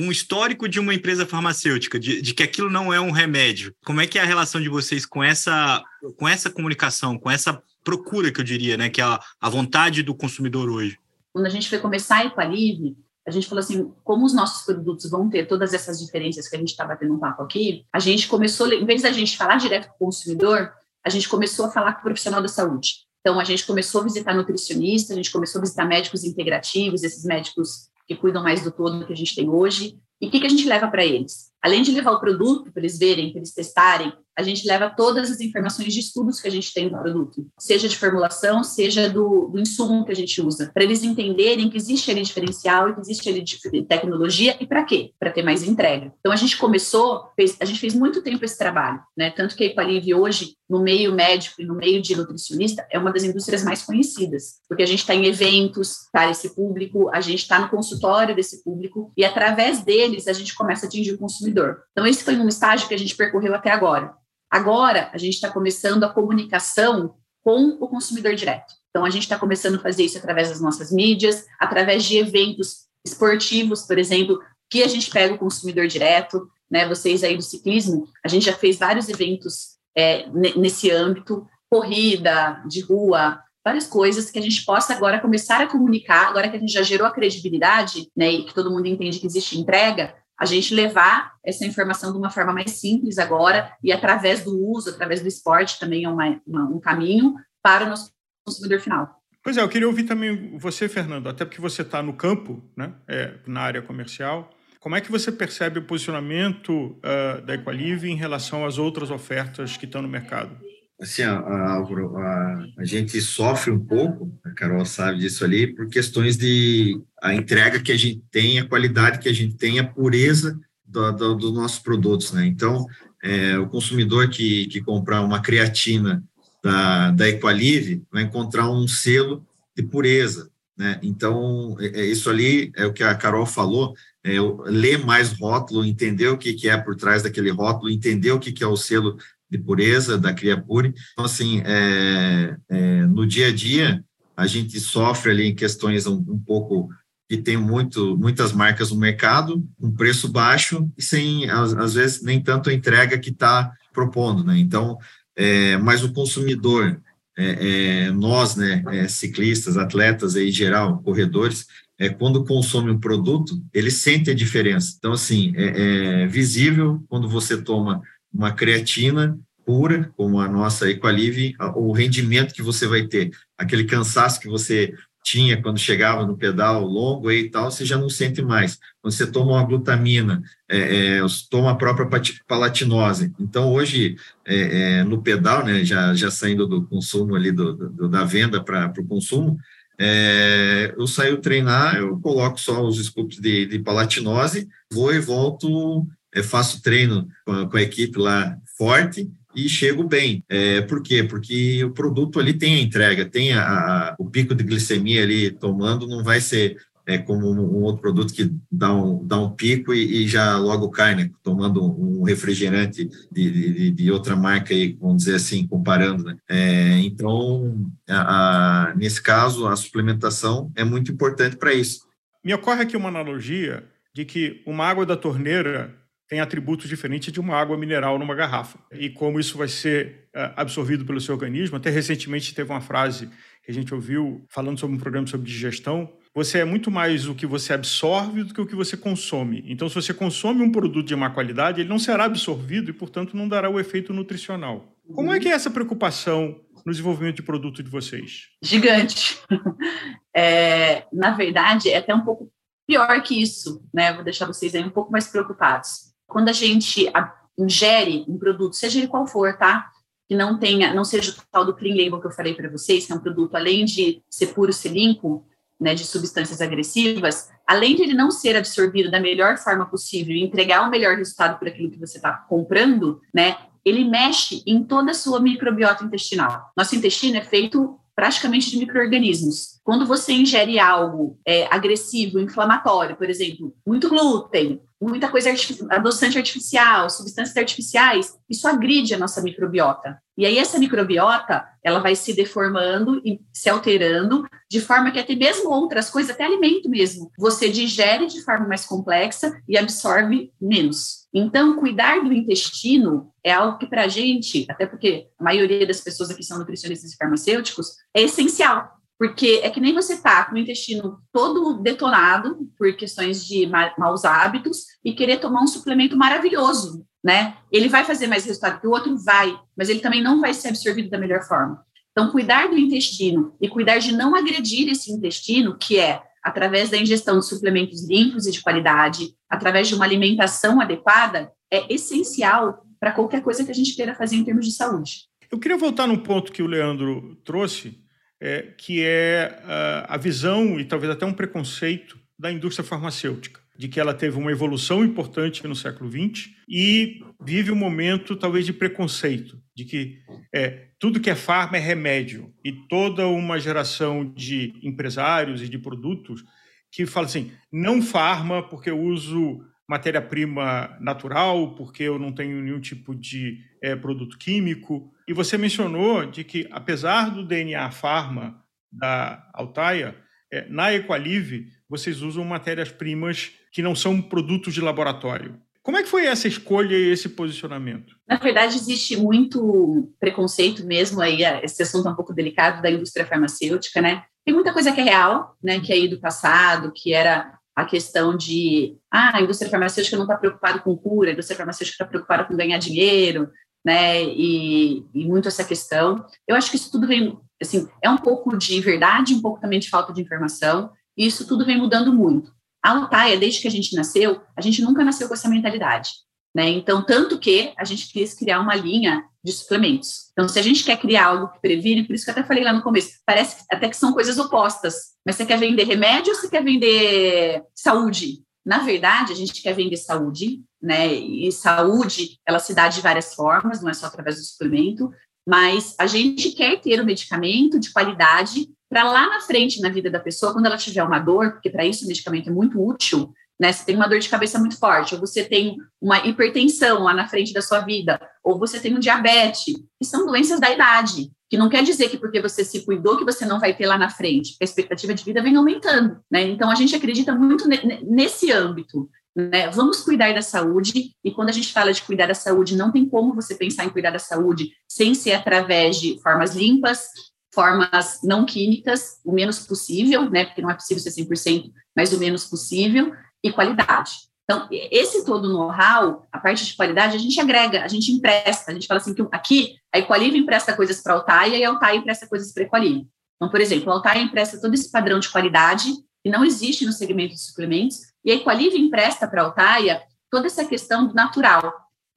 um 0.00 0.10
histórico 0.10 0.66
de 0.66 0.80
uma 0.80 0.94
empresa 0.94 1.26
farmacêutica, 1.26 2.00
de, 2.00 2.22
de, 2.22 2.32
que 2.32 2.42
aquilo 2.42 2.70
não 2.70 2.94
é 2.94 2.98
um 2.98 3.10
remédio. 3.10 3.74
Como 3.84 4.00
é 4.00 4.06
que 4.06 4.18
é 4.18 4.22
a 4.22 4.24
relação 4.24 4.58
de 4.58 4.70
vocês 4.70 5.04
com 5.04 5.22
essa, 5.22 5.84
com 6.16 6.26
essa 6.26 6.48
comunicação, 6.48 7.18
com 7.18 7.30
essa 7.30 7.62
procura, 7.84 8.32
que 8.32 8.40
eu 8.40 8.44
diria, 8.44 8.78
né, 8.78 8.88
que 8.88 9.02
é 9.02 9.04
a, 9.04 9.20
a 9.38 9.50
vontade 9.50 10.02
do 10.02 10.14
consumidor 10.14 10.70
hoje? 10.70 10.98
Quando 11.30 11.44
a 11.44 11.50
gente 11.50 11.68
foi 11.68 11.78
começar 11.78 12.20
a 12.20 12.24
Equalive, 12.24 12.96
a 13.26 13.30
gente 13.30 13.46
falou 13.46 13.60
assim, 13.60 13.92
como 14.02 14.24
os 14.24 14.32
nossos 14.32 14.64
produtos 14.64 15.10
vão 15.10 15.28
ter 15.28 15.46
todas 15.46 15.74
essas 15.74 16.00
diferenças 16.00 16.48
que 16.48 16.56
a 16.56 16.58
gente 16.58 16.70
está 16.70 16.86
batendo 16.86 17.12
um 17.12 17.18
papo 17.18 17.42
aqui, 17.42 17.84
a 17.92 17.98
gente 17.98 18.28
começou, 18.28 18.72
em 18.72 18.86
vez 18.86 19.02
da 19.02 19.12
gente 19.12 19.36
falar 19.36 19.56
direto 19.56 19.88
com 19.88 19.94
o 19.96 20.06
consumidor, 20.06 20.72
a 21.04 21.10
gente 21.10 21.28
começou 21.28 21.66
a 21.66 21.70
falar 21.70 21.92
com 21.92 22.00
o 22.00 22.04
profissional 22.04 22.40
da 22.40 22.48
saúde. 22.48 23.11
Então, 23.22 23.38
a 23.38 23.44
gente 23.44 23.64
começou 23.64 24.00
a 24.00 24.04
visitar 24.04 24.34
nutricionistas, 24.34 25.12
a 25.12 25.14
gente 25.14 25.30
começou 25.30 25.60
a 25.60 25.62
visitar 25.62 25.84
médicos 25.84 26.24
integrativos, 26.24 27.04
esses 27.04 27.24
médicos 27.24 27.88
que 28.06 28.16
cuidam 28.16 28.42
mais 28.42 28.64
do 28.64 28.72
todo 28.72 29.06
que 29.06 29.12
a 29.12 29.16
gente 29.16 29.34
tem 29.34 29.48
hoje. 29.48 29.96
E 30.20 30.26
o 30.26 30.30
que, 30.30 30.40
que 30.40 30.46
a 30.46 30.50
gente 30.50 30.66
leva 30.66 30.88
para 30.88 31.04
eles? 31.04 31.51
Além 31.62 31.82
de 31.82 31.92
levar 31.92 32.12
o 32.12 32.20
produto 32.20 32.72
para 32.72 32.82
eles 32.82 32.98
verem, 32.98 33.30
para 33.30 33.38
eles 33.38 33.54
testarem, 33.54 34.12
a 34.36 34.42
gente 34.42 34.66
leva 34.66 34.90
todas 34.90 35.30
as 35.30 35.40
informações 35.40 35.92
de 35.92 36.00
estudos 36.00 36.40
que 36.40 36.48
a 36.48 36.50
gente 36.50 36.72
tem 36.72 36.88
do 36.88 36.98
produto, 36.98 37.46
seja 37.58 37.88
de 37.88 37.96
formulação, 37.96 38.64
seja 38.64 39.08
do, 39.08 39.48
do 39.48 39.60
insumo 39.60 40.04
que 40.04 40.12
a 40.12 40.16
gente 40.16 40.40
usa, 40.40 40.70
para 40.72 40.82
eles 40.82 41.02
entenderem 41.02 41.68
que 41.68 41.76
existe 41.76 42.10
ali 42.10 42.22
diferencial 42.22 42.94
que 42.94 43.00
existe 43.00 43.28
ali 43.28 43.44
tecnologia 43.84 44.56
e 44.60 44.66
para 44.66 44.84
quê? 44.84 45.12
Para 45.18 45.30
ter 45.30 45.42
mais 45.42 45.62
entrega. 45.62 46.12
Então 46.18 46.32
a 46.32 46.36
gente 46.36 46.56
começou, 46.56 47.28
fez, 47.36 47.56
a 47.60 47.64
gente 47.64 47.78
fez 47.78 47.94
muito 47.94 48.22
tempo 48.22 48.44
esse 48.44 48.56
trabalho, 48.56 49.00
né? 49.16 49.30
Tanto 49.30 49.54
que 49.54 49.64
a 49.64 49.66
Equalive 49.66 50.14
hoje, 50.14 50.56
no 50.68 50.80
meio 50.80 51.12
médico 51.12 51.60
e 51.60 51.66
no 51.66 51.74
meio 51.74 52.00
de 52.00 52.16
nutricionista, 52.16 52.86
é 52.90 52.98
uma 52.98 53.12
das 53.12 53.24
indústrias 53.24 53.62
mais 53.62 53.82
conhecidas, 53.82 54.60
porque 54.68 54.82
a 54.82 54.86
gente 54.86 55.00
está 55.00 55.14
em 55.14 55.26
eventos 55.26 56.08
para 56.10 56.30
esse 56.30 56.54
público, 56.54 57.10
a 57.12 57.20
gente 57.20 57.40
está 57.40 57.58
no 57.58 57.68
consultório 57.68 58.34
desse 58.34 58.62
público 58.64 59.12
e 59.16 59.24
através 59.24 59.82
deles 59.82 60.26
a 60.26 60.32
gente 60.32 60.54
começa 60.54 60.86
a 60.86 60.88
atingir 60.88 61.12
o 61.12 61.18
consumidor 61.18 61.51
Então, 61.92 62.06
esse 62.06 62.24
foi 62.24 62.36
um 62.36 62.48
estágio 62.48 62.88
que 62.88 62.94
a 62.94 62.98
gente 62.98 63.16
percorreu 63.16 63.54
até 63.54 63.70
agora. 63.70 64.14
Agora, 64.50 65.10
a 65.12 65.18
gente 65.18 65.34
está 65.34 65.50
começando 65.50 66.04
a 66.04 66.08
comunicação 66.08 67.14
com 67.42 67.78
o 67.80 67.88
consumidor 67.88 68.34
direto. 68.34 68.74
Então, 68.90 69.04
a 69.04 69.10
gente 69.10 69.22
está 69.22 69.38
começando 69.38 69.76
a 69.76 69.80
fazer 69.80 70.04
isso 70.04 70.18
através 70.18 70.48
das 70.48 70.60
nossas 70.60 70.92
mídias, 70.92 71.46
através 71.58 72.04
de 72.04 72.18
eventos 72.18 72.86
esportivos, 73.04 73.82
por 73.82 73.98
exemplo, 73.98 74.38
que 74.70 74.82
a 74.82 74.88
gente 74.88 75.10
pega 75.10 75.34
o 75.34 75.38
consumidor 75.38 75.86
direto, 75.86 76.48
né? 76.70 76.86
Vocês 76.88 77.24
aí 77.24 77.36
do 77.36 77.42
ciclismo, 77.42 78.06
a 78.24 78.28
gente 78.28 78.46
já 78.46 78.54
fez 78.54 78.78
vários 78.78 79.08
eventos 79.08 79.76
é, 79.96 80.26
nesse 80.56 80.90
âmbito, 80.90 81.46
corrida 81.70 82.62
de 82.66 82.80
rua, 82.80 83.38
várias 83.64 83.86
coisas 83.86 84.30
que 84.30 84.38
a 84.38 84.42
gente 84.42 84.64
possa 84.64 84.94
agora 84.94 85.20
começar 85.20 85.60
a 85.60 85.66
comunicar, 85.66 86.28
agora 86.28 86.48
que 86.48 86.56
a 86.56 86.60
gente 86.60 86.72
já 86.72 86.82
gerou 86.82 87.06
a 87.06 87.12
credibilidade, 87.12 88.08
né, 88.16 88.30
e 88.30 88.44
que 88.44 88.54
todo 88.54 88.70
mundo 88.70 88.86
entende 88.86 89.18
que 89.18 89.26
existe 89.26 89.58
entrega, 89.58 90.14
a 90.42 90.44
gente 90.44 90.74
levar 90.74 91.34
essa 91.44 91.64
informação 91.64 92.10
de 92.10 92.18
uma 92.18 92.28
forma 92.28 92.52
mais 92.52 92.72
simples 92.72 93.16
agora 93.16 93.72
e 93.80 93.92
através 93.92 94.42
do 94.42 94.58
uso, 94.58 94.90
através 94.90 95.20
do 95.20 95.28
esporte 95.28 95.78
também 95.78 96.02
é 96.02 96.08
uma, 96.08 96.40
uma, 96.44 96.64
um 96.64 96.80
caminho 96.80 97.36
para 97.62 97.84
o 97.84 97.88
nosso 97.88 98.10
consumidor 98.44 98.80
final. 98.80 99.22
Pois 99.40 99.56
é, 99.56 99.60
eu 99.60 99.68
queria 99.68 99.86
ouvir 99.86 100.02
também 100.02 100.58
você, 100.58 100.88
Fernando, 100.88 101.28
até 101.28 101.44
porque 101.44 101.60
você 101.60 101.82
está 101.82 102.02
no 102.02 102.12
campo, 102.14 102.60
né, 102.76 102.92
é, 103.06 103.38
na 103.46 103.60
área 103.60 103.82
comercial. 103.82 104.50
Como 104.80 104.96
é 104.96 105.00
que 105.00 105.12
você 105.12 105.30
percebe 105.30 105.78
o 105.78 105.84
posicionamento 105.84 106.72
uh, 106.72 107.40
da 107.42 107.54
Equalive 107.54 108.10
em 108.10 108.16
relação 108.16 108.66
às 108.66 108.78
outras 108.78 109.12
ofertas 109.12 109.76
que 109.76 109.84
estão 109.84 110.02
no 110.02 110.08
mercado? 110.08 110.58
Assim, 111.02 111.22
a, 111.22 111.36
a, 111.36 112.64
a, 112.78 112.84
gente 112.84 113.20
sofre 113.20 113.72
um 113.72 113.84
pouco, 113.84 114.32
a 114.44 114.50
Carol 114.50 114.84
sabe 114.84 115.18
disso 115.18 115.44
ali, 115.44 115.66
por 115.66 115.88
questões 115.88 116.36
de 116.36 116.96
a 117.20 117.34
entrega 117.34 117.80
que 117.80 117.90
a 117.90 117.96
gente 117.96 118.22
tem, 118.30 118.60
a 118.60 118.68
qualidade 118.68 119.18
que 119.18 119.28
a 119.28 119.32
gente 119.32 119.56
tem, 119.56 119.80
a 119.80 119.84
pureza 119.84 120.60
do, 120.86 121.10
do, 121.10 121.34
dos 121.34 121.52
nossos 121.54 121.80
produtos, 121.80 122.30
né? 122.30 122.46
Então, 122.46 122.86
é, 123.20 123.58
o 123.58 123.68
consumidor 123.68 124.30
que, 124.30 124.66
que 124.66 124.80
comprar 124.80 125.22
uma 125.22 125.42
creatina 125.42 126.22
da, 126.62 127.10
da 127.10 127.28
Equalive 127.28 128.04
vai 128.12 128.22
encontrar 128.22 128.70
um 128.70 128.86
selo 128.86 129.44
de 129.76 129.82
pureza, 129.82 130.52
né? 130.78 131.00
Então, 131.02 131.76
é, 131.80 132.02
é, 132.02 132.06
isso 132.06 132.30
ali 132.30 132.70
é 132.76 132.86
o 132.86 132.92
que 132.92 133.02
a 133.02 133.12
Carol 133.16 133.44
falou, 133.44 133.92
é, 134.22 134.34
ler 134.66 135.04
mais 135.04 135.32
rótulo, 135.32 135.84
entender 135.84 136.28
o 136.28 136.38
que, 136.38 136.54
que 136.54 136.68
é 136.68 136.76
por 136.76 136.94
trás 136.94 137.24
daquele 137.24 137.50
rótulo, 137.50 137.90
entender 137.90 138.30
o 138.30 138.38
que, 138.38 138.52
que 138.52 138.62
é 138.62 138.66
o 138.68 138.76
selo 138.76 139.16
de 139.52 139.58
pureza 139.58 140.16
da 140.16 140.32
Criapure. 140.32 140.94
Então, 141.12 141.26
assim, 141.26 141.62
é, 141.66 142.56
é, 142.70 143.02
no 143.06 143.26
dia 143.26 143.48
a 143.48 143.52
dia, 143.52 144.02
a 144.34 144.46
gente 144.46 144.80
sofre 144.80 145.30
ali 145.30 145.48
em 145.48 145.54
questões 145.54 146.06
um, 146.06 146.14
um, 146.14 146.38
pouco 146.38 146.88
que 147.28 147.36
tem 147.36 147.58
muito, 147.58 148.16
muitas 148.16 148.52
marcas 148.52 148.90
no 148.90 148.96
mercado, 148.96 149.62
um 149.78 149.92
preço 149.92 150.26
baixo 150.26 150.90
e 150.96 151.02
sem, 151.02 151.50
às, 151.50 151.74
às 151.74 151.94
vezes, 151.94 152.22
nem 152.22 152.42
tanto 152.42 152.70
a 152.70 152.72
entrega 152.72 153.18
que 153.18 153.28
está 153.28 153.70
propondo, 153.92 154.42
né? 154.42 154.58
Então, 154.58 154.96
é, 155.36 155.76
mas 155.76 156.02
o 156.02 156.12
consumidor, 156.12 156.98
é, 157.36 158.06
é, 158.06 158.10
nós, 158.10 158.56
né, 158.56 158.82
é, 158.90 159.06
ciclistas, 159.06 159.76
atletas 159.76 160.34
aí, 160.34 160.48
em 160.48 160.52
geral, 160.52 161.02
corredores, 161.02 161.66
é, 161.98 162.08
quando 162.08 162.44
consome 162.44 162.90
um 162.90 162.98
produto, 162.98 163.62
ele 163.72 163.90
sente 163.90 164.30
a 164.30 164.34
diferença. 164.34 164.94
Então, 164.98 165.12
assim, 165.12 165.52
é, 165.56 166.22
é 166.22 166.26
visível 166.26 167.04
quando 167.08 167.28
você 167.28 167.60
toma 167.60 168.00
uma 168.32 168.52
creatina 168.52 169.38
pura, 169.64 170.10
como 170.16 170.40
a 170.40 170.48
nossa 170.48 170.90
Equalive, 170.90 171.54
o 171.74 171.92
rendimento 171.92 172.52
que 172.52 172.62
você 172.62 172.86
vai 172.86 173.06
ter, 173.06 173.30
aquele 173.56 173.84
cansaço 173.84 174.40
que 174.40 174.48
você 174.48 174.92
tinha 175.22 175.60
quando 175.62 175.78
chegava 175.78 176.26
no 176.26 176.36
pedal 176.36 176.84
longo 176.84 177.30
e 177.30 177.48
tal, 177.48 177.70
você 177.70 177.84
já 177.84 177.96
não 177.96 178.08
sente 178.08 178.42
mais. 178.42 178.78
Quando 179.00 179.14
você 179.14 179.26
toma 179.26 179.52
uma 179.52 179.64
glutamina, 179.64 180.42
é, 180.68 181.18
é, 181.18 181.20
toma 181.48 181.70
a 181.70 181.76
própria 181.76 182.08
palatinose. 182.46 183.32
Então, 183.38 183.72
hoje, 183.72 184.16
é, 184.44 184.98
é, 184.98 185.04
no 185.04 185.22
pedal, 185.22 185.64
né, 185.64 185.84
já, 185.84 186.12
já 186.14 186.30
saindo 186.30 186.66
do 186.66 186.84
consumo 186.86 187.36
ali, 187.36 187.52
do, 187.52 187.72
do 187.72 188.08
da 188.08 188.24
venda 188.24 188.62
para 188.62 188.92
o 188.98 189.06
consumo, 189.06 189.58
é, 189.98 190.92
eu 190.98 191.06
saio 191.06 191.40
treinar, 191.40 191.96
eu 191.96 192.18
coloco 192.18 192.58
só 192.58 192.82
os 192.82 193.02
scoops 193.04 193.38
de, 193.38 193.66
de 193.66 193.78
palatinose, 193.78 194.68
vou 194.92 195.14
e 195.14 195.20
volto, 195.20 196.04
é, 196.34 196.42
faço 196.42 196.82
treino 196.82 197.28
com 197.44 197.52
a, 197.52 197.68
com 197.68 197.76
a 197.76 197.82
equipe 197.82 198.18
lá 198.18 198.56
forte, 198.76 199.30
e 199.54 199.68
chego 199.68 200.04
bem. 200.04 200.44
É, 200.48 200.80
por 200.80 201.02
quê? 201.02 201.22
Porque 201.22 201.84
o 201.84 201.92
produto 201.92 202.40
ali 202.40 202.54
tem 202.54 202.76
a 202.76 202.80
entrega, 202.80 203.24
tem 203.24 203.52
a, 203.52 203.62
a, 203.62 204.14
o 204.18 204.28
pico 204.28 204.54
de 204.54 204.64
glicemia 204.64 205.22
ali 205.22 205.50
tomando, 205.50 206.06
não 206.06 206.24
vai 206.24 206.40
ser 206.40 206.78
é, 207.06 207.18
como 207.18 207.50
um, 207.50 207.78
um 207.78 207.82
outro 207.82 208.00
produto 208.00 208.32
que 208.32 208.50
dá 208.70 208.94
um, 208.94 209.26
dá 209.26 209.38
um 209.38 209.50
pico 209.50 209.92
e, 209.92 210.22
e 210.22 210.28
já 210.28 210.56
logo 210.56 210.88
cai, 210.90 211.14
né? 211.14 211.30
Tomando 211.42 211.84
um 211.84 212.22
refrigerante 212.22 213.10
de, 213.30 213.50
de, 213.50 213.90
de, 213.90 214.10
outra 214.10 214.36
marca 214.36 214.72
aí, 214.72 214.96
vamos 215.00 215.24
dizer 215.24 215.36
assim, 215.36 215.66
comparando, 215.66 216.24
né? 216.24 216.36
É, 216.48 216.98
então, 217.00 217.90
a, 218.08 218.90
a, 218.90 218.94
nesse 218.94 219.20
caso, 219.20 219.66
a 219.66 219.76
suplementação 219.76 220.70
é 220.76 220.84
muito 220.84 221.12
importante 221.12 221.56
para 221.56 221.74
isso. 221.74 222.06
Me 222.44 222.54
ocorre 222.54 222.82
aqui 222.82 222.96
uma 222.96 223.08
analogia 223.08 223.84
de 224.14 224.24
que 224.24 224.62
uma 224.66 224.86
água 224.86 225.04
da 225.04 225.16
torneira 225.16 225.94
tem 226.32 226.40
atributos 226.40 226.88
diferentes 226.88 227.30
de 227.30 227.38
uma 227.38 227.54
água 227.54 227.76
mineral 227.76 228.18
numa 228.18 228.34
garrafa. 228.34 228.78
E 228.90 229.10
como 229.10 229.38
isso 229.38 229.58
vai 229.58 229.68
ser 229.68 230.30
uh, 230.34 230.54
absorvido 230.56 231.04
pelo 231.04 231.20
seu 231.20 231.34
organismo, 231.34 231.76
até 231.76 231.90
recentemente 231.90 232.54
teve 232.54 232.70
uma 232.70 232.80
frase 232.80 233.28
que 233.62 233.70
a 233.70 233.74
gente 233.74 233.92
ouviu 233.92 234.42
falando 234.48 234.80
sobre 234.80 234.96
um 234.96 234.98
programa 234.98 235.26
sobre 235.26 235.46
digestão. 235.46 236.10
Você 236.34 236.60
é 236.60 236.64
muito 236.64 236.90
mais 236.90 237.28
o 237.28 237.34
que 237.34 237.44
você 237.44 237.74
absorve 237.74 238.44
do 238.44 238.54
que 238.54 238.60
o 238.62 238.66
que 238.66 238.74
você 238.74 238.96
consome. 238.96 239.62
Então, 239.66 239.90
se 239.90 239.94
você 239.94 240.14
consome 240.14 240.62
um 240.62 240.72
produto 240.72 241.06
de 241.06 241.14
má 241.14 241.28
qualidade, 241.28 241.82
ele 241.82 241.90
não 241.90 241.98
será 241.98 242.24
absorvido 242.24 242.88
e, 242.88 242.94
portanto, 242.94 243.36
não 243.36 243.46
dará 243.46 243.68
o 243.68 243.78
efeito 243.78 244.14
nutricional. 244.14 244.96
Como 245.14 245.34
é 245.34 245.38
que 245.38 245.48
é 245.48 245.52
essa 245.52 245.70
preocupação 245.70 246.58
no 246.82 246.92
desenvolvimento 246.92 247.36
de 247.36 247.42
produto 247.42 247.82
de 247.82 247.90
vocês? 247.90 248.48
Gigante. 248.62 249.38
É, 250.34 251.04
na 251.12 251.32
verdade, 251.32 251.90
é 251.90 251.98
até 251.98 252.14
um 252.14 252.24
pouco 252.24 252.50
pior 252.86 253.22
que 253.22 253.42
isso, 253.42 253.86
né? 253.92 254.14
Vou 254.14 254.24
deixar 254.24 254.46
vocês 254.46 254.74
aí 254.74 254.82
um 254.82 254.88
pouco 254.88 255.12
mais 255.12 255.26
preocupados 255.26 256.11
quando 256.32 256.48
a 256.48 256.52
gente 256.52 257.10
ingere 257.58 258.24
um 258.26 258.38
produto, 258.38 258.74
seja 258.74 258.98
ele 258.98 259.08
qual 259.08 259.26
for, 259.26 259.56
tá? 259.56 259.90
Que 260.28 260.34
não 260.34 260.58
tenha, 260.58 260.94
não 260.94 261.04
seja 261.04 261.32
o 261.32 261.34
tal 261.50 261.64
do 261.64 261.74
clean 261.74 261.94
label 261.94 262.20
que 262.20 262.26
eu 262.26 262.32
falei 262.32 262.54
para 262.54 262.70
vocês, 262.70 263.06
que 263.06 263.12
é 263.12 263.14
um 263.14 263.20
produto 263.20 263.54
além 263.54 263.84
de 263.84 264.22
ser 264.30 264.48
puro, 264.48 264.72
ser 264.72 264.90
limpo, 264.90 265.46
né, 265.78 265.94
de 265.94 266.04
substâncias 266.04 266.60
agressivas, 266.60 267.50
além 267.66 267.96
de 267.96 268.02
ele 268.02 268.14
não 268.14 268.30
ser 268.30 268.56
absorvido 268.56 269.10
da 269.10 269.18
melhor 269.18 269.58
forma 269.58 269.84
possível 269.84 270.34
e 270.34 270.42
entregar 270.42 270.86
o 270.86 270.90
melhor 270.90 271.16
resultado 271.16 271.58
por 271.58 271.66
aquilo 271.66 271.90
que 271.90 271.98
você 271.98 272.18
está 272.18 272.32
comprando, 272.32 273.20
né, 273.34 273.56
ele 273.84 274.04
mexe 274.04 274.62
em 274.64 274.84
toda 274.84 275.10
a 275.10 275.14
sua 275.14 275.40
microbiota 275.40 276.04
intestinal. 276.04 276.70
Nosso 276.76 276.94
intestino 276.94 277.36
é 277.36 277.42
feito 277.42 277.98
praticamente 278.14 278.70
de 278.70 278.78
micro-organismos. 278.78 279.80
Quando 279.82 280.06
você 280.06 280.32
ingere 280.32 280.78
algo 280.78 281.38
é, 281.46 281.66
agressivo, 281.74 282.38
inflamatório, 282.38 283.16
por 283.16 283.28
exemplo, 283.28 283.74
muito 283.84 284.08
glúten, 284.08 284.80
muita 285.08 285.28
coisa 285.28 285.50
artifici 285.50 285.84
adoçante 285.90 286.38
artificial, 286.38 287.10
substâncias 287.10 287.56
artificiais, 287.56 288.38
isso 288.48 288.68
agride 288.68 289.14
a 289.14 289.18
nossa 289.18 289.42
microbiota. 289.42 290.18
E 290.36 290.46
aí 290.46 290.58
essa 290.58 290.78
microbiota, 290.78 291.64
ela 291.82 291.98
vai 291.98 292.14
se 292.14 292.32
deformando 292.32 293.20
e 293.24 293.40
se 293.52 293.68
alterando, 293.68 294.46
de 294.70 294.80
forma 294.80 295.10
que 295.10 295.18
até 295.18 295.34
mesmo 295.34 295.70
outras 295.70 296.08
coisas, 296.08 296.30
até 296.30 296.44
alimento 296.44 296.88
mesmo, 296.88 297.30
você 297.38 297.68
digere 297.68 298.26
de 298.26 298.42
forma 298.42 298.66
mais 298.66 298.86
complexa 298.86 299.52
e 299.68 299.76
absorve 299.76 300.52
menos. 300.60 301.26
Então, 301.34 301.76
cuidar 301.76 302.22
do 302.22 302.32
intestino 302.32 303.32
é 303.42 303.52
algo 303.52 303.78
que 303.78 303.86
para 303.86 304.04
a 304.04 304.08
gente, 304.08 304.66
até 304.70 304.86
porque 304.86 305.28
a 305.38 305.44
maioria 305.44 305.86
das 305.86 306.00
pessoas 306.00 306.30
aqui 306.30 306.42
são 306.42 306.58
nutricionistas 306.58 307.12
e 307.12 307.16
farmacêuticos, 307.16 307.96
é 308.14 308.22
essencial. 308.22 309.01
Porque 309.22 309.60
é 309.62 309.70
que 309.70 309.78
nem 309.78 309.94
você 309.94 310.20
tá 310.20 310.44
com 310.44 310.56
o 310.56 310.58
intestino 310.58 311.20
todo 311.32 311.80
detonado 311.80 312.68
por 312.76 312.92
questões 312.96 313.46
de 313.46 313.68
ma 313.68 313.94
maus 313.96 314.24
hábitos 314.24 314.78
e 315.04 315.12
querer 315.12 315.38
tomar 315.38 315.62
um 315.62 315.66
suplemento 315.68 316.16
maravilhoso, 316.16 317.06
né? 317.22 317.56
Ele 317.70 317.88
vai 317.88 318.02
fazer 318.02 318.26
mais 318.26 318.44
resultado 318.44 318.80
que 318.80 318.86
o 318.88 318.90
outro? 318.90 319.16
Vai, 319.18 319.56
mas 319.76 319.88
ele 319.88 320.00
também 320.00 320.20
não 320.20 320.40
vai 320.40 320.52
ser 320.52 320.70
absorvido 320.70 321.08
da 321.08 321.20
melhor 321.20 321.44
forma. 321.44 321.84
Então, 322.10 322.32
cuidar 322.32 322.66
do 322.66 322.76
intestino 322.76 323.54
e 323.60 323.68
cuidar 323.68 323.98
de 323.98 324.10
não 324.10 324.34
agredir 324.34 324.88
esse 324.88 325.12
intestino, 325.12 325.78
que 325.78 326.00
é 326.00 326.20
através 326.42 326.90
da 326.90 326.96
ingestão 326.96 327.38
de 327.38 327.46
suplementos 327.46 328.08
limpos 328.08 328.48
e 328.48 328.50
de 328.50 328.60
qualidade, 328.60 329.36
através 329.48 329.86
de 329.86 329.94
uma 329.94 330.04
alimentação 330.04 330.80
adequada, 330.80 331.52
é 331.72 331.94
essencial 331.94 332.84
para 332.98 333.12
qualquer 333.12 333.40
coisa 333.40 333.64
que 333.64 333.70
a 333.70 333.74
gente 333.74 333.94
queira 333.94 334.16
fazer 334.16 334.34
em 334.34 334.42
termos 334.42 334.66
de 334.66 334.72
saúde. 334.72 335.28
Eu 335.48 335.60
queria 335.60 335.78
voltar 335.78 336.08
num 336.08 336.18
ponto 336.18 336.50
que 336.50 336.62
o 336.62 336.66
Leandro 336.66 337.36
trouxe, 337.44 338.01
é, 338.42 338.74
que 338.76 339.04
é 339.04 339.62
a, 339.64 340.14
a 340.14 340.16
visão 340.16 340.80
e 340.80 340.84
talvez 340.84 341.12
até 341.12 341.24
um 341.24 341.32
preconceito 341.32 342.18
da 342.36 342.50
indústria 342.50 342.84
farmacêutica, 342.84 343.60
de 343.78 343.86
que 343.86 344.00
ela 344.00 344.12
teve 344.12 344.36
uma 344.36 344.50
evolução 344.50 345.04
importante 345.04 345.64
no 345.64 345.76
século 345.76 346.10
XX 346.10 346.50
e 346.68 347.20
vive 347.40 347.70
um 347.70 347.76
momento 347.76 348.34
talvez 348.34 348.66
de 348.66 348.72
preconceito, 348.72 349.56
de 349.76 349.84
que 349.84 350.18
é, 350.52 350.88
tudo 350.98 351.20
que 351.20 351.30
é 351.30 351.36
farma 351.36 351.76
é 351.76 351.80
remédio. 351.80 352.52
E 352.64 352.72
toda 352.88 353.28
uma 353.28 353.60
geração 353.60 354.24
de 354.34 354.74
empresários 354.82 355.62
e 355.62 355.68
de 355.68 355.78
produtos 355.78 356.44
que 356.90 357.06
fala 357.06 357.26
assim, 357.26 357.52
não 357.72 358.02
farma 358.02 358.68
porque 358.68 358.90
eu 358.90 359.00
uso 359.00 359.64
matéria-prima 359.92 360.96
natural, 360.98 361.74
porque 361.74 362.02
eu 362.02 362.18
não 362.18 362.32
tenho 362.32 362.62
nenhum 362.62 362.80
tipo 362.80 363.14
de 363.14 363.58
é, 363.82 363.94
produto 363.94 364.38
químico. 364.38 365.12
E 365.28 365.34
você 365.34 365.58
mencionou 365.58 366.24
de 366.24 366.44
que, 366.44 366.66
apesar 366.70 367.28
do 367.28 367.44
DNA 367.44 367.90
Pharma 367.90 368.64
da 368.90 369.46
Altaia, 369.52 370.16
é, 370.50 370.66
na 370.66 370.94
Equalive 370.94 371.66
vocês 371.86 372.22
usam 372.22 372.42
matérias-primas 372.42 373.52
que 373.70 373.82
não 373.82 373.94
são 373.94 374.22
produtos 374.22 374.72
de 374.72 374.80
laboratório. 374.80 375.60
Como 375.82 375.98
é 375.98 376.02
que 376.02 376.08
foi 376.08 376.24
essa 376.24 376.48
escolha 376.48 376.96
e 376.96 377.10
esse 377.10 377.28
posicionamento? 377.28 378.16
Na 378.26 378.36
verdade, 378.36 378.76
existe 378.76 379.14
muito 379.18 380.10
preconceito 380.18 380.86
mesmo 380.86 381.20
aí, 381.20 381.42
esse 381.62 381.82
assunto 381.82 382.08
é 382.08 382.12
um 382.12 382.16
pouco 382.16 382.32
delicado 382.32 382.80
da 382.80 382.90
indústria 382.90 383.26
farmacêutica, 383.26 384.00
né? 384.00 384.24
Tem 384.42 384.54
muita 384.54 384.72
coisa 384.72 384.90
que 384.90 385.02
é 385.02 385.04
real, 385.04 385.54
né, 385.62 385.80
que 385.80 385.92
é 385.92 385.96
aí 385.96 386.08
do 386.08 386.18
passado, 386.18 386.92
que 386.94 387.12
era 387.12 387.58
a 387.74 387.84
questão 387.84 388.36
de, 388.36 388.96
ah, 389.10 389.36
a 389.36 389.42
indústria 389.42 389.70
farmacêutica 389.70 390.16
não 390.16 390.24
está 390.24 390.36
preocupada 390.36 390.78
com 390.80 390.96
cura, 390.96 391.30
a 391.30 391.32
indústria 391.32 391.56
farmacêutica 391.56 391.94
está 391.94 392.04
preocupada 392.04 392.44
com 392.44 392.56
ganhar 392.56 392.78
dinheiro, 392.78 393.50
né, 393.84 394.22
e, 394.22 395.04
e 395.14 395.26
muito 395.26 395.48
essa 395.48 395.64
questão. 395.64 396.24
Eu 396.46 396.54
acho 396.54 396.70
que 396.70 396.76
isso 396.76 396.90
tudo 396.90 397.06
vem, 397.06 397.38
assim, 397.60 397.88
é 398.02 398.10
um 398.10 398.18
pouco 398.18 398.56
de 398.56 398.80
verdade, 398.80 399.34
um 399.34 399.40
pouco 399.40 399.60
também 399.60 399.80
de 399.80 399.88
falta 399.88 400.12
de 400.12 400.20
informação, 400.20 400.90
e 401.16 401.26
isso 401.26 401.46
tudo 401.46 401.64
vem 401.64 401.78
mudando 401.78 402.12
muito. 402.12 402.52
A 402.82 402.92
Lutaia, 402.94 403.38
desde 403.38 403.60
que 403.60 403.68
a 403.68 403.70
gente 403.70 403.94
nasceu, 403.94 404.40
a 404.56 404.60
gente 404.60 404.82
nunca 404.82 405.04
nasceu 405.04 405.28
com 405.28 405.34
essa 405.34 405.48
mentalidade. 405.48 406.10
Né? 406.54 406.68
Então, 406.68 407.02
tanto 407.02 407.38
que 407.38 407.72
a 407.78 407.84
gente 407.84 408.12
quis 408.12 408.34
criar 408.34 408.60
uma 408.60 408.74
linha 408.74 409.24
de 409.42 409.52
suplementos. 409.52 410.30
Então, 410.32 410.46
se 410.48 410.58
a 410.58 410.62
gente 410.62 410.84
quer 410.84 410.98
criar 410.98 411.26
algo 411.26 411.48
que 411.48 411.60
previne, 411.60 412.04
por 412.04 412.14
isso 412.14 412.24
que 412.24 412.30
eu 412.30 412.32
até 412.32 412.44
falei 412.44 412.62
lá 412.62 412.72
no 412.72 412.82
começo, 412.82 413.18
parece 413.26 413.64
até 413.70 413.88
que 413.88 413.96
são 413.96 414.12
coisas 414.12 414.38
opostas. 414.38 415.12
Mas 415.24 415.36
você 415.36 415.46
quer 415.46 415.58
vender 415.58 415.84
remédio 415.84 416.32
ou 416.32 416.38
você 416.38 416.48
quer 416.48 416.62
vender 416.62 417.62
saúde? 417.74 418.42
Na 418.64 418.78
verdade, 418.78 419.32
a 419.32 419.36
gente 419.36 419.62
quer 419.62 419.74
vender 419.74 419.96
saúde, 419.96 420.62
né? 420.80 421.12
E 421.12 421.50
saúde, 421.50 422.38
ela 422.46 422.58
se 422.58 422.74
dá 422.74 422.86
de 422.88 423.00
várias 423.00 423.34
formas, 423.34 423.82
não 423.82 423.90
é 423.90 423.94
só 423.94 424.06
através 424.06 424.36
do 424.36 424.44
suplemento, 424.44 425.10
mas 425.46 425.94
a 425.98 426.06
gente 426.06 426.52
quer 426.52 426.80
ter 426.80 427.00
um 427.00 427.04
medicamento 427.04 427.80
de 427.80 427.92
qualidade 427.92 428.68
para 428.88 429.04
lá 429.04 429.26
na 429.26 429.40
frente 429.40 429.80
na 429.80 429.88
vida 429.88 430.10
da 430.10 430.20
pessoa, 430.20 430.52
quando 430.52 430.66
ela 430.66 430.76
tiver 430.76 431.02
uma 431.02 431.18
dor, 431.18 431.52
porque 431.52 431.70
para 431.70 431.84
isso 431.84 432.04
o 432.04 432.08
medicamento 432.08 432.50
é 432.50 432.52
muito 432.52 432.80
útil, 432.80 433.32
né? 433.62 433.70
Você 433.72 433.84
tem 433.84 433.94
uma 433.94 434.08
dor 434.08 434.18
de 434.18 434.28
cabeça 434.28 434.58
muito 434.58 434.76
forte, 434.76 435.14
ou 435.14 435.20
você 435.20 435.44
tem 435.44 435.76
uma 436.00 436.26
hipertensão 436.26 437.04
lá 437.04 437.14
na 437.14 437.28
frente 437.28 437.52
da 437.52 437.62
sua 437.62 437.78
vida, 437.78 438.20
ou 438.42 438.58
você 438.58 438.80
tem 438.80 438.92
um 438.92 438.98
diabetes, 438.98 439.72
que 440.00 440.04
são 440.04 440.26
doenças 440.26 440.58
da 440.58 440.68
idade, 440.68 441.30
que 441.48 441.56
não 441.56 441.68
quer 441.68 441.84
dizer 441.84 442.08
que 442.08 442.18
porque 442.18 442.42
você 442.42 442.64
se 442.64 442.84
cuidou 442.84 443.16
que 443.16 443.24
você 443.24 443.46
não 443.46 443.60
vai 443.60 443.72
ter 443.72 443.86
lá 443.86 443.96
na 443.96 444.10
frente, 444.10 444.56
a 444.60 444.64
expectativa 444.64 445.14
de 445.14 445.22
vida 445.22 445.40
vem 445.40 445.54
aumentando, 445.54 446.18
né? 446.28 446.42
Então 446.42 446.68
a 446.68 446.74
gente 446.74 446.96
acredita 446.96 447.36
muito 447.36 447.68
nesse 448.02 448.50
âmbito, 448.50 449.08
né? 449.36 449.70
Vamos 449.70 450.00
cuidar 450.00 450.34
da 450.34 450.42
saúde, 450.42 451.12
e 451.22 451.30
quando 451.30 451.50
a 451.50 451.52
gente 451.52 451.72
fala 451.72 451.92
de 451.92 452.02
cuidar 452.02 452.26
da 452.26 452.34
saúde, 452.34 452.74
não 452.74 452.90
tem 452.90 453.08
como 453.08 453.32
você 453.32 453.54
pensar 453.54 453.84
em 453.84 453.90
cuidar 453.90 454.10
da 454.10 454.18
saúde 454.18 454.72
sem 454.88 455.14
ser 455.14 455.34
através 455.34 456.00
de 456.00 456.20
formas 456.20 456.56
limpas, 456.56 457.06
formas 457.54 458.18
não 458.24 458.44
químicas, 458.44 459.20
o 459.24 459.30
menos 459.30 459.60
possível, 459.60 460.28
né, 460.28 460.46
porque 460.46 460.62
não 460.62 460.70
é 460.70 460.74
possível 460.74 461.00
ser 461.00 461.10
100%, 461.10 461.70
mas 461.96 462.12
o 462.12 462.18
menos 462.18 462.46
possível, 462.46 463.12
e 463.42 463.52
qualidade. 463.52 464.12
Então, 464.44 464.68
esse 464.70 465.24
todo 465.24 465.48
know-how, 465.48 466.26
a 466.30 466.38
parte 466.38 466.66
de 466.66 466.74
qualidade, 466.74 467.16
a 467.16 467.18
gente 467.18 467.40
agrega, 467.40 467.84
a 467.84 467.88
gente 467.88 468.12
empresta, 468.12 468.70
a 468.70 468.74
gente 468.74 468.86
fala 468.86 469.00
assim 469.00 469.14
que 469.14 469.22
aqui 469.32 469.76
a 469.94 469.98
Equalive 469.98 470.36
empresta 470.36 470.76
coisas 470.76 471.02
para 471.02 471.14
a 471.14 471.16
Altaia 471.16 471.56
e 471.56 471.64
a 471.64 471.68
Altaia 471.68 471.96
empresta 471.96 472.26
coisas 472.26 472.52
para 472.52 472.64
a 472.64 472.66
Equalive. 472.66 473.06
Então, 473.36 473.50
por 473.50 473.60
exemplo, 473.60 473.90
a 473.90 473.94
Altaia 473.94 474.20
empresta 474.20 474.60
todo 474.60 474.74
esse 474.74 474.90
padrão 474.90 475.18
de 475.18 475.30
qualidade 475.30 475.92
que 476.22 476.30
não 476.30 476.44
existe 476.44 476.84
no 476.84 476.92
segmento 476.92 477.34
de 477.34 477.40
suplementos, 477.40 477.98
e 478.24 478.30
a 478.30 478.34
Equalive 478.34 478.78
empresta 478.78 479.26
para 479.26 479.42
a 479.42 479.44
Altaia 479.46 480.02
toda 480.30 480.46
essa 480.46 480.64
questão 480.64 481.08
do 481.08 481.14
natural. 481.14 481.62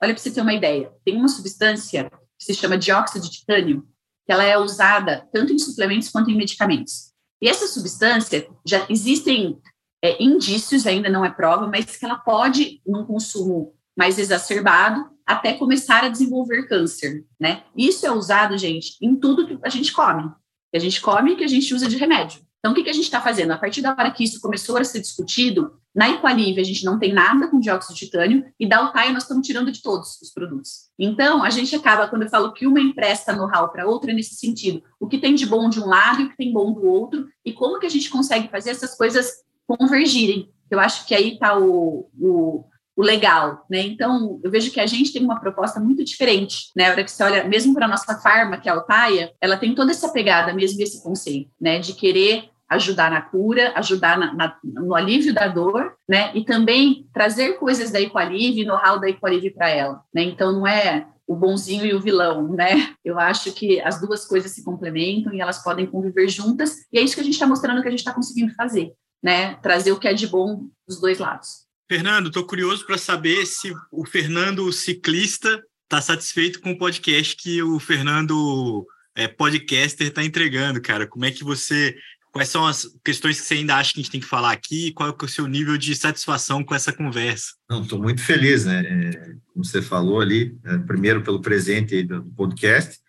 Olha 0.01 0.13
para 0.13 0.17
você 0.17 0.31
ter 0.31 0.41
uma 0.41 0.53
ideia, 0.53 0.91
tem 1.03 1.15
uma 1.15 1.27
substância 1.27 2.09
que 2.38 2.45
se 2.45 2.53
chama 2.53 2.77
dióxido 2.77 3.23
de 3.23 3.31
titânio, 3.31 3.88
que 4.25 4.31
ela 4.31 4.43
é 4.43 4.57
usada 4.57 5.27
tanto 5.31 5.53
em 5.53 5.57
suplementos 5.57 6.09
quanto 6.09 6.29
em 6.29 6.35
medicamentos. 6.35 7.11
E 7.41 7.47
essa 7.47 7.67
substância, 7.67 8.47
já 8.65 8.85
existem 8.89 9.59
é, 10.03 10.21
indícios, 10.21 10.86
ainda 10.86 11.10
não 11.10 11.25
é 11.25 11.29
prova, 11.29 11.67
mas 11.67 11.97
que 11.97 12.05
ela 12.05 12.17
pode, 12.17 12.81
num 12.86 13.05
consumo 13.05 13.73
mais 13.97 14.19
exacerbado, 14.19 15.10
até 15.25 15.53
começar 15.53 16.03
a 16.03 16.10
desenvolver 16.10 16.67
câncer, 16.67 17.25
né? 17.39 17.63
Isso 17.75 18.05
é 18.05 18.12
usado, 18.12 18.58
gente, 18.58 18.95
em 19.01 19.15
tudo 19.15 19.47
que 19.47 19.58
a 19.63 19.69
gente 19.69 19.91
come. 19.91 20.29
Que 20.71 20.77
a 20.77 20.79
gente 20.79 21.01
come 21.01 21.34
e 21.34 21.36
que 21.36 21.43
a 21.43 21.47
gente 21.47 21.73
usa 21.73 21.88
de 21.88 21.97
remédio. 21.97 22.41
Então, 22.60 22.71
o 22.71 22.75
que, 22.75 22.84
que 22.84 22.89
a 22.89 22.93
gente 22.93 23.03
está 23.03 23.21
fazendo? 23.21 23.51
A 23.51 23.58
partir 23.58 23.81
da 23.81 23.91
hora 23.91 24.10
que 24.10 24.23
isso 24.23 24.41
começou 24.41 24.75
a 24.75 24.84
ser 24.84 24.99
discutido, 24.99 25.79
na 25.93 26.10
Equalive 26.10 26.60
a 26.60 26.63
gente 26.63 26.84
não 26.84 26.97
tem 26.97 27.13
nada 27.13 27.47
com 27.47 27.60
dióxido 27.60 27.93
de 27.93 28.05
titânio 28.05 28.43
e 28.60 28.67
da 28.67 28.79
Altaia 28.79 29.13
nós 29.13 29.21
estamos 29.21 29.45
tirando 29.45 29.71
de 29.71 29.81
todos 29.81 30.19
os 30.19 30.31
produtos. 30.31 30.89
Então, 30.97 31.43
a 31.43 31.49
gente 31.51 31.75
acaba, 31.75 32.08
quando 32.08 32.23
eu 32.23 32.29
falo 32.29 32.51
que 32.53 32.65
uma 32.65 32.81
empresta 32.81 33.34
know-how 33.34 33.69
para 33.69 33.88
outra, 33.88 34.12
nesse 34.12 34.34
sentido, 34.36 34.84
o 34.99 35.08
que 35.08 35.19
tem 35.19 35.36
de 35.36 35.45
bom 35.45 35.69
de 35.69 35.79
um 35.79 35.86
lado 35.86 36.21
e 36.21 36.25
o 36.25 36.29
que 36.29 36.38
tem 36.38 36.51
bom 36.51 36.73
do 36.73 36.86
outro, 36.86 37.27
e 37.45 37.53
como 37.53 37.79
que 37.79 37.86
a 37.86 37.89
gente 37.89 38.10
consegue 38.10 38.49
fazer 38.49 38.71
essas 38.71 38.97
coisas 38.97 39.44
convergirem. 39.67 40.49
Eu 40.69 40.80
acho 40.80 41.06
que 41.06 41.13
aí 41.13 41.34
está 41.34 41.58
o, 41.58 42.10
o 42.19 42.65
o 42.95 43.04
legal, 43.04 43.65
né? 43.69 43.82
Então, 43.82 44.39
eu 44.41 44.49
vejo 44.49 44.71
que 44.71 44.80
a 44.80 44.86
gente 44.86 45.12
tem 45.12 45.21
uma 45.21 45.39
proposta 45.39 45.80
muito 45.80 46.04
diferente, 46.04 46.71
né? 46.75 46.88
A 46.88 46.91
hora 46.91 47.04
que 47.04 47.12
você 47.12 47.23
olha, 47.23 47.43
mesmo 47.43 47.73
para 47.73 47.86
a 47.86 47.89
nossa 47.89 48.17
farma, 48.19 48.58
que 48.58 48.69
é 48.69 48.71
a 48.71 48.75
Altaia, 48.75 49.34
ela 49.41 49.58
tem 49.58 49.75
toda 49.75 49.91
essa 49.91 50.10
pegada 50.10 50.54
mesmo, 50.54 50.82
esse 50.82 51.04
conceito, 51.04 51.51
né? 51.60 51.80
De 51.80 51.93
querer 51.93 52.49
ajudar 52.69 53.12
na 53.12 53.21
cura, 53.21 53.73
ajudar 53.75 54.17
na, 54.17 54.34
na, 54.34 54.58
no 54.63 54.95
alívio 54.95 55.34
da 55.34 55.47
dor, 55.47 55.93
né? 56.08 56.32
E 56.34 56.45
também 56.45 57.06
trazer 57.13 57.60
coisas 57.60 57.91
da 57.91 57.99
Equalive, 57.99 58.65
know-how 58.65 58.99
da 58.99 59.10
Equalive 59.10 59.49
para 59.49 59.69
ela, 59.69 60.01
né? 60.13 60.23
Então, 60.23 60.54
não 60.54 60.65
é 60.65 61.06
o 61.28 61.36
bonzinho 61.36 61.86
e 61.86 61.93
o 61.93 61.99
vilão, 61.99 62.54
né? 62.54 62.93
Eu 63.04 63.19
acho 63.19 63.51
que 63.51 63.82
as 63.82 63.99
duas 63.99 64.25
coisas 64.25 64.51
se 64.51 64.63
complementam 64.63 65.34
e 65.34 65.41
elas 65.41 65.62
podem 65.62 65.86
conviver 65.86 66.30
juntas, 66.30 66.78
e 66.93 66.97
é 66.97 67.01
isso 67.01 67.15
que 67.15 67.21
a 67.21 67.23
gente 67.23 67.34
está 67.34 67.47
mostrando 67.47 67.82
que 67.82 67.88
a 67.88 67.91
gente 67.91 67.99
está 67.99 68.13
conseguindo 68.13 68.54
fazer, 68.54 68.93
né? 69.21 69.56
Trazer 69.56 69.91
o 69.91 69.99
que 69.99 70.08
é 70.08 70.13
de 70.13 70.28
bom 70.28 70.67
dos 70.88 70.99
dois 70.99 71.19
lados. 71.19 71.65
Fernando, 71.88 72.28
estou 72.28 72.45
curioso 72.45 72.86
para 72.86 72.97
saber 72.97 73.45
se 73.45 73.73
o 73.91 74.06
Fernando 74.06 74.71
ciclista 74.71 75.63
está 75.84 76.01
satisfeito 76.01 76.60
com 76.60 76.71
o 76.71 76.78
podcast 76.78 77.36
que 77.36 77.62
o 77.62 77.80
Fernando 77.80 78.86
é, 79.15 79.28
podcaster 79.28 80.08
está 80.08 80.23
entregando, 80.23 80.82
cara. 80.82 81.08
Como 81.08 81.25
é 81.25 81.32
que 81.32 81.43
você 81.43 81.95
Quais 82.36 82.49
são 82.49 82.67
as 82.67 82.86
questões 83.01 83.39
que 83.39 83.47
você 83.47 83.54
ainda 83.54 83.78
acha 83.78 83.93
que 83.93 84.01
a 84.01 84.04
gente 84.04 84.12
tem 84.12 84.19
que 84.19 84.28
falar 84.28 84.51
aqui? 84.51 84.91
Qual 84.91 85.08
é 85.08 85.15
o 85.23 85.28
seu 85.28 85.47
nível 85.47 85.78
de 85.78 85.95
satisfação 85.95 86.65
com 86.65 86.75
essa 86.75 86.91
conversa? 86.91 87.54
Não, 87.69 87.82
estou 87.82 87.97
muito 87.97 88.21
feliz, 88.21 88.65
né? 88.65 88.82
É, 88.82 89.36
como 89.54 89.63
você 89.63 89.82
falou 89.82 90.19
ali, 90.19 90.54
é, 90.65 90.78
primeiro 90.80 91.23
pelo 91.23 91.41
presente 91.41 92.04
do 92.04 92.25
podcast, 92.36 92.99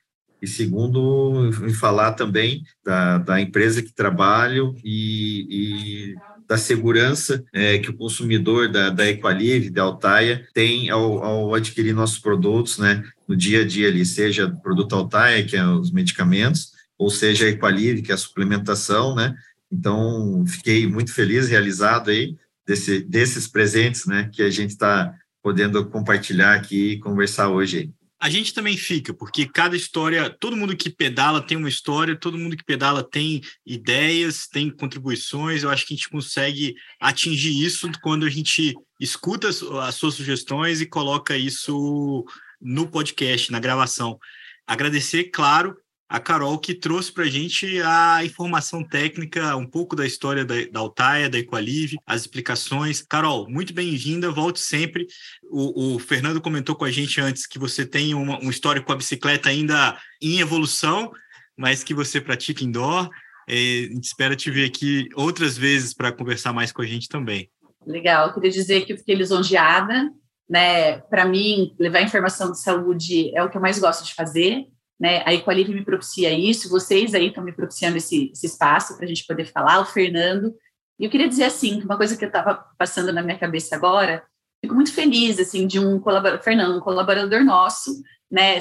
e 0.40 0.46
segundo, 0.46 1.51
em 1.66 1.72
falar 1.72 2.12
também 2.12 2.62
da, 2.85 3.18
da 3.18 3.40
empresa 3.40 3.83
que 3.83 3.92
trabalho 3.92 4.75
e, 4.85 5.46
e 5.51 6.14
da 6.46 6.57
segurança 6.57 7.44
é, 7.53 7.79
que 7.79 7.90
o 7.90 7.96
consumidor 7.96 8.70
da, 8.70 8.90
da 8.90 9.09
Equalive, 9.09 9.70
da 9.70 9.83
Altaia, 9.83 10.46
tem 10.55 10.90
ao, 10.90 11.22
ao, 11.22 11.55
adquirir 11.55 11.94
nossos 11.94 12.18
produtos, 12.18 12.79
né? 12.79 13.03
No 13.27 13.37
dia 13.37 13.62
a 13.62 13.66
dia 13.66 13.88
ali, 13.88 14.05
seja 14.05 14.49
produto 14.62 14.94
Altaia, 14.94 15.44
que 15.44 15.57
é 15.57 15.66
os 15.66 15.90
medicamentos, 15.90 16.72
ou 16.96 17.11
seja, 17.11 17.46
a 17.46 17.49
Equalive, 17.49 18.03
que 18.03 18.12
é 18.12 18.14
a 18.14 18.18
suplementação, 18.18 19.14
né? 19.14 19.35
Então, 19.70 20.44
fiquei 20.46 20.87
muito 20.87 21.12
feliz, 21.12 21.49
realizado 21.49 22.11
aí, 22.11 22.37
desse, 22.66 23.01
desses 23.01 23.46
presentes, 23.46 24.07
né, 24.07 24.29
que 24.33 24.42
a 24.42 24.51
gente 24.51 24.70
está 24.70 25.14
podendo 25.42 25.85
compartilhar 25.87 26.55
aqui 26.55 26.92
e 26.92 26.99
conversar 26.99 27.49
hoje. 27.49 27.92
A 28.18 28.31
gente 28.31 28.55
também 28.55 28.76
fica, 28.79 29.12
porque 29.12 29.46
cada 29.46 29.76
história, 29.76 30.31
todo 30.31 30.57
mundo 30.57 30.74
que 30.74 30.88
pedala 30.88 31.40
tem 31.40 31.57
uma 31.57 31.68
história, 31.68 32.18
todo 32.18 32.38
mundo 32.38 32.57
que 32.57 32.64
pedala 32.64 33.07
tem 33.07 33.42
ideias, 33.64 34.46
tem 34.46 34.70
contribuições. 34.70 35.62
Eu 35.62 35.70
acho 35.70 35.87
que 35.87 35.92
a 35.92 35.96
gente 35.96 36.09
consegue 36.09 36.74
atingir 36.98 37.62
isso 37.62 37.90
quando 38.02 38.24
a 38.24 38.31
gente 38.31 38.74
escuta 38.98 39.48
as 39.48 39.94
suas 39.94 40.14
sugestões 40.14 40.81
e 40.81 40.87
coloca 40.87 41.37
isso 41.37 42.24
no 42.61 42.88
podcast, 42.88 43.52
na 43.52 43.61
gravação. 43.61 44.18
Agradecer, 44.66 45.25
claro, 45.25 45.77
a 46.09 46.21
Carol, 46.21 46.59
que 46.59 46.73
trouxe 46.73 47.13
para 47.13 47.25
a 47.25 47.29
gente 47.29 47.81
a 47.83 48.25
informação 48.25 48.87
técnica, 48.87 49.57
um 49.57 49.67
pouco 49.67 49.96
da 49.96 50.07
história 50.07 50.44
da, 50.44 50.54
da 50.71 50.79
Altaia, 50.79 51.29
da 51.29 51.38
Equalive, 51.38 51.98
as 52.07 52.23
explicações. 52.23 53.02
Carol, 53.02 53.50
muito 53.50 53.75
bem-vinda, 53.75 54.31
volte 54.31 54.61
sempre. 54.61 55.07
O, 55.50 55.96
o, 55.96 55.98
Fernando 55.98 56.40
comentou 56.40 56.77
com 56.77 56.85
a 56.85 56.90
gente 56.90 57.21
antes 57.21 57.46
que 57.46 57.59
você 57.59 57.85
tem 57.85 58.15
uma, 58.15 58.38
um 58.42 58.50
histórico 58.50 58.87
com 58.87 58.92
a 58.92 58.96
bicicleta 58.96 59.48
ainda 59.48 59.98
em 60.23 60.38
evolução, 60.38 61.11
mas 61.57 61.83
que 61.83 61.92
você 61.92 62.21
pratica 62.21 62.63
indoor. 62.63 63.11
Gente 63.48 64.04
espera 64.04 64.37
te 64.37 64.50
ver 64.50 64.67
aqui 64.67 65.09
outras 65.15 65.59
vezes 65.59 65.92
para 65.92 66.13
conversar 66.13 66.52
mais 66.52 66.71
com 66.71 66.83
a 66.83 66.87
gente 66.87 67.09
também. 67.09 67.50
Legal, 67.85 68.29
eu 68.29 68.35
queria 68.35 68.50
dizer 68.50 68.85
que 68.85 68.92
eu 68.92 68.98
fiquei 68.98 69.17
lisonjeada. 69.17 70.09
Né? 70.48 70.98
Para 70.98 71.25
mim, 71.25 71.75
levar 71.81 72.02
informação 72.02 72.52
de 72.52 72.61
saúde 72.61 73.37
é 73.37 73.42
o 73.42 73.50
que 73.50 73.57
eu 73.57 73.61
mais 73.61 73.81
gosto 73.81 74.04
de 74.04 74.15
fazer 74.15 74.67
né? 74.99 75.23
A 75.27 75.35
Equalive 75.35 75.75
me 75.75 75.85
propicia 75.85 76.33
isso, 76.33 76.71
vocês 76.71 77.15
aí 77.15 77.29
estão 77.29 77.44
me 77.44 77.53
propiciando 77.53 77.97
esse, 77.97 78.31
esse 78.33 78.47
espaço 78.47 78.97
para 78.97 79.05
a 79.05 79.09
gente 79.09 79.27
poder 79.27 79.44
falar, 79.47 79.81
o 79.81 79.87
Fernando. 79.87 80.55
E 80.99 81.05
eu 81.05 81.11
queria 81.11 81.29
dizer 81.29 81.44
assim, 81.44 81.83
uma 81.83 81.97
coisa 81.97 82.17
que 82.17 82.25
eu 82.25 82.29
estava 82.29 82.65
passando 82.79 83.13
na 83.13 83.23
minha 83.23 83.38
cabeça 83.38 83.77
agora, 83.77 84.25
fico 84.63 84.75
muito 84.75 84.92
feliz, 84.92 85.38
assim, 85.38 85.67
de 85.67 85.79
um 85.79 86.01
colaborador, 86.01 86.42
Fernando, 86.42 86.79
um 86.79 86.81
colaborador 86.81 87.44
nosso, 87.44 88.03
né? 88.31 88.59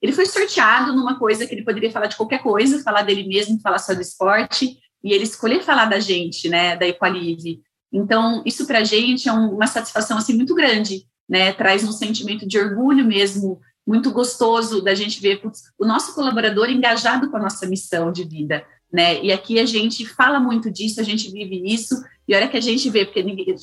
Ele 0.00 0.12
foi 0.12 0.26
sorteado 0.26 0.92
numa 0.92 1.18
coisa 1.18 1.46
que 1.46 1.54
ele 1.54 1.64
poderia 1.64 1.90
falar 1.90 2.06
de 2.06 2.16
qualquer 2.16 2.42
coisa, 2.42 2.82
falar 2.82 3.02
dele 3.02 3.26
mesmo, 3.26 3.60
falar 3.60 3.78
só 3.78 3.94
do 3.94 4.00
esporte, 4.00 4.78
e 5.02 5.12
ele 5.12 5.24
escolher 5.24 5.62
falar 5.62 5.86
da 5.86 5.98
gente, 5.98 6.48
né, 6.48 6.76
da 6.76 6.86
Equalive. 6.86 7.60
Então, 7.92 8.42
isso 8.46 8.66
para 8.66 8.78
a 8.78 8.84
gente 8.84 9.28
é 9.28 9.32
uma 9.32 9.66
satisfação, 9.66 10.16
assim, 10.16 10.34
muito 10.34 10.54
grande, 10.54 11.04
né? 11.28 11.52
Traz 11.52 11.84
um 11.84 11.92
sentimento 11.92 12.46
de 12.46 12.58
orgulho 12.58 13.04
mesmo, 13.04 13.60
muito 13.86 14.10
gostoso 14.10 14.80
da 14.80 14.94
gente 14.94 15.20
ver 15.20 15.42
o 15.78 15.84
nosso 15.84 16.14
colaborador 16.14 16.70
engajado 16.70 17.30
com 17.30 17.36
a 17.36 17.42
nossa 17.42 17.66
missão 17.66 18.12
de 18.12 18.24
vida, 18.24 18.64
né? 18.92 19.22
E 19.22 19.32
aqui 19.32 19.58
a 19.58 19.66
gente 19.66 20.06
fala 20.06 20.38
muito 20.38 20.70
disso, 20.70 21.00
a 21.00 21.04
gente 21.04 21.30
vive 21.30 21.62
isso, 21.64 22.02
e 22.28 22.34
olha 22.34 22.48
que 22.48 22.56
a 22.56 22.60
gente 22.60 22.88
vê, 22.90 23.04
porque 23.04 23.22
ninguém, 23.22 23.56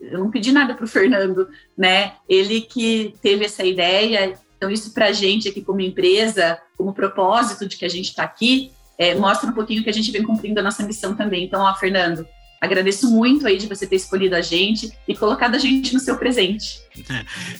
eu 0.00 0.18
não 0.18 0.30
pedi 0.30 0.50
nada 0.50 0.74
para 0.74 0.84
o 0.84 0.88
Fernando, 0.88 1.48
né? 1.76 2.14
Ele 2.28 2.62
que 2.62 3.14
teve 3.20 3.44
essa 3.44 3.64
ideia, 3.64 4.38
então 4.56 4.70
isso 4.70 4.94
para 4.94 5.06
a 5.06 5.12
gente 5.12 5.48
aqui 5.48 5.60
como 5.60 5.80
empresa, 5.80 6.58
como 6.76 6.94
propósito 6.94 7.66
de 7.66 7.76
que 7.76 7.84
a 7.84 7.88
gente 7.88 8.08
está 8.08 8.22
aqui, 8.22 8.72
é, 8.96 9.14
mostra 9.14 9.50
um 9.50 9.54
pouquinho 9.54 9.82
que 9.82 9.90
a 9.90 9.92
gente 9.92 10.10
vem 10.10 10.22
cumprindo 10.22 10.60
a 10.60 10.62
nossa 10.62 10.82
missão 10.82 11.14
também. 11.14 11.44
Então, 11.44 11.62
ó, 11.62 11.74
Fernando, 11.74 12.26
Agradeço 12.60 13.10
muito 13.10 13.46
aí 13.46 13.56
de 13.56 13.66
você 13.66 13.86
ter 13.86 13.96
escolhido 13.96 14.36
a 14.36 14.42
gente 14.42 14.92
e 15.08 15.16
colocado 15.16 15.54
a 15.54 15.58
gente 15.58 15.94
no 15.94 16.00
seu 16.00 16.18
presente. 16.18 16.78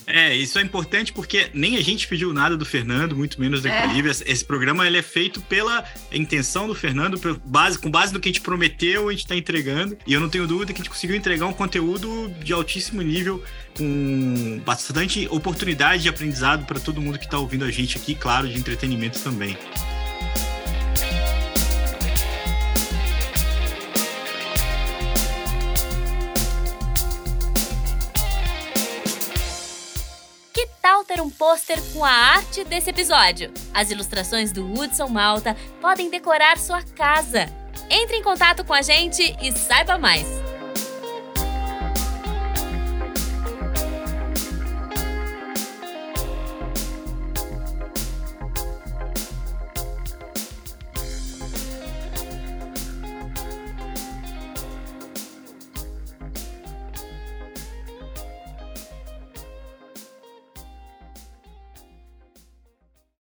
É, 0.05 0.35
isso 0.35 0.59
é 0.59 0.61
importante 0.61 1.11
porque 1.11 1.49
nem 1.55 1.75
a 1.75 1.81
gente 1.81 2.07
pediu 2.07 2.31
nada 2.31 2.55
do 2.55 2.63
Fernando, 2.63 3.15
muito 3.15 3.41
menos 3.41 3.63
do 3.63 3.67
é. 3.67 3.85
Equilíbrio. 3.85 4.11
Esse 4.11 4.45
programa 4.45 4.85
ele 4.85 4.99
é 4.99 5.01
feito 5.01 5.41
pela 5.41 5.83
intenção 6.11 6.67
do 6.67 6.75
Fernando, 6.75 7.19
base, 7.43 7.79
com 7.79 7.89
base 7.89 8.13
no 8.13 8.19
que 8.19 8.29
a 8.29 8.31
gente 8.31 8.41
prometeu, 8.41 9.09
a 9.09 9.11
gente 9.11 9.21
está 9.21 9.35
entregando. 9.35 9.97
E 10.05 10.13
eu 10.13 10.19
não 10.19 10.29
tenho 10.29 10.45
dúvida 10.45 10.71
que 10.71 10.79
a 10.79 10.83
gente 10.83 10.91
conseguiu 10.91 11.15
entregar 11.15 11.47
um 11.47 11.53
conteúdo 11.53 12.31
de 12.43 12.53
altíssimo 12.53 13.01
nível, 13.01 13.43
com 13.75 14.61
bastante 14.63 15.27
oportunidade 15.31 16.03
de 16.03 16.09
aprendizado 16.09 16.65
para 16.67 16.79
todo 16.79 17.01
mundo 17.01 17.17
que 17.17 17.25
está 17.25 17.39
ouvindo 17.39 17.65
a 17.65 17.71
gente 17.71 17.97
aqui, 17.97 18.13
claro, 18.13 18.47
de 18.47 18.55
entretenimento 18.55 19.19
também. 19.19 19.57
Ter 31.11 31.19
um 31.19 31.29
pôster 31.29 31.77
com 31.91 32.05
a 32.05 32.09
arte 32.09 32.63
desse 32.63 32.89
episódio. 32.89 33.51
As 33.73 33.91
ilustrações 33.91 34.53
do 34.53 34.65
Hudson 34.65 35.09
Malta 35.09 35.57
podem 35.81 36.09
decorar 36.09 36.57
sua 36.57 36.81
casa. 36.81 37.47
Entre 37.89 38.15
em 38.15 38.23
contato 38.23 38.63
com 38.63 38.73
a 38.73 38.81
gente 38.81 39.35
e 39.41 39.51
saiba 39.51 39.97
mais. 39.97 40.50